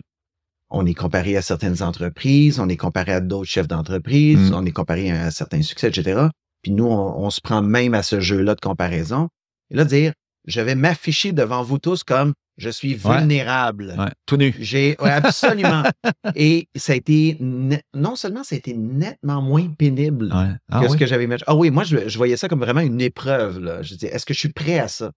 [0.69, 4.55] on est comparé à certaines entreprises, on est comparé à d'autres chefs d'entreprise, mm.
[4.55, 6.27] on est comparé à certains succès, etc.
[6.61, 9.29] Puis nous, on, on, se prend même à ce jeu-là de comparaison.
[9.69, 10.13] Et là, dire,
[10.45, 13.95] je vais m'afficher devant vous tous comme je suis vulnérable.
[14.25, 14.53] Tout nu.
[14.59, 15.83] J'ai, absolument.
[16.35, 20.97] Et ça a été, non seulement ça a été nettement moins pénible ah que ce
[20.97, 21.45] que j'avais imaginé.
[21.47, 23.59] Ah oui, moi, je, voyais ça comme vraiment une épreuve.
[23.59, 23.81] Là.
[23.81, 25.11] Je disais, est-ce que je suis prêt à ça?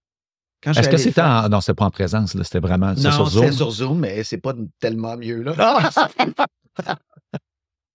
[0.65, 1.49] Est-ce que c'était en...
[1.49, 3.43] Non, c'était pas en présence, c'était vraiment non, sur Zoom?
[3.43, 5.41] c'était sur Zoom, mais c'est pas tellement mieux.
[5.41, 5.89] Là.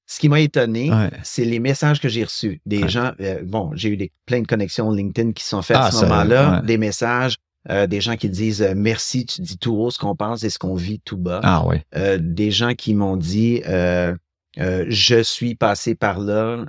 [0.09, 0.90] Ce qui m'a étonné,
[1.24, 2.60] c'est les messages que j'ai reçus.
[2.64, 5.86] Des gens, euh, bon, j'ai eu des, plein de connexions LinkedIn qui sont faites à
[5.86, 7.36] ah, ce moment-là, des messages,
[7.70, 10.51] euh, des gens qui disent euh, merci, tu dis tout haut ce qu'on pense et
[10.51, 11.40] ce qu'on vit tout bas.
[11.43, 11.78] Ah oui.
[12.20, 16.64] des gens qui m'ont dit je suis passé par là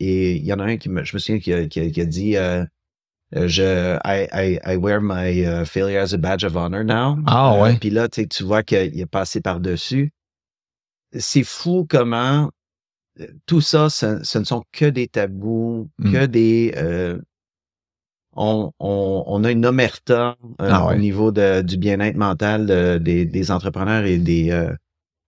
[0.00, 2.04] et il y en a un qui me, je me souviens qui a, qui a,
[2.04, 2.36] dit
[3.32, 7.18] je I, I, wear my failure as a badge of honor now.
[7.26, 7.76] Ah ouais.
[7.76, 10.12] Puis là, tu vois qu'il est passé par dessus.
[11.16, 12.50] C'est fou comment
[13.46, 16.12] tout ça, ce, ne sont que des tabous, mmh.
[16.12, 16.74] que des...
[18.34, 23.50] On, on, a une omerta euh, ah au niveau de, du bien-être mental des, des,
[23.50, 24.72] entrepreneurs et des euh,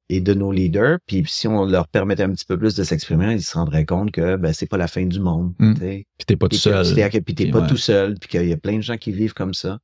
[0.08, 0.98] et de nos leaders.
[1.06, 4.10] Puis si on leur permettait un petit peu plus de s'exprimer, ils se rendraient compte
[4.10, 5.54] que ben, c'est pas la fin du monde.
[5.58, 5.74] Mmh.
[5.74, 6.84] Puis t'es pas tout seul.
[7.24, 9.54] Puis t'es pas tout seul, puis qu'il y a plein de gens qui vivent comme
[9.54, 9.78] ça.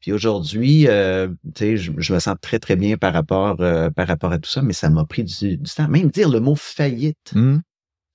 [0.00, 4.32] Puis aujourd'hui, euh, je, je me sens très, très bien par rapport, euh, par rapport
[4.32, 5.88] à tout ça, mais ça m'a pris du, temps.
[5.88, 7.32] Même dire le mot faillite.
[7.34, 7.58] Mmh.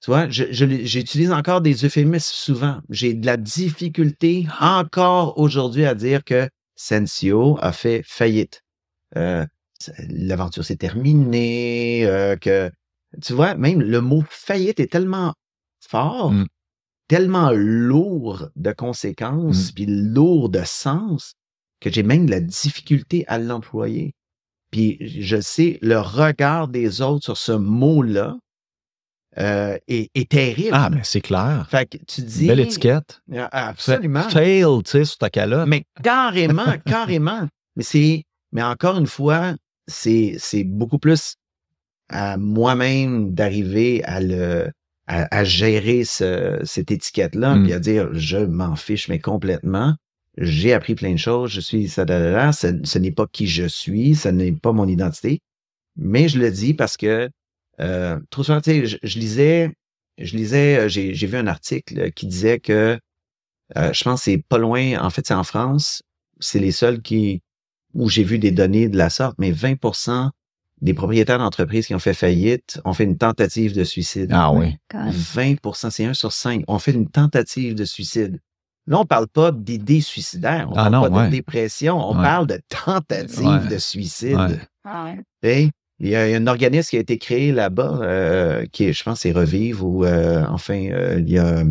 [0.02, 2.82] Tu vois, j'utilise encore des euphémismes souvent.
[2.90, 8.62] J'ai de la difficulté encore aujourd'hui à dire que Sensio a fait faillite.
[9.16, 9.46] Euh,
[10.10, 12.72] L'aventure s'est terminée, euh, que
[13.22, 15.34] tu vois, même le mot faillite est tellement
[15.80, 16.48] fort, mmh.
[17.08, 19.74] tellement lourd de conséquences, mmh.
[19.76, 21.34] puis lourd de sens,
[21.80, 24.14] que j'ai même de la difficulté à l'employer.
[24.72, 28.38] Puis je sais, le regard des autres sur ce mot-là
[29.40, 30.72] euh, est, terrible.
[30.74, 31.68] Ah, mais c'est clair.
[31.70, 32.48] Fait que tu dis.
[32.48, 33.22] Belle étiquette.
[33.36, 34.24] Ah, absolument.
[34.30, 35.68] Fail, tu sais, sur ta calotte.
[35.68, 37.48] Mais carrément, carrément.
[37.76, 39.56] Mais c'est, mais encore une fois,
[39.88, 41.36] c'est, c'est beaucoup plus
[42.10, 44.72] à moi-même d'arriver à le,
[45.08, 47.64] à, gérer cette étiquette-là, mmh.
[47.64, 49.96] puis à dire je m'en fiche, mais complètement
[50.38, 52.06] j'ai appris plein de choses, je suis ça,
[52.52, 55.42] ce, ce n'est pas qui je suis, ce n'est pas mon identité,
[55.96, 57.30] mais je le dis parce que
[57.80, 59.74] euh, trop souvent, tu sais, je, lisais,
[60.18, 63.00] je lisais, euh, j'ai, vu un article qui disait que
[63.78, 66.02] euh, je pense que c'est pas loin, en fait, c'est en France,
[66.40, 67.42] c'est les seuls qui
[67.94, 70.30] où j'ai vu des données de la sorte, mais 20%
[70.82, 74.30] des propriétaires d'entreprises qui ont fait faillite ont fait une tentative de suicide.
[74.32, 74.78] Ah oui.
[74.94, 78.40] 20% c'est un sur cinq, ont fait une tentative de suicide.
[78.86, 82.62] Là, on parle pas d'idées suicidaires, on ah parle pas de dépression, on parle de
[82.70, 84.62] tentative de suicide.
[84.86, 85.16] Ah
[86.00, 89.32] il y a un organisme qui a été créé là-bas, euh, qui je pense, c'est
[89.32, 91.64] Revive ou euh, enfin, euh, il y a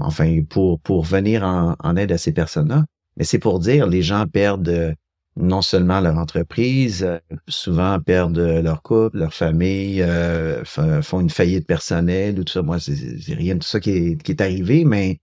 [0.00, 2.84] enfin pour pour venir en, aide à ces personnes-là.
[3.16, 4.94] Mais c'est pour dire, les gens perdent
[5.36, 7.06] non seulement leur entreprise,
[7.48, 10.04] souvent perdent leur couple, leur famille,
[10.64, 12.62] font une faillite personnelle ou tout ça.
[12.62, 15.20] Moi, c'est rien de tout ça qui est, qui est arrivé, mais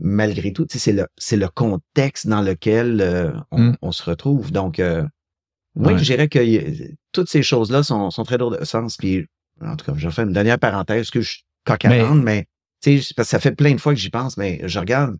[0.00, 3.74] malgré tout, c'est le, c'est le contexte dans lequel euh, mmh.
[3.82, 4.50] on, se retrouve.
[4.50, 5.04] Donc, euh,
[5.74, 8.96] moi, je dirais que toutes ces choses-là sont, sont très lourdes de sens.
[8.96, 9.26] Puis,
[9.60, 12.04] en tout cas, je faire une dernière parenthèse que je suis coq mais...
[12.14, 12.46] mais
[12.82, 15.16] parce que ça fait plein de fois que j'y pense, mais je regarde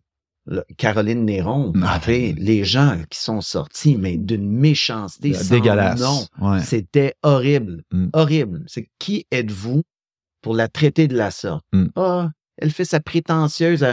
[0.77, 6.29] Caroline Néron, après, les gens qui sont sortis, mais d'une méchanceté sans Dégueulasse.
[6.63, 7.83] C'était horrible.
[7.91, 8.07] Mmh.
[8.13, 8.63] Horrible.
[8.65, 9.83] C'est qui êtes-vous
[10.41, 11.63] pour la traiter de la sorte?
[11.71, 11.85] Mmh.
[11.95, 13.85] Ah, elle fait sa prétentieuse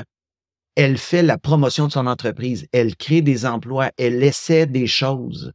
[0.79, 5.53] elle fait la promotion de son entreprise, elle crée des emplois, elle essaie des choses.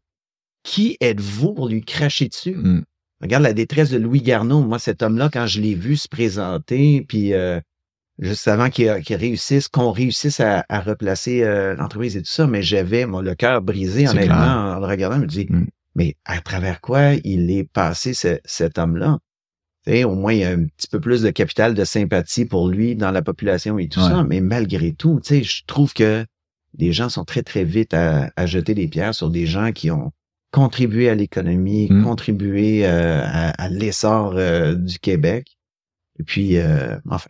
[0.64, 2.56] Qui êtes-vous pour lui cracher dessus?
[2.56, 2.84] Hmm.
[3.22, 4.62] Regarde la détresse de Louis Garneau.
[4.62, 7.60] Moi, cet homme-là, quand je l'ai vu se présenter, puis euh,
[8.20, 13.06] juste avant qu'il réussisse, qu'on réussisse à, replacer euh, l'entreprise et tout ça, mais j'avais
[13.06, 15.18] le cœur brisé en, en le regardant.
[15.18, 15.68] Je me dis, hmm.
[15.96, 19.20] mais à travers quoi il est passé cet homme-là?
[20.06, 22.96] au moins, il y a un petit peu plus de capital de sympathie pour lui
[22.96, 24.24] dans la population et tout ça.
[24.24, 26.26] Mais malgré tout, je trouve que
[26.78, 30.12] les gens sont très, très vite à, jeter des pierres sur des gens qui ont
[30.54, 32.04] contribué à l'économie, mmh.
[32.04, 35.58] contribué euh, à, l'essor euh, du Québec.
[36.20, 37.30] Et puis, euh, enfin.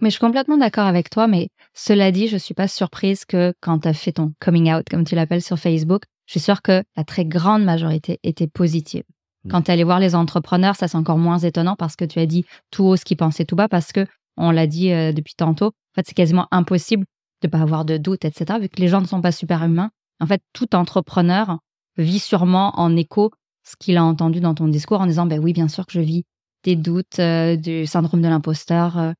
[0.00, 3.52] mais je suis complètement d'accord avec toi, mais cela dit, je suis pas surprise que
[3.60, 6.62] quand tu as fait ton coming out, comme tu l'appelles sur Facebook, je suis sûre
[6.62, 9.02] que la très grande majorité était positive.
[9.44, 9.50] Mmh.
[9.50, 12.26] Quand tu allais voir les entrepreneurs, ça c'est encore moins étonnant parce que tu as
[12.26, 14.06] dit tout haut ce qu'ils pensaient tout bas parce que,
[14.36, 17.04] on l'a dit euh, depuis tantôt, en fait, c'est quasiment impossible
[17.42, 19.64] de ne pas avoir de doutes, etc., vu que les gens ne sont pas super
[19.64, 19.90] humains.
[20.20, 21.58] En fait, tout entrepreneur
[21.96, 23.30] vit sûrement en écho
[23.64, 26.00] ce qu'il a entendu dans ton discours en disant, ben oui, bien sûr que je
[26.00, 26.24] vis
[26.64, 29.12] des doutes, euh, du syndrome de l'imposteur euh,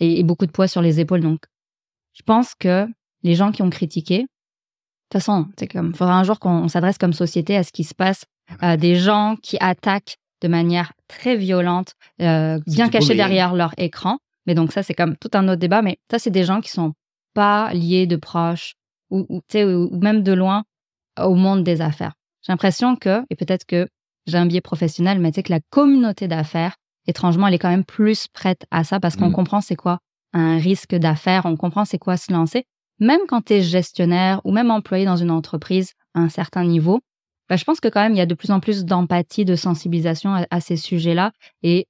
[0.00, 1.20] et, beaucoup de poids sur les épaules.
[1.20, 1.44] Donc,
[2.14, 2.86] je pense que
[3.22, 4.26] les gens qui ont critiqué,
[5.12, 7.94] toute façon, c'est comme, faudra un jour qu'on s'adresse comme société à ce qui se
[7.94, 8.24] passe,
[8.60, 11.92] à des gens qui attaquent de manière très violente,
[12.22, 14.18] euh, bien cachés derrière leur écran.
[14.46, 15.82] Mais donc ça, c'est comme tout un autre débat.
[15.82, 16.94] Mais ça, c'est des gens qui sont
[17.34, 18.74] pas liés de proches
[19.10, 20.64] ou, ou, ou même de loin
[21.20, 22.12] au monde des affaires.
[22.42, 23.88] J'ai l'impression que, et peut-être que
[24.26, 26.76] j'ai un biais professionnel, mais tu sais que la communauté d'affaires,
[27.06, 29.34] étrangement, elle est quand même plus prête à ça parce qu'on mm.
[29.34, 29.98] comprend c'est quoi
[30.32, 32.64] un risque d'affaires, on comprend c'est quoi se lancer.
[32.98, 37.00] Même quand tu es gestionnaire ou même employé dans une entreprise à un certain niveau,
[37.48, 39.56] bah, je pense que quand même, il y a de plus en plus d'empathie, de
[39.56, 41.32] sensibilisation à, ces sujets-là.
[41.62, 41.86] Et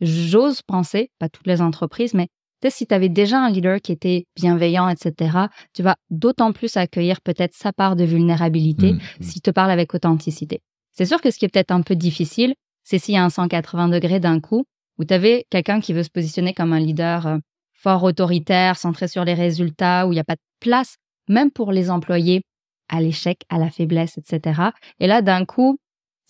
[0.00, 2.28] j'ose penser, pas toutes les entreprises, mais
[2.68, 7.20] si tu avais déjà un leader qui était bienveillant, etc., tu vas d'autant plus accueillir
[7.20, 9.22] peut-être sa part de vulnérabilité mmh, mmh.
[9.22, 10.60] s'il te parle avec authenticité.
[10.92, 13.30] C'est sûr que ce qui est peut-être un peu difficile, c'est s'il y a un
[13.30, 14.64] 180 degrés d'un coup,
[14.98, 17.38] où tu avais quelqu'un qui veut se positionner comme un leader euh,
[17.74, 20.96] fort autoritaire, centré sur les résultats, où il n'y a pas de place,
[21.28, 22.42] même pour les employés,
[22.88, 24.60] à l'échec, à la faiblesse, etc.
[25.00, 25.78] Et là, d'un coup,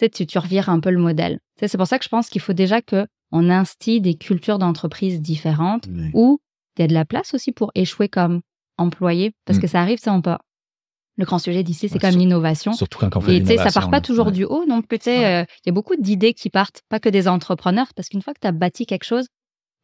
[0.01, 1.39] tu, tu revires un peu le modèle.
[1.61, 5.21] C'est pour ça que je pense qu'il faut déjà que on instille des cultures d'entreprise
[5.21, 6.41] différentes où
[6.77, 8.41] il y a de la place aussi pour échouer comme
[8.79, 9.63] employé, parce mm.
[9.63, 10.37] que ça arrive, ça, on peut.
[11.19, 12.75] Le grand sujet d'ici, c'est quand même l'innovation.
[12.75, 15.69] Surtout quand on fait Et ça part pas toujours du haut, donc peut-être euh, il
[15.69, 18.47] y a beaucoup d'idées qui partent, pas que des entrepreneurs, parce qu'une fois que tu
[18.47, 19.27] as bâti quelque chose,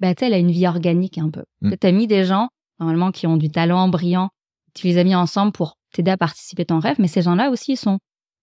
[0.01, 1.45] ben, elle a une vie organique un peu.
[1.63, 1.75] Mm.
[1.81, 2.49] Tu as mis des gens,
[2.81, 4.29] normalement, qui ont du talent brillant,
[4.75, 7.51] tu les as mis ensemble pour t'aider à participer à ton rêve, mais ces gens-là
[7.51, 7.99] aussi, ils sont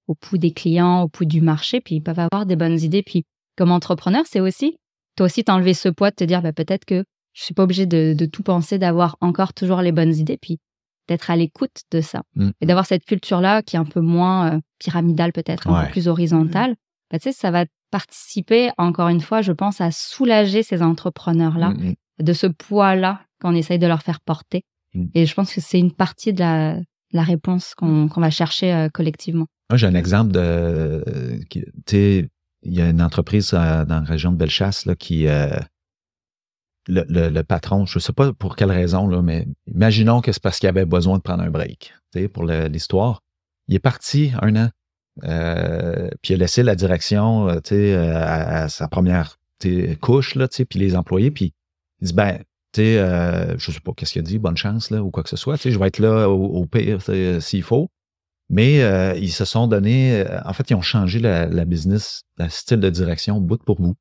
[0.08, 3.04] au pouls des clients, au pouls du marché, puis ils peuvent avoir des bonnes idées.
[3.04, 3.24] Puis,
[3.56, 4.78] comme entrepreneur, c'est aussi,
[5.20, 7.86] toi aussi, t'enlever ce poids de te dire, bah, peut-être que je suis pas obligé
[7.86, 10.60] de, tout penser, d'avoir encore toujours les bonnes idées, puis
[11.10, 12.22] d'être à l'écoute de ça.
[12.36, 12.52] Mm.
[12.62, 16.08] Et d'avoir cette culture-là qui est un peu moins euh, pyramidale, peut-être, un peu plus
[16.08, 16.76] horizontale.
[17.12, 21.72] Bah, tu sais, ça va participer, encore une fois, je pense, à soulager ces entrepreneurs-là
[21.72, 22.24] mm, mm.
[22.24, 24.64] de ce poids-là qu'on essaye de leur faire porter.
[25.16, 26.78] Et je pense que c'est une partie de la,
[27.12, 29.48] la réponse qu'on va chercher euh, collectivement.
[29.70, 31.04] Moi, j'ai un exemple de.
[31.50, 32.30] Tu sais,
[32.64, 35.28] il y a une entreprise euh, dans la région de Bellechasse là, qui.
[35.28, 35.58] Euh,
[36.88, 40.58] le, patron, je ne sais pas pour quelle raison, là, mais imaginons que c'est parce
[40.58, 41.94] qu'il avait besoin de prendre un break
[42.34, 43.22] pour l'histoire.
[43.68, 44.70] Il est parti un an,
[46.24, 49.38] puis il a laissé la direction sais, à, à, sa première
[50.02, 51.54] couche, là, puis les employés, puis
[52.02, 52.40] il dit ben,
[52.72, 55.24] tu sais, euh, je sais pas qu'est-ce qu'il a dit, bonne chance là, ou quoi
[55.24, 55.58] que ce soit.
[55.58, 57.02] Tu sais, je vais être là au, pire
[57.42, 57.90] s'il faut.
[58.50, 62.50] Mais euh, ils se sont donné, euh, en fait, ils ont changé la, business, le
[62.50, 63.96] style de direction bout pour bout.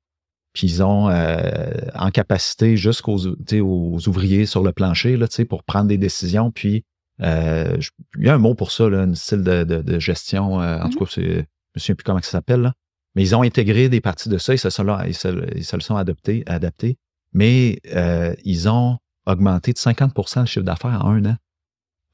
[0.55, 5.99] Puis ils ont en capacité jusqu'aux aux ouvriers sur le plancher là, pour prendre des
[5.99, 6.51] décisions.
[6.51, 6.85] Puis
[7.20, 7.85] il
[8.16, 10.55] y a un mot pour ça, là, un style de, gestion.
[10.55, 10.99] en tout mm-hmm.
[10.99, 11.45] cas, je ne me
[11.77, 12.73] souviens plus comment ça s'appelle.
[13.15, 15.77] Mais ils ont intégré des parties de ça, ils se, sont, ils se, ils se
[15.77, 16.97] le sont adaptés, adaptés
[17.33, 21.37] mais euh, ils ont augmenté de 50% le chiffre d'affaires en un an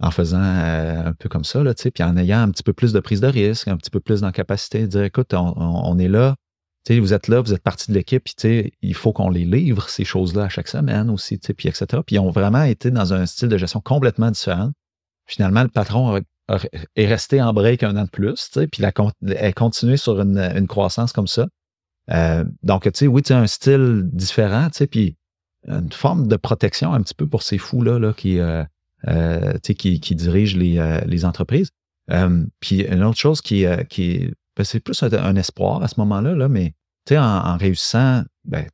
[0.05, 2.93] en faisant euh, un peu comme ça, là, puis en ayant un petit peu plus
[2.93, 6.37] de prise de risque, un petit peu plus capacité de dire, écoute, on, est là,
[6.91, 10.05] vous êtes là, vous êtes partie de l'équipe, puis il faut qu'on les livre, ces
[10.05, 11.87] choses-là, à chaque semaine aussi, puis etc.
[12.07, 14.73] Puis ils ont vraiment été dans un style de gestion complètement différent.
[15.27, 16.21] Finalement, le patron
[16.97, 21.13] est resté en break un an de plus, puis il a, continué sur une croissance
[21.15, 21.49] comme ça.
[22.11, 25.17] Euh, donc, tu sais, oui, tu as un style différent, tu sais, puis
[25.67, 28.63] une forme de protection un petit peu pour ces fous-là là, qui, euh,
[29.63, 31.71] qui, qui, dirigent les, les entreprises.
[32.61, 36.49] puis une autre chose qui, qui ben, c'est plus un, espoir à ce moment-là, là,
[36.49, 36.75] mais
[37.07, 38.67] sais, en, réussissant, ben,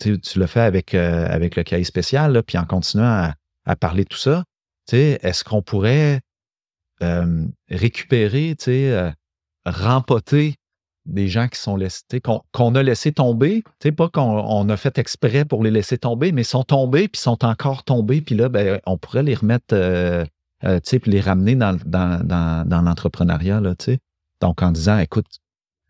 [0.00, 3.34] tu le fais avec, avec le cahier spécial, là, puis en continuant à,
[3.64, 4.44] à parler de tout ça,
[4.92, 6.20] est-ce qu'on pourrait
[7.68, 9.14] récupérer, tu sais,
[9.64, 10.56] rempoter
[11.10, 12.20] des gens qui sont laissés,
[12.52, 13.62] qu'on a laissé tomber,
[13.96, 17.84] pas qu'on a fait exprès pour les laisser tomber, mais sont tombés, puis sont encore
[17.84, 20.24] tombés, puis là, ben, on pourrait les remettre, euh,
[20.64, 23.74] euh puis les ramener dans, dans, dans, dans l'entrepreneuriat, là,
[24.40, 25.26] Donc, en disant, écoute,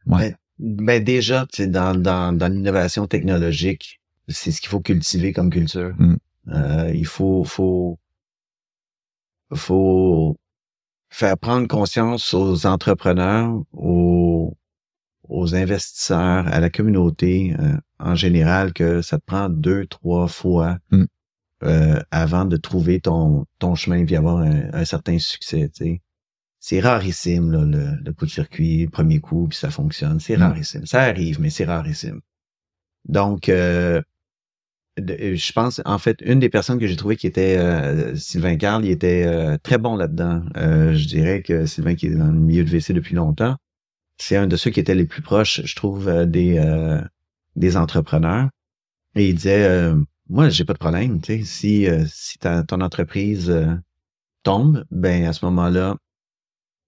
[0.06, 0.34] ouais.
[0.58, 5.94] Ben, ben déjà, dans, dans, dans l'innovation technologique, c'est ce qu'il faut cultiver comme culture.
[5.98, 6.16] Mmh.
[6.48, 7.98] Euh, il faut, faut,
[9.54, 10.36] faut
[11.10, 14.56] faire prendre conscience aux entrepreneurs, aux,
[15.30, 20.78] aux investisseurs, à la communauté euh, en général que ça te prend deux, trois fois
[20.90, 21.04] mm.
[21.62, 25.70] euh, avant de trouver ton, ton chemin et avoir un, certain succès.
[26.58, 30.18] C'est rarissime là, le, le, coup de circuit, premier coup, puis ça fonctionne.
[30.20, 30.42] C'est mm.
[30.42, 30.86] rarissime.
[30.86, 32.20] Ça arrive, mais c'est rarissime.
[33.08, 34.02] Donc, euh,
[34.98, 37.56] je pense, en fait, une des personnes que j'ai trouvé qui était
[38.16, 40.42] Sylvain Carl, il était très bon là-dedans.
[40.56, 43.56] je dirais que Sylvain qui est dans le milieu de VC depuis longtemps,
[44.22, 47.00] c'est un de ceux qui étaient les plus proches, je trouve, euh, des, euh,
[47.56, 48.48] des entrepreneurs.
[49.14, 49.96] Et il disait, euh,
[50.28, 53.52] moi, j'ai pas de problème, tu sais, si, si ton entreprise
[54.44, 55.96] tombe, ben à ce moment-là,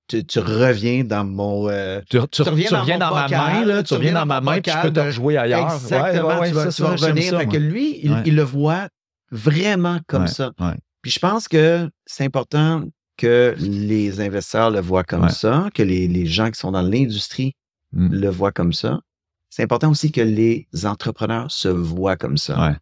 [0.07, 1.69] tu, reviens dans mon.
[1.69, 4.93] Euh, tu, reviens, dans, ma main, là, tu reviens dans ma main, puis je peux
[4.93, 5.73] te jouer ailleurs.
[5.73, 7.39] Exactement, tu vas, revenir.
[7.39, 8.89] fait que lui, il, le voit
[9.31, 10.53] vraiment comme ça.
[11.01, 12.85] Puis je pense que c'est important
[13.23, 17.55] que les investisseurs le voient comme ça, que les, gens qui sont dans l'industrie
[17.93, 18.09] mm.
[18.09, 19.01] le voient comme ça.
[19.49, 22.77] C'est important aussi que les entrepreneurs se voient comme ça.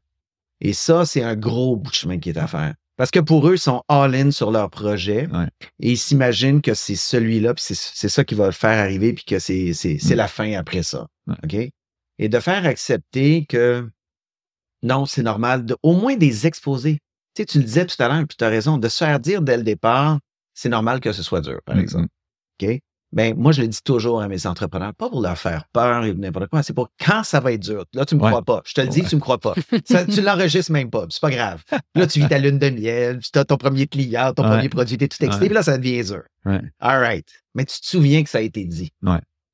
[0.62, 2.75] Et ça, c'est un gros bout de chemin qui est à faire.
[2.97, 5.29] Parce que pour eux, ils sont all-in sur leur projet
[5.79, 9.25] et ils s'imaginent que c'est celui-là, puis c'est ça qui va le faire arriver, puis
[9.25, 10.15] que c'est mm.
[10.15, 11.07] la fin après ça.
[11.45, 11.55] OK?
[12.19, 13.87] Et de faire accepter que
[14.83, 17.01] non, c'est normal, de, au moins des exposer.
[17.35, 19.21] Tu sais, tu le disais tout à l'heure, puis tu as raison, de se faire
[19.21, 20.19] dire dès le départ,
[20.61, 22.09] c'est normal que ce soit dur, par exemple.
[22.61, 22.69] OK?
[23.12, 26.12] Ben, moi, je le dis toujours à mes entrepreneurs, pas pour leur faire peur et
[26.15, 27.85] n'importe quoi, c'est pour quand ça va être dur.
[27.95, 28.61] Là, tu me crois pas.
[28.66, 29.55] Je te le dis, tu me crois pas.
[30.12, 31.07] tu l'enregistres même pas.
[31.09, 31.65] C'est pas grave.
[31.95, 34.99] Là, tu vis ta lune de miel, tu as ton premier client, ton premier produit,
[34.99, 36.23] tu es tout excité, puis là, ça devient dur.
[36.45, 37.27] All right.
[37.55, 38.93] Mais tu te souviens que ça a été dit.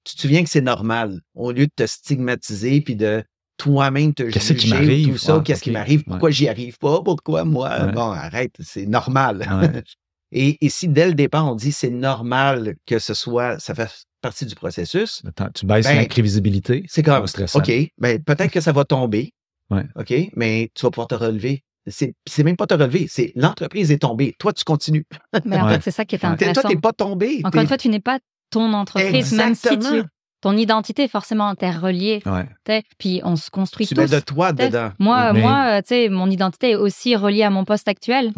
[0.05, 3.25] Tu te souviens que c'est normal, au lieu de te stigmatiser puis de
[3.57, 7.45] toi-même te qu'est-ce qui m'arrive, tout ça, qu'est-ce qui m'arrive, pourquoi j'y arrive pas, pourquoi
[7.45, 9.47] moi, bon, arrête, c'est normal.
[10.33, 13.89] Et, si dès le départ, on dit c'est normal que ce soit, ça fait
[14.21, 15.23] partie du processus.
[15.55, 16.85] tu baisses ben, l'imprévisibilité.
[16.89, 17.25] C'est comme,
[17.55, 19.33] OK, ben, peut-être que ça va tomber.
[19.71, 21.63] OK, mais tu vas pouvoir te relever.
[21.87, 24.35] C'est, même pas te relever, c'est l'entreprise est tombée.
[24.41, 25.07] Toi, tu continues.
[25.45, 26.63] Mais en fait, c'est ça qui est intéressant.
[26.63, 27.41] Toi, tu n'es pas tombé.
[27.45, 28.19] Encore une fois, tu n'es pas
[28.51, 30.03] ton entreprise, même si tu
[30.41, 32.23] ton identité est forcément interreliée.
[32.27, 32.83] Ouais.
[32.99, 34.11] Puis on se construit tu tous.
[34.11, 34.93] De toi dedans.
[34.99, 38.33] Moi, moi, tu sais, mon identité est aussi reliée à mon poste actuel.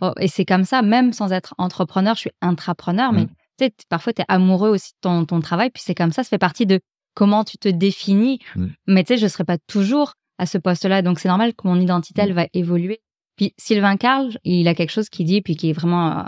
[0.00, 3.28] Oh, et c'est comme ça, même sans être entrepreneur, je suis intrapreneur, mais mm.
[3.58, 6.28] tu sais, parfois tu es amoureux aussi de ton, travail, puis c'est comme ça, ça
[6.28, 6.80] fait partie de
[7.14, 8.38] comment tu te définis.
[8.56, 8.66] Mm.
[8.86, 11.66] Mais tu sais, je ne serai pas toujours à ce poste-là, donc c'est normal que
[11.66, 12.36] mon identité, elle mm.
[12.36, 13.00] va évoluer.
[13.36, 16.24] Puis Sylvain Carl, il a quelque chose qui dit, puis qui est vraiment, euh,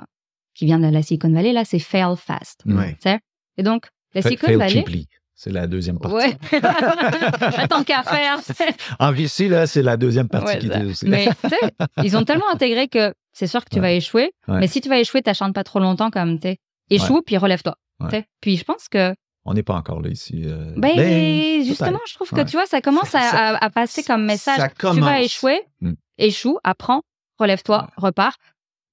[0.54, 2.64] qui vient de la Silicon Valley, là, c'est fail fast.
[3.58, 5.06] Et donc, la Silicon Valley?
[5.34, 6.14] C'est la deuxième partie.
[6.14, 6.38] Ouais.
[7.68, 8.38] Tant qu'à faire.
[9.00, 11.08] en VC, là, c'est la deuxième partie qui est aussi.
[11.08, 11.28] Mais
[12.04, 14.32] ils ont tellement intégré que c'est sûr que tu vas échouer.
[14.46, 16.54] Mais si tu vas échouer, t'achantes pas trop longtemps comme tu
[16.90, 17.76] Échoue, puis relève-toi.
[18.40, 19.14] Puis je pense que.
[19.44, 20.44] On n'est pas encore là ici.
[20.46, 24.60] Euh, ben, ben justement, je trouve que tu vois, ça commence à, passer comme message.
[24.78, 25.94] Tu vas échouer, mm.
[26.18, 27.02] échoue, apprends,
[27.38, 28.36] relève-toi, repars.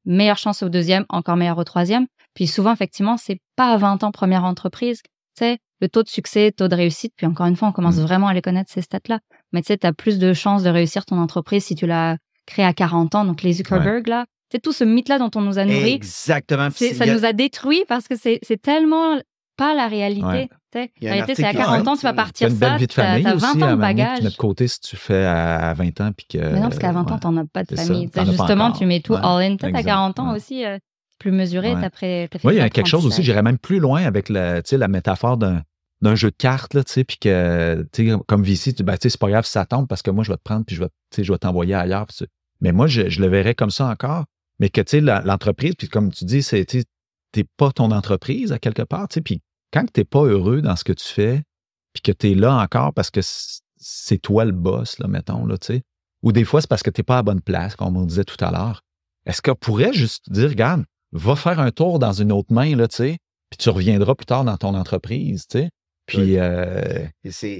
[0.05, 2.07] Meilleure chance au deuxième, encore meilleure au troisième.
[2.33, 5.01] Puis souvent, effectivement, c'est pas à 20 ans première entreprise.
[5.03, 7.97] Tu sais, le taux de succès, taux de réussite, puis encore une fois, on commence
[7.97, 8.03] mmh.
[8.03, 9.19] vraiment à les connaître, ces stats-là.
[9.53, 12.17] Mais tu sais, tu as plus de chances de réussir ton entreprise si tu l'as
[12.45, 13.25] créée à 40 ans.
[13.25, 15.93] Donc, les Zuckerberg, là, c'est tout ce mythe-là dont on nous a nourri.
[15.93, 16.69] Exactement.
[16.71, 19.19] Ça nous a détruit parce que c'est tellement
[19.57, 20.49] pas la réalité.
[20.73, 22.77] La réalité, c'est à 40 ans, tu vas partir ça.
[22.77, 24.19] Tu as 20 ans de bagage.
[24.21, 26.11] Tu côté si tu fais à 20 ans.
[26.15, 28.09] Puis que, mais non, parce qu'à 20 ans, tu n'en as pas de famille.
[28.25, 29.55] Justement, tu mets tout all-in.
[29.57, 30.77] Peut-être à 40 ans aussi, euh,
[31.19, 31.75] plus mesuré.
[31.79, 34.29] Tu as, fait Oui, il y a quelque chose aussi, j'irais même plus loin avec
[34.29, 35.63] la, la métaphore d'un
[36.01, 38.95] d'un jeu de cartes, là, tu sais, puis que, tu sais, comme VC, tu ben,
[38.99, 40.81] c'est pas grave si ça tombe parce que moi, je vais te prendre puis je
[40.83, 42.07] vais, je vais t'envoyer ailleurs.
[42.61, 44.25] Mais moi, je, le verrais comme ça encore.
[44.59, 48.59] Mais que, tu sais, l'entreprise, puis comme tu dis, c'est, t'es pas ton entreprise à
[48.59, 49.41] quelque part, tu sais, puis
[49.71, 51.43] quand tu n'es pas heureux dans ce que tu fais,
[51.93, 55.57] puis que tu es là encore parce que c'est toi le boss, là, mettons, là,
[55.57, 55.81] tu sais,
[56.21, 58.25] ou des fois, c'est parce que tu n'es pas à bonne place, comme on disait
[58.25, 58.83] tout à l'heure.
[59.25, 62.87] Est-ce qu'on pourrait juste dire, regarde, va faire un tour dans une autre main, là,
[62.87, 63.17] tu sais,
[63.49, 65.69] puis tu reviendras plus tard dans ton entreprise, tu sais.
[66.05, 67.05] Puis, euh,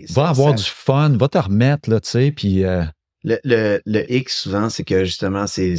[0.10, 2.64] va avoir du fun, va te remettre, là, tu sais, puis...
[2.64, 2.84] Euh,
[3.24, 5.76] le, le, le, X, souvent, c'est que, justement, c'est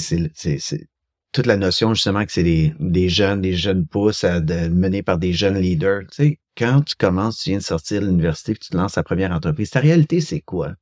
[1.33, 5.03] toute la notion, justement, que c'est des, des, jeunes, des jeunes pousses à de, menés
[5.03, 6.03] par des jeunes leaders.
[6.11, 8.93] Tu sais, quand tu commences, tu viens de sortir de l'université, puis tu te lances
[8.93, 10.75] ta première entreprise, ta réalité, c'est quoi?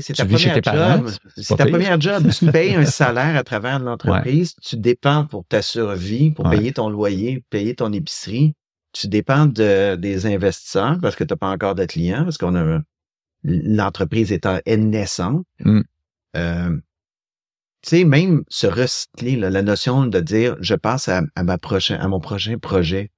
[0.00, 1.10] C'est ta, première job.
[1.36, 2.28] C'est ta première job.
[2.30, 4.54] Tu payes un salaire à travers l'entreprise.
[4.62, 8.54] Tu dépends pour ta survie, pour payer ton loyer, payer ton épicerie
[8.92, 12.54] tu dépends de, des investisseurs parce que tu n'as pas encore de clients, parce qu'on
[12.54, 12.80] a
[13.42, 15.44] l'entreprise étant naissante.
[15.60, 15.80] Mm.
[16.36, 16.76] Euh,
[17.82, 22.08] tu sais, même se recycler, la notion de dire je passe à, ma prochain, à
[22.08, 23.10] mon prochain projet.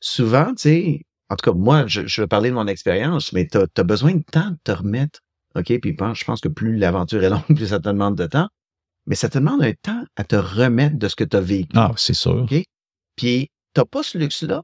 [0.00, 3.46] Souvent, tu sais, en tout cas, moi, je, je veux parler de mon expérience, mais
[3.46, 5.20] tu as, besoin de temps de te remettre.
[5.56, 5.80] OK?
[5.80, 8.48] Puis je pense que plus l'aventure est longue, plus ça te demande de temps.
[9.06, 11.70] Mais ça te demande un temps à te remettre de ce que tu as vécu.
[11.76, 12.42] Ah, c'est sûr.
[12.42, 12.64] OK?
[13.14, 14.62] Puis, tu n'as pas ce luxe-là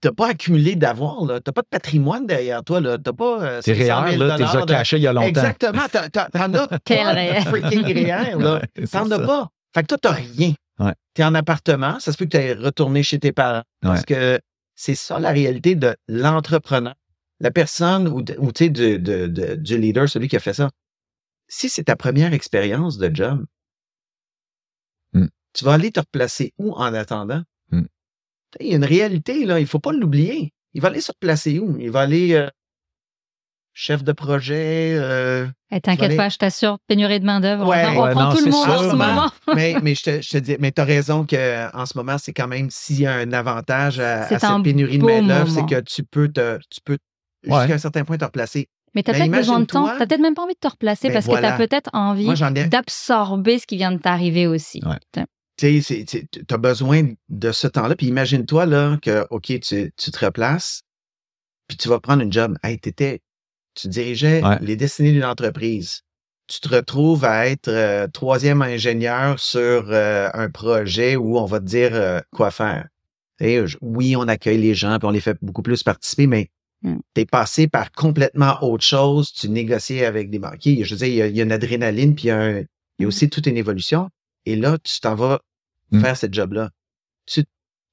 [0.00, 1.40] t'as pas accumulé d'avoir, là.
[1.40, 2.98] T'as pas de patrimoine derrière toi, là.
[2.98, 3.42] T'as pas.
[3.42, 4.36] Euh, T'es réel, là.
[4.36, 5.28] T'es déjà caché il y a longtemps.
[5.28, 5.82] Exactement.
[6.32, 8.60] T'en as Quel freaking réel, là.
[8.92, 9.48] T'en as pas.
[9.74, 10.52] Fait que toi, t'as rien.
[10.78, 10.94] Ouais.
[11.14, 12.00] T'es en appartement.
[12.00, 13.62] Ça se peut que tu retourné chez tes parents.
[13.80, 14.40] Parce que
[14.74, 16.94] c'est ça la réalité de l'entrepreneur.
[17.40, 20.70] La personne ou, ou tu sais, de, de, du leader, celui qui a fait ça.
[21.48, 23.44] Si c'est ta première expérience de job,
[25.12, 25.26] hmm.
[25.52, 27.42] tu vas aller te replacer où en attendant?
[27.70, 27.86] Hmm
[28.60, 30.52] Il y a une réalité, là, il ne faut pas l'oublier.
[30.74, 31.76] Il va aller se placer où?
[31.78, 32.48] Il va aller euh,
[33.72, 34.94] chef de projet.
[34.94, 35.46] Euh,
[35.82, 37.66] T'inquiète pas, je t'assure, pénurie de main-d'œuvre.
[37.66, 39.30] Ouais, on, prend tout le monde en ce moment.
[39.54, 42.32] mais, mais je te, je te dis, mais tu as raison qu'en ce moment, c'est
[42.32, 46.02] quand même s'il y a un avantage à, cette pénurie de main-d'œuvre, c'est que tu
[46.04, 46.98] peux te, tu peux
[47.42, 48.68] jusqu'à un certain point te replacer.
[48.94, 49.88] Mais tu as peut-être besoin de temps.
[49.88, 52.28] Tu peut-être même pas envie de te replacer ben parce que tu as peut-être envie
[52.68, 54.80] d'absorber ce qui vient de t'arriver aussi.
[55.56, 57.94] Tu sais, tu as besoin de ce temps-là.
[57.94, 60.82] Puis imagine-toi là que, OK, tu, tu, te replaces,
[61.68, 62.56] puis tu vas prendre une job.
[62.62, 63.20] Hey, étais,
[63.74, 66.00] tu dirigeais les destinées d'une entreprise.
[66.46, 71.60] Tu te retrouves à être euh, troisième ingénieur sur euh, un projet où on va
[71.60, 72.88] te dire euh, quoi faire.
[73.80, 76.50] oui, on accueille les gens, puis on les fait beaucoup plus participer, mais
[76.82, 76.98] Mm.
[77.14, 79.32] Tu es passé par complètement autre chose.
[79.32, 80.84] Tu négocies avec des banquiers.
[80.84, 82.62] Je veux dire, il y a, une adrénaline, puis il y, a,
[83.00, 83.06] mm.
[83.06, 84.08] aussi toute une évolution.
[84.46, 85.40] Et là, tu t'en vas
[85.90, 86.00] mm.
[86.00, 86.70] faire ce job-là.
[87.26, 87.44] Tu,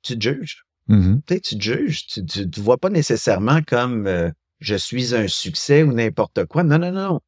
[0.01, 0.64] tu te juges.
[0.89, 1.41] Mm-hmm.
[1.41, 2.07] Tu te juges.
[2.07, 6.64] Tu ne te vois pas nécessairement comme euh, je suis un succès ou n'importe quoi.
[6.64, 7.19] Non, non, non.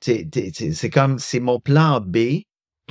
[0.00, 2.42] C'est comme, c'est mon plan B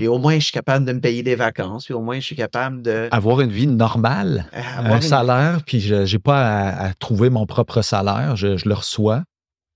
[0.02, 2.26] puis au moins, je suis capable de me payer des vacances, puis au moins, je
[2.26, 3.08] suis capable de...
[3.12, 8.36] Avoir une vie normale, un salaire, puis je n'ai pas à, trouver mon propre salaire,
[8.36, 9.22] je, le reçois.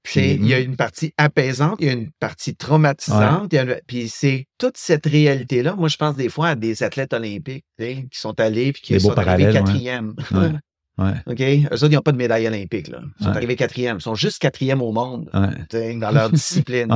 [0.02, 3.54] Puis, il y a une partie apaisante, il y a une partie traumatisante,
[3.86, 5.76] puis c'est toute cette réalité-là.
[5.76, 9.16] Moi, je pense des fois à des athlètes olympiques qui sont allés puis qui sont
[9.16, 10.16] arrivés quatrième.
[10.32, 11.14] Ouais.
[11.28, 11.40] OK?
[11.40, 12.88] Eux autres, ils n'ont pas de médaille olympique.
[12.88, 13.02] Là.
[13.20, 13.98] Ils sont arrivés quatrième.
[13.98, 16.88] Ils sont juste quatrième au monde dans leur discipline.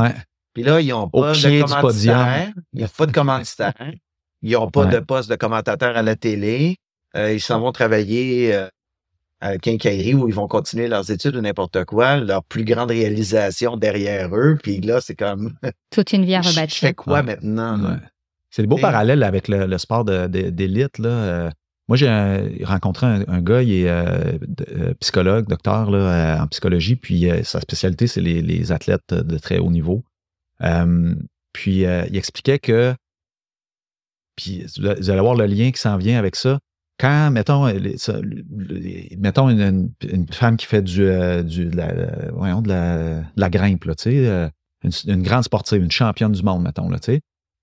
[0.53, 2.51] Puis là, ils n'ont pas de commanditaire.
[2.73, 3.73] Il n'y a pas de commanditaire.
[4.41, 6.77] Ils n'ont pas de poste de commentateur à la télé.
[7.15, 8.67] Euh, ils s'en vont travailler euh,
[9.41, 12.17] à quincaillerie où ils vont continuer leurs études ou n'importe quoi.
[12.17, 14.57] Leur plus grande réalisation derrière eux.
[14.61, 15.53] Puis là, c'est comme...
[15.91, 16.67] Toute une vie à rebâtir.
[16.69, 17.97] Je fais quoi maintenant?
[18.49, 20.97] C'est des beaux parallèles avec le, sport d'élite.
[20.99, 21.09] là.
[21.09, 21.49] Euh,
[21.87, 28.05] moi, j'ai rencontré un, gars, il est psychologue, docteur là, en psychologie, puis sa spécialité,
[28.05, 30.03] c'est les, athlètes de très haut niveau
[31.53, 32.95] puis il expliquait que,
[34.35, 36.59] puis vous allez voir le lien qui s'en vient avec ça.
[36.99, 37.65] Quand, mettons,
[39.17, 39.93] mettons une,
[40.31, 41.05] femme qui fait du,
[41.43, 46.33] du de, la, voyons, de, la, la grimpe, là, une, une, grande sportive, une championne
[46.33, 46.99] du monde, mettons, là,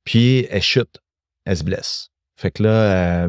[0.05, 1.01] puis elle chute,
[1.45, 2.09] elle se blesse.
[2.39, 3.29] Fait que là,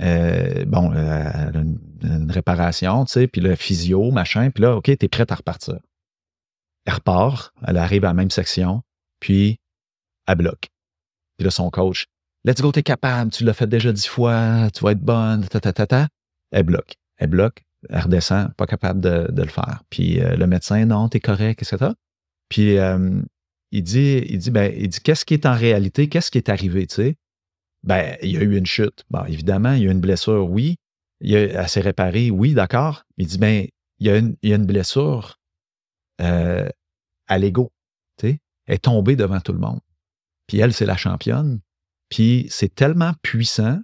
[0.00, 4.76] euh, bon, elle a une, une réparation, tu sais, puis le physio, machin, puis là,
[4.76, 5.78] OK, t'es prête à repartir.
[6.84, 8.82] Elle repart, elle arrive à la même section,
[9.20, 9.58] puis
[10.26, 10.68] elle bloque.
[11.36, 12.06] Puis là, son coach,
[12.44, 15.60] let's go, t'es capable, tu l'as fait déjà dix fois, tu vas être bonne, ta,
[15.60, 16.08] ta, ta, ta.
[16.50, 16.94] Elle bloque.
[17.18, 19.82] Elle bloque, elle redescend, pas capable de, le faire.
[19.90, 21.92] Puis euh, le médecin, non, t'es correct, etc.
[22.48, 23.20] Puis euh,
[23.72, 26.48] il dit, il dit, ben, il dit, qu'est-ce qui est en réalité, qu'est-ce qui est
[26.48, 27.16] arrivé, tu sais?
[27.82, 29.04] Ben, il y a eu une chute.
[29.10, 30.76] Bon, évidemment, il y a eu une blessure, oui.
[31.20, 33.04] Il a, elle s'est réparée, oui, d'accord.
[33.16, 33.66] Il dit, ben,
[33.98, 34.06] il
[34.42, 35.38] y a une, blessure
[36.20, 36.68] euh,
[37.28, 37.70] à l'ego?
[38.66, 39.80] Est tombée devant tout le monde.
[40.46, 41.60] Puis elle, c'est la championne.
[42.08, 43.78] Puis c'est tellement puissant.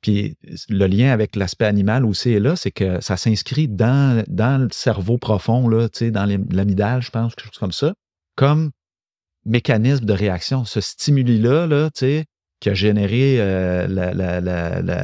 [0.00, 0.36] Puis
[0.68, 4.68] le lien avec l'aspect animal aussi est là, c'est que ça s'inscrit dans, dans le
[4.70, 7.94] cerveau profond, là, dans l'amidale, je pense, quelque chose comme ça,
[8.36, 8.70] comme
[9.44, 10.64] mécanisme de réaction.
[10.64, 13.86] Ce stimuli-là, là, qui a généré euh,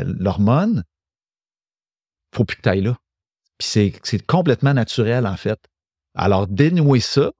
[0.05, 0.85] l'hormone,
[2.35, 2.97] faut plus que tu ailles là.
[3.59, 5.59] Puis c'est complètement naturel, en fait.
[6.15, 7.32] Alors, dénouer ça,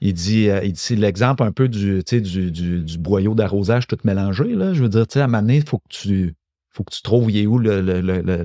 [0.00, 3.98] il dit, euh, il dit l'exemple un peu du, du, du, du boyau d'arrosage tout
[4.04, 4.54] mélangé.
[4.54, 4.72] Là.
[4.72, 6.34] Je veux dire, à un moment donné, il faut que tu
[6.70, 8.42] faut que tu trouves où est le, le, le,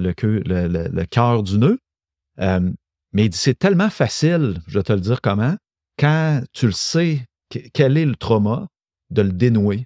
[0.87, 1.77] le, cœur du nœud.
[2.39, 2.71] Euh,
[3.13, 5.55] mais il dit, c'est tellement facile, je vais te le dire comment,
[5.99, 7.21] quand tu le sais,
[7.73, 8.67] quel est le trauma,
[9.11, 9.85] de le dénouer.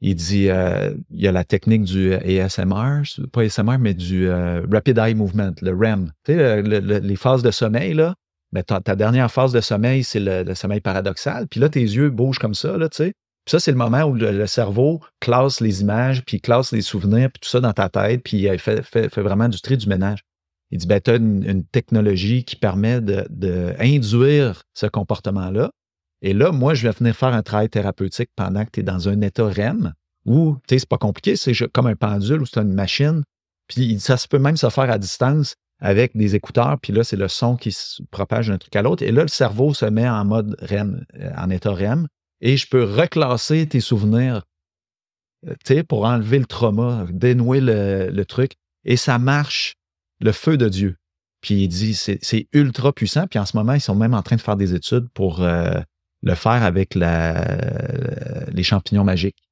[0.00, 3.02] Il dit, euh, il y a la technique du ASMR,
[3.32, 6.12] pas ASMR, mais du Rapid Eye Movement, le REM.
[6.24, 8.16] Tu sais, les phases de sommeil, là,
[8.52, 11.46] mais ta, dernière phase de sommeil, c'est le, sommeil paradoxal.
[11.48, 13.12] Puis là, tes yeux bougent comme ça, là, tu sais.
[13.44, 17.30] Puis ça, c'est le moment où le, cerveau classe les images, puis classe les souvenirs,
[17.32, 18.80] puis tout ça dans ta tête, puis il fait,
[19.16, 20.20] vraiment du tri du ménage.
[20.72, 25.70] Il dit, ben, tu as une, technologie qui permet d'induire de, ce comportement-là.
[26.22, 29.08] Et là, moi, je vais venir faire un travail thérapeutique pendant que tu es dans
[29.08, 29.92] un état REM
[30.24, 33.22] où, tu sais, c'est pas compliqué, c'est comme un pendule ou c'est une machine.
[33.68, 37.28] Puis ça peut même se faire à distance avec des écouteurs, puis là, c'est le
[37.28, 39.02] son qui se propage d'un truc à l'autre.
[39.02, 42.08] Et là, le cerveau se met en mode REM, euh, en état REM,
[42.40, 44.42] et je peux reclasser tes souvenirs,
[45.46, 48.52] euh, tu sais, pour enlever le trauma, dénouer le, truc.
[48.84, 49.74] Et ça marche,
[50.20, 50.96] le feu de Dieu.
[51.42, 53.26] Puis il dit, c'est ultra puissant.
[53.26, 55.78] Puis en ce moment, ils sont même en train de faire des études pour euh,
[56.22, 57.44] le faire avec la,
[58.48, 59.45] les champignons magiques.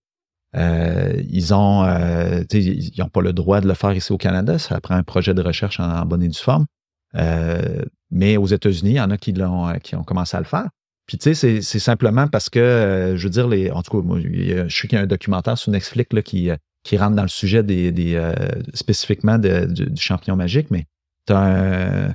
[0.55, 1.85] Ils ont
[2.52, 4.59] ils n'ont pas le droit de le faire ici au Canada.
[4.59, 6.66] Ça prend un projet de recherche en, bonne et due forme.
[8.10, 10.68] mais aux États-Unis, il y en a qui, l'ont, qui ont commencé à le faire.
[11.06, 14.18] Puis tu sais, c'est, simplement parce que, je veux dire, les, en tout cas, moi,
[14.20, 16.51] je sais qu'il y a un documentaire sur Netflix là, qui,
[16.82, 18.32] qui rentre dans le sujet des, des
[18.72, 20.86] spécifiquement du, champignon magique, mais
[21.31, 22.12] un,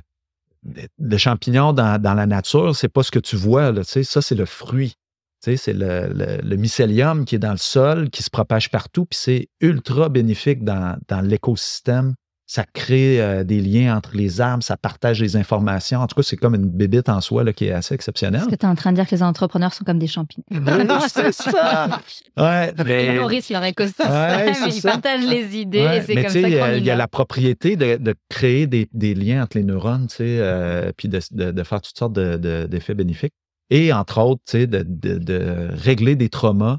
[0.98, 3.72] le champignon dans, la nature, c'est pas ce que tu vois.
[3.72, 4.94] Là, ça, c'est le fruit.
[5.40, 10.08] C'est le, mycélium qui est dans le sol, qui se propage partout, puis c'est ultra
[10.08, 12.14] bénéfique dans, dans l'écosystème
[12.50, 16.00] ça crée euh, des liens entre les arbres, ça partage les informations.
[16.00, 18.40] En tout cas, c'est comme une bébite en soi là, qui est assez exceptionnelle.
[18.40, 20.42] Est-ce que tu es en train de dire que les entrepreneurs sont comme des champignons?
[21.08, 22.00] c'est ça!
[22.36, 23.06] Ouais, mais...
[23.06, 26.90] Ils nourrissent leur écosystème, ouais, ils partagent les idées et c'est comme ça Il y
[26.90, 31.20] a la propriété de, créer des, liens entre les neurones, tu sais, euh, puis de,
[31.62, 33.34] faire toutes sortes d'effets bénéfiques.
[33.70, 36.78] Et entre autres, tu sais, de, régler des traumas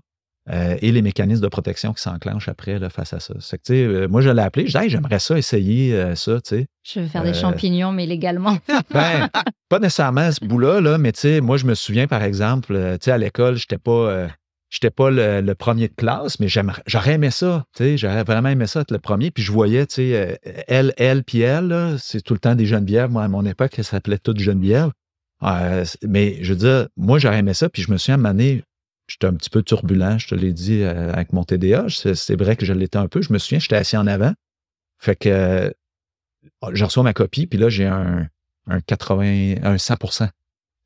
[0.49, 3.33] euh, et les mécanismes de protection qui s'enclenchent après là, face à ça.
[3.33, 6.39] que, euh, moi, je l'ai appelé, je disais, j'aimerais ça essayer euh, ça.
[6.83, 8.57] Je veux faire des champignons, mais légalement.
[8.91, 9.29] ben,
[9.69, 13.63] pas nécessairement ce bout-là, là, mais moi, je me souviens, par exemple, à l'école, je
[13.63, 14.27] n'étais pas,
[14.97, 17.63] pas le, premier de classe, mais j'aurais aimé ça.
[17.79, 19.29] J'aurais vraiment aimé ça être le premier.
[19.29, 19.85] Puis je voyais,
[20.67, 23.11] elle, elle, puis elle, c'est tout le temps des Genevièves.
[23.11, 24.89] Moi, à mon époque, ça s'appelait toutes Geneviève.
[25.41, 27.69] Mais je veux dire, moi, j'aurais aimé ça.
[27.69, 28.63] Puis je me suis amené
[29.11, 31.87] J'étais un petit peu turbulent, je te l'ai dit, euh, avec mon TDA.
[31.89, 33.21] C'est vrai que je l'étais un peu.
[33.21, 34.31] Je me souviens, j'étais assis en avant.
[34.99, 35.69] Fait que euh,
[36.71, 38.29] je reçois ma copie, puis là, j'ai un,
[38.67, 40.29] un 80, un 100%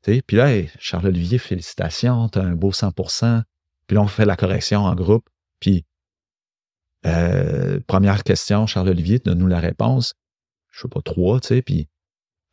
[0.02, 3.42] Puis là, Charles-Olivier, félicitations, tu as un beau 100%
[3.86, 5.28] Puis là, on fait la correction en groupe.
[5.60, 5.84] Puis,
[7.06, 10.14] euh, première question, Charles-Olivier, donne-nous la réponse.
[10.72, 11.62] Je sais pas, trois, tu sais.
[11.62, 11.88] Puis,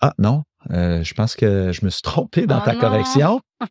[0.02, 3.42] ah non, je pense que je me suis trompé dans oh ta correction.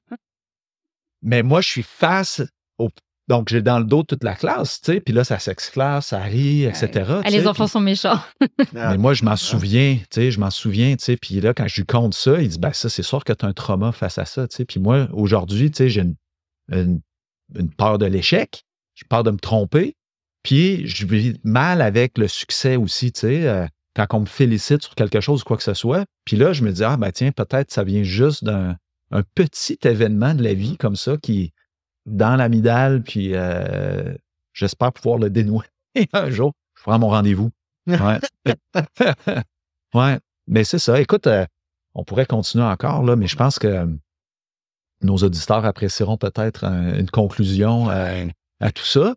[1.22, 2.42] Mais moi, je suis face
[2.78, 2.90] au.
[3.28, 6.18] Donc, j'ai dans le dos toute la classe, tu sais, puis là, ça s'exclase, ça
[6.20, 7.20] rit, etc.
[7.24, 8.18] Ah, les enfants sont méchants.
[8.72, 11.68] mais moi, je m'en souviens, tu sais, je m'en souviens, tu sais, puis là, quand
[11.68, 13.92] je lui compte ça, il dit, ben ça, c'est sûr que tu as un trauma
[13.92, 14.64] face à ça, tu sais.
[14.64, 16.04] Puis moi, aujourd'hui, tu sais, j'ai
[16.72, 17.00] une,
[17.78, 18.64] peur de l'échec,
[18.96, 19.94] j'ai peur de me tromper,
[20.42, 23.48] puis je vis mal avec le succès aussi, tu sais.
[23.48, 26.52] Euh, quand on me félicite sur quelque chose ou quoi que ce soit, puis là,
[26.52, 28.76] je me dis, ah, ben tiens, peut-être ça vient juste d'un
[29.12, 31.52] un petit événement de la vie comme ça qui
[32.06, 34.14] dans l'amidale, puis euh,
[34.52, 35.66] j'espère pouvoir le dénouer
[36.12, 36.52] un jour.
[36.76, 37.50] Je prends mon rendez-vous.
[37.86, 38.18] Ouais.
[39.94, 40.18] ouais.
[40.48, 41.00] Mais c'est ça.
[41.00, 41.46] Écoute, euh,
[41.94, 43.86] on pourrait continuer encore, là, mais je pense que euh,
[45.02, 49.14] nos auditeurs apprécieront peut-être une conclusion à tout ça.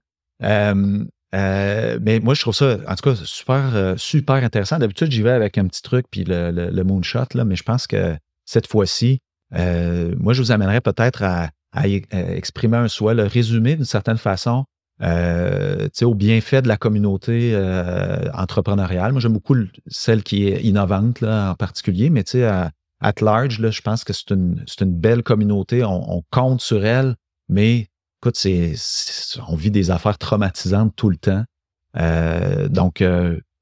[1.35, 4.79] Mais moi, je trouve ça, en tout cas, super, super intéressant.
[4.79, 8.15] D'habitude, j'y vais avec un petit truc, puis le, moonshot, là, mais je pense que
[8.45, 9.19] cette fois-ci,
[9.53, 11.49] euh, moi, je vous amènerais peut-être à,
[12.13, 14.63] exprimer un souhait, le résumer d'une certaine façon
[15.03, 19.11] euh, au bienfait de la communauté euh, entrepreneuriale.
[19.11, 19.57] Moi, j'aime beaucoup
[19.87, 22.71] celle qui est innovante là, en particulier, mais à,
[23.01, 25.83] at large, là, je pense que c'est une, une, belle communauté.
[25.83, 27.15] On, compte sur elle,
[27.49, 27.87] mais
[28.25, 28.73] écoute, c'est,
[29.47, 31.43] on vit des affaires traumatisantes tout le temps.
[31.97, 33.03] Euh, donc,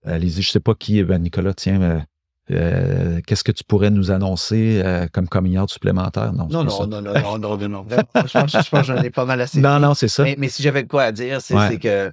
[0.05, 2.05] allez-y, je sais pas qui, ben Nicolas, tiens,
[2.51, 6.33] euh, qu'est-ce que tu pourrais nous annoncer euh, comme coming supplémentaire?
[6.33, 9.39] Non, non, non, non, non, non, non, non, Je pense, que j'en ai pas mal
[9.39, 9.61] assez.
[9.61, 10.25] Non, non, c'est ça.
[10.37, 12.11] Mais, si j'avais quoi à dire, c'est que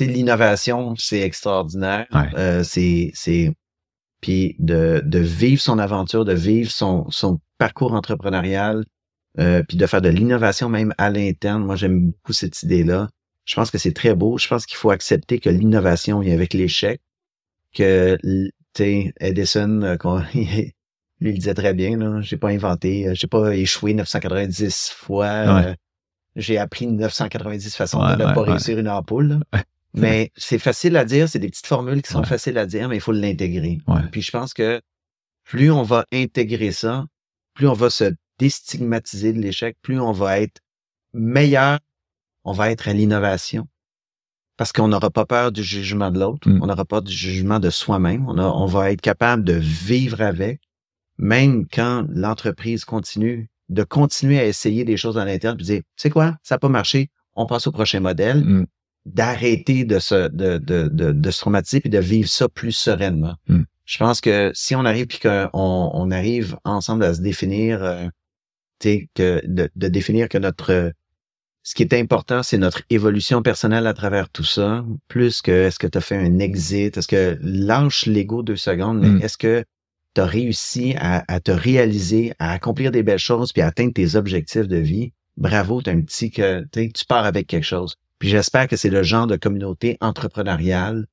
[0.00, 2.06] l'innovation, c'est extraordinaire.
[2.36, 3.54] Euh, c'est, c'est,
[4.20, 8.84] puis de, de vivre son aventure, de vivre son, son parcours entrepreneurial,
[9.36, 11.64] puis de faire de l'innovation même à l'interne.
[11.64, 13.08] Moi, j'aime beaucoup cette idée-là.
[13.44, 14.38] Je pense que c'est très beau.
[14.38, 17.00] Je pense qu'il faut accepter que l'innovation vient avec l'échec,
[17.74, 18.18] que
[18.80, 19.96] Edison, euh,
[20.34, 20.72] lui,
[21.20, 25.74] il disait très bien, là, j'ai pas inventé, euh, j'ai pas échoué 990 fois, euh,
[26.36, 29.40] j'ai appris 990 façons de ne pas réussir une ampoule.
[29.96, 32.96] Mais c'est facile à dire, c'est des petites formules qui sont faciles à dire, mais
[32.96, 33.78] il faut l'intégrer.
[34.10, 34.80] Puis je pense que
[35.44, 37.04] plus on va intégrer ça,
[37.54, 40.60] plus on va se déstigmatiser de l'échec, plus on va être
[41.12, 41.78] meilleur,
[42.44, 43.68] on va être à l'innovation
[44.56, 46.62] parce qu'on n'aura pas peur du jugement de l'autre, mm.
[46.62, 50.60] on n'aura pas du jugement de soi-même, on, on va être capable de vivre avec,
[51.18, 56.10] même quand l'entreprise continue, de continuer à essayer des choses à l'interne, puis dire, c'est
[56.10, 58.66] quoi, ça n'a pas marché, on passe au prochain modèle, mm.
[59.06, 63.34] d'arrêter de se, de, de, de, de, se traumatiser puis de vivre ça plus sereinement.
[63.48, 63.62] Mm.
[63.84, 68.06] Je pense que si on arrive puis qu'on on arrive ensemble à se définir, euh,
[69.14, 70.92] que de, de définir que notre
[71.64, 75.78] ce qui est important, c'est notre évolution personnelle à travers tout ça, plus que est-ce
[75.78, 79.22] que tu as fait un exit, est-ce que lâche l'ego deux secondes, mais mm.
[79.22, 79.64] est-ce que
[80.14, 84.14] tu as réussi à, te réaliser, à accomplir des belles choses, puis à atteindre tes
[84.14, 85.12] objectifs de vie?
[85.38, 87.96] Bravo, tu un petit que tu pars avec quelque chose.
[88.18, 91.06] Puis j'espère que c'est le genre de communauté entrepreneuriale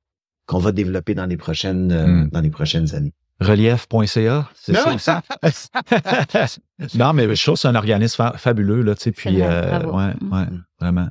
[0.46, 2.30] qu'on va développer dans les prochaines, euh, hmm.
[2.30, 3.14] dans les prochaines années.
[3.40, 5.22] Relief.ca, c'est ça?
[6.94, 10.14] non, mais je trouve que c'est un organisme fabuleux, là, tu sais, puis, euh, ouais,
[10.20, 10.32] mm.
[10.32, 10.46] ouais,
[10.80, 11.08] vraiment.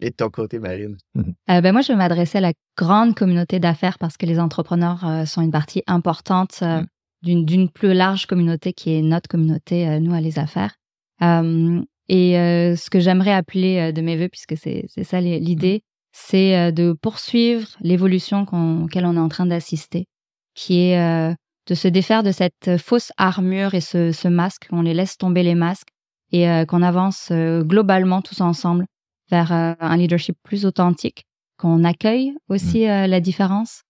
[0.00, 0.96] Et de ton côté, Marine?
[1.16, 5.06] Euh, ben moi, je vais m'adresser à la grande communauté d'affaires parce que les entrepreneurs
[5.06, 7.44] euh, sont une partie importante mm.
[7.44, 10.74] d'une plus large communauté qui est notre communauté, nous, à les affaires.
[11.20, 15.88] et ce que j'aimerais appeler de mes voeux, puisque c'est ça l'idée, mm.
[16.12, 18.44] c'est de poursuivre l'évolution
[18.82, 20.06] auquel on est en train d'assister,
[20.54, 21.36] qui est
[21.66, 25.54] de se défaire de cette fausse armure et ce, masque, qu'on les laisse tomber les
[25.54, 25.90] masques
[26.32, 28.86] et euh, qu'on avance euh, globalement tous ensemble
[29.30, 31.24] vers euh, un leadership plus authentique,
[31.58, 33.06] qu'on accueille aussi mmh.
[33.06, 33.82] la différence,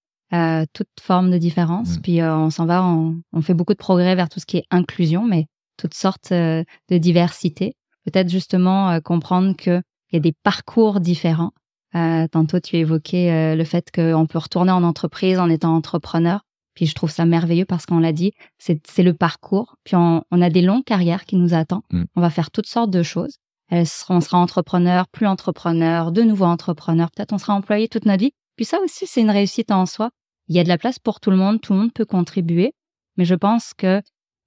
[0.73, 1.99] toute forme de différence.
[1.99, 2.01] Mmh.
[2.01, 5.25] Puis on s'en va, on, fait beaucoup de progrès vers tout ce qui est inclusion,
[5.25, 5.47] mais
[5.77, 7.75] toutes sortes de diversité.
[8.05, 9.83] Peut-être justement comprendre qu'il
[10.13, 11.53] y a des parcours différents.
[11.93, 16.41] tantôt, tu évoquais le fait qu'on peut retourner en entreprise en étant entrepreneur.
[16.75, 19.77] Puis je trouve ça merveilleux parce qu'on l'a dit, c'est le parcours.
[19.85, 21.83] Puis on, a des longues carrières qui nous attendent.
[21.91, 22.05] Mm.
[22.17, 23.39] On va faire toutes sortes de choses.
[23.71, 23.85] on
[24.21, 27.11] sera entrepreneur, plus entrepreneur, de nouveau entrepreneur.
[27.11, 28.33] Peut-être on sera employé toute notre vie.
[28.57, 30.11] Puis ça aussi, c'est une réussite en soi.
[30.49, 31.61] Il y a de la place pour tout le monde.
[31.61, 32.73] Tout le monde peut contribuer.
[33.17, 34.01] Mais je pense que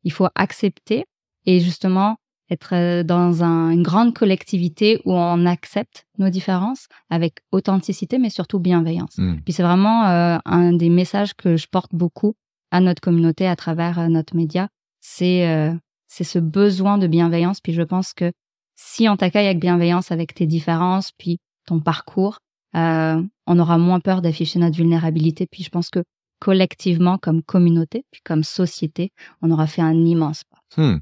[0.03, 1.05] il faut accepter
[1.45, 2.17] et justement
[2.49, 8.59] être euh, dans une grande collectivité où on accepte nos différences avec authenticité, mais surtout
[8.59, 9.17] bienveillance.
[9.17, 9.37] Hmm.
[9.43, 12.35] Puis c'est vraiment euh, un des messages que je porte beaucoup
[12.71, 14.69] à notre communauté à travers euh, notre média,
[15.01, 15.71] c'est
[16.07, 17.61] c'est ce besoin de bienveillance.
[17.61, 18.31] Puis je pense que
[18.75, 22.39] si on t'accueille avec bienveillance, avec tes différences, puis ton parcours,
[22.73, 25.45] on aura moins peur d'afficher notre vulnérabilité.
[25.45, 26.03] Puis je pense que
[26.39, 29.11] collectivement, comme communauté, puis comme société,
[29.41, 30.81] on aura fait un immense pas.
[30.81, 30.99] Hmm.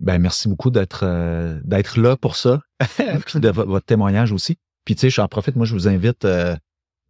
[0.00, 2.60] Ben, merci beaucoup d'être euh, d'être là pour ça,
[3.26, 4.56] puis de votre témoignage aussi.
[4.84, 6.54] Puis, tu sais, j'en profite, moi, je vous invite euh,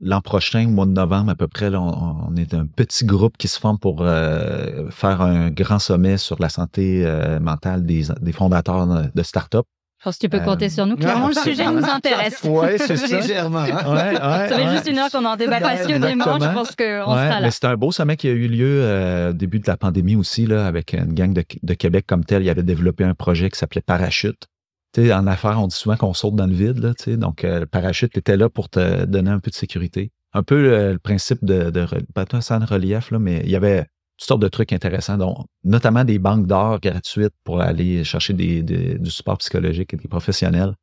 [0.00, 3.36] l'an prochain, au mois de novembre à peu près, là, on, est un petit groupe
[3.36, 7.04] qui se forme pour euh, faire un grand sommet sur la santé
[7.40, 9.66] mentale des, des fondateurs de start-up.
[10.06, 10.94] Je pense que tu peux compter sur nous.
[10.94, 12.40] Clairement, le sujet nous intéresse.
[12.44, 13.16] Oui, c'est ça.
[13.16, 13.58] Légèrement.
[13.58, 13.92] Hein?
[13.92, 16.38] Ouais, ça fait juste une heure qu'on en débat passionnément.
[16.38, 17.50] Je pense qu'on sera là.
[17.50, 20.46] C'est un beau sommet qui a eu lieu euh, au début de la pandémie aussi,
[20.46, 22.44] là, avec une gang de, de Québec comme tel.
[22.44, 24.46] Il avait développé un projet qui s'appelait Parachute.
[24.94, 26.78] sais, en affaires, on dit souvent qu'on saute dans le vide.
[26.78, 30.12] Là, donc, euh, le parachute était là pour te donner un peu de sécurité.
[30.34, 33.86] Un peu euh, le principe de, de, relief, là, mais il y avait
[34.18, 38.62] toutes sortes de trucs intéressants, dont, notamment des banques d'or gratuites pour aller chercher des,
[38.62, 40.74] du support psychologique et des professionnels.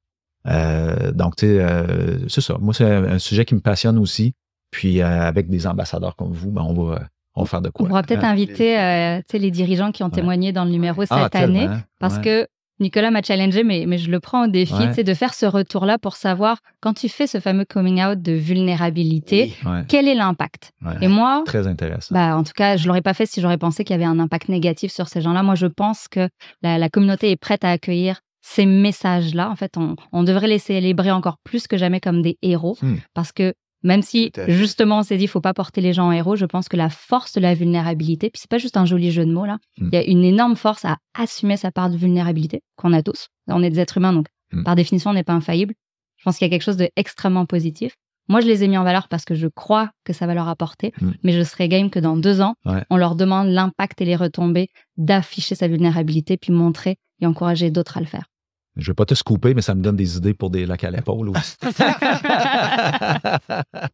[0.48, 2.58] Euh, donc, tu sais, euh, c'est ça.
[2.60, 4.34] Moi, c'est un, sujet qui me passionne aussi.
[4.72, 7.04] Puis, euh, avec des ambassadeurs comme vous, ben, on, va,
[7.36, 7.86] on faire de quoi.
[7.86, 11.70] On pourra peut-être inviter les dirigeants qui ont témoigné dans le numéro ah, cette année,
[12.00, 12.48] parce que
[12.80, 15.98] Nicolas m'a challengé, mais, mais je le prends au défi, c'est de faire ce retour-là
[15.98, 19.54] pour savoir, quand tu fais ce fameux coming out de vulnérabilité,
[19.88, 20.72] quel est l'impact?
[21.02, 22.14] Et moi, très intéressant.
[22.14, 24.20] Bah, en tout cas, je l'aurais pas fait si j'aurais pensé qu'il y avait un
[24.20, 25.44] impact négatif sur ces gens-là.
[25.44, 26.30] Moi, je pense que
[26.62, 29.50] la, communauté est prête à accueillir ces messages-là.
[29.50, 32.98] En fait, on, on, devrait les célébrer encore plus que jamais comme des héros, hmm.
[33.14, 33.54] parce que
[33.84, 36.70] même si, justement, on s'est dit, faut pas porter les gens en héros, je pense
[36.70, 39.46] que la force de la vulnérabilité, puis c'est pas juste un joli jeu de mots,
[39.46, 39.90] là, mm.
[39.92, 43.28] il y a une énorme force à assumer sa part de vulnérabilité, qu'on a tous.
[43.48, 44.64] On est des êtres humains, donc mm.
[44.64, 45.74] par définition, on n'est pas infaillible.
[46.18, 47.96] Je pense qu'il y a quelque chose d'extrêmement positif.
[48.30, 50.48] Moi, je les ai mis en valeur parce que je crois que ça va leur
[50.48, 51.12] apporter, mm.
[51.24, 52.56] mais je serais game que dans deux ans,
[52.90, 57.98] on leur demande l'impact et les retombées d'afficher sa vulnérabilité, puis montrer et encourager d'autres
[57.98, 58.26] à le faire.
[58.76, 60.92] Je vais pas te scooper, mais ça me donne des idées pour des lacs à
[60.92, 61.56] l'épaule aussi.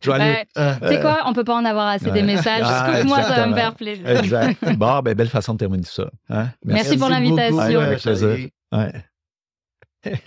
[0.05, 2.63] Ben, tu sais quoi, on peut pas en avoir assez des messages.
[2.65, 4.07] Ah, moi ça va me faire plaisir.
[4.09, 4.77] exact.
[4.77, 6.09] Bon, ben, belle façon de terminer ça.
[6.29, 6.47] Hein?
[6.63, 6.97] Merci.
[6.97, 7.79] pour l'invitation.
[7.79, 8.47] avec plaisir.
[8.71, 8.91] Ouais.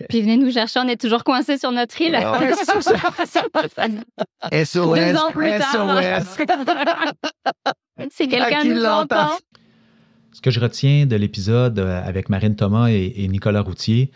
[0.09, 2.15] Puis venez nous chercher, on est toujours coincés sur notre île.
[4.65, 4.75] SOS.
[4.75, 7.13] Deux ans plus tard.
[8.11, 9.31] si quelqu'un nous entend?
[10.33, 14.11] Ce que je retiens de l'épisode euh, avec Marine Thomas et Nicolas Routier,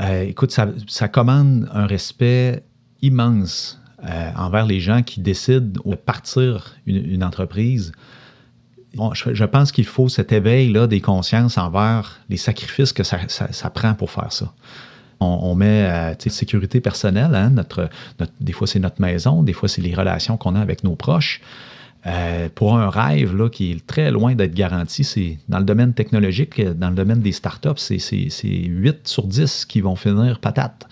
[0.00, 2.62] euh, écoute, ça, commande un respect
[3.02, 7.92] immense euh, envers les gens qui décident de partir une, entreprise.
[8.94, 14.10] je, pense qu'il faut cet éveil-là des consciences envers les sacrifices que ça, prend pour
[14.10, 14.52] faire ça.
[15.18, 17.88] On, met euh, sécurité personnelle, hein, notre,
[18.38, 21.40] des fois c'est notre maison, des fois c'est les relations qu'on a avec nos proches.
[22.06, 25.92] Euh, pour un rêve là, qui est très loin d'être garanti, c'est dans le domaine
[25.92, 30.86] technologique, dans le domaine des startups, c'est, c'est, 8 sur 10 qui vont finir patate.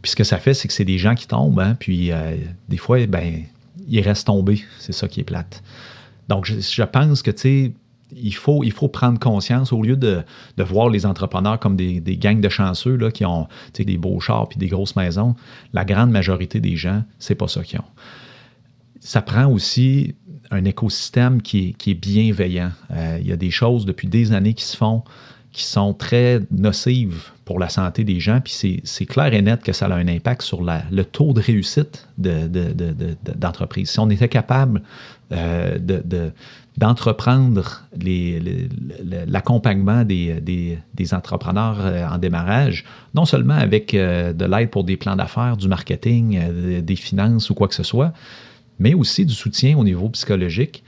[0.00, 2.36] Puis ce que ça fait, c'est que c'est des gens qui tombent, hein, puis euh,
[2.68, 3.42] des fois, ben,
[3.88, 4.64] ils restent tombés.
[4.78, 5.62] C'est ça qui est plate.
[6.28, 7.72] Donc, je, pense que, tu sais,
[8.16, 10.22] il faut, il faut prendre conscience, au lieu de,
[10.58, 14.58] voir les entrepreneurs comme des, gangs de chanceux là, qui ont des beaux chars et
[14.58, 15.34] des grosses maisons,
[15.72, 17.84] la grande majorité des gens, c'est pas ça qu'ils ont.
[19.00, 20.14] Ça prend aussi
[20.52, 22.70] un écosystème qui est, bienveillant.
[22.92, 25.02] Euh, il y a des choses depuis des années qui se font
[25.50, 29.74] qui sont très nocives pour la santé des gens, puis c'est clair et net que
[29.74, 33.90] ça a un impact sur le taux de réussite d'entreprise.
[33.90, 34.80] si on était capable
[35.30, 35.78] euh,
[36.78, 37.82] d'entreprendre
[39.26, 45.16] l'accompagnement des, des, entrepreneurs euh, en démarrage, non seulement avec de l'aide pour des plans
[45.16, 48.14] d'affaires, du marketing, des finances ou quoi que ce soit,
[48.82, 50.82] mais aussi du soutien au niveau psychologique,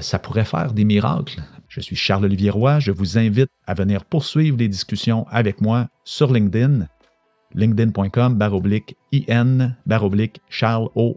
[0.00, 1.42] ça pourrait faire des miracles.
[1.66, 2.78] Je suis Charles-Olivier Roy.
[2.78, 6.86] Je vous invite à venir poursuivre les discussions avec moi sur LinkedIn.
[7.54, 11.16] linkedin.com baroblique IN baroblique Charles O.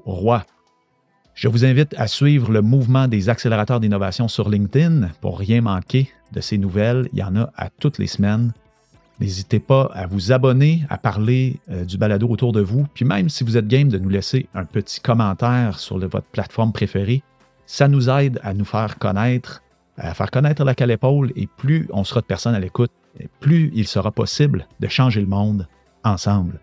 [1.35, 6.09] Je vous invite à suivre le mouvement des accélérateurs d'innovation sur LinkedIn pour rien manquer
[6.31, 7.09] de ces nouvelles.
[7.11, 8.53] Il y en a à toutes les semaines.
[9.19, 12.87] N'hésitez pas à vous abonner, à parler euh, du balado autour de vous.
[12.93, 16.71] Puis même si vous êtes game de nous laisser un petit commentaire sur votre plateforme
[16.71, 17.21] préférée,
[17.65, 19.61] ça nous aide à nous faire connaître
[19.99, 22.91] à faire connaître la cale épaule et plus on sera de personnes à l'écoute,
[23.39, 25.67] plus il sera possible de changer le monde
[26.03, 26.59] ensemble.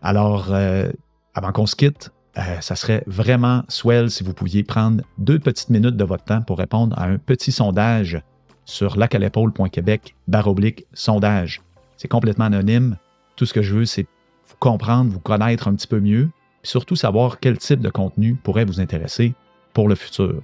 [0.00, 0.90] Alors, euh,
[1.34, 5.70] avant qu'on se quitte, euh, ça serait vraiment swell si vous pouviez prendre deux petites
[5.70, 8.22] minutes de votre temps pour répondre à un petit sondage
[8.64, 11.60] sur lacalepaule.québec baroblique sondage.
[12.02, 12.96] C'est complètement anonyme.
[13.36, 14.08] Tout ce que je veux, c'est
[14.48, 16.30] vous comprendre, vous connaître un petit peu mieux,
[16.64, 19.34] et surtout savoir quel type de contenu pourrait vous intéresser
[19.72, 20.42] pour le futur.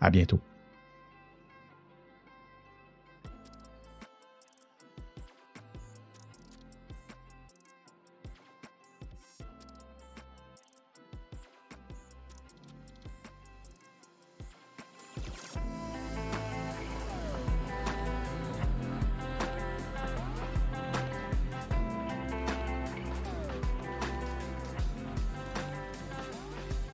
[0.00, 0.38] À bientôt.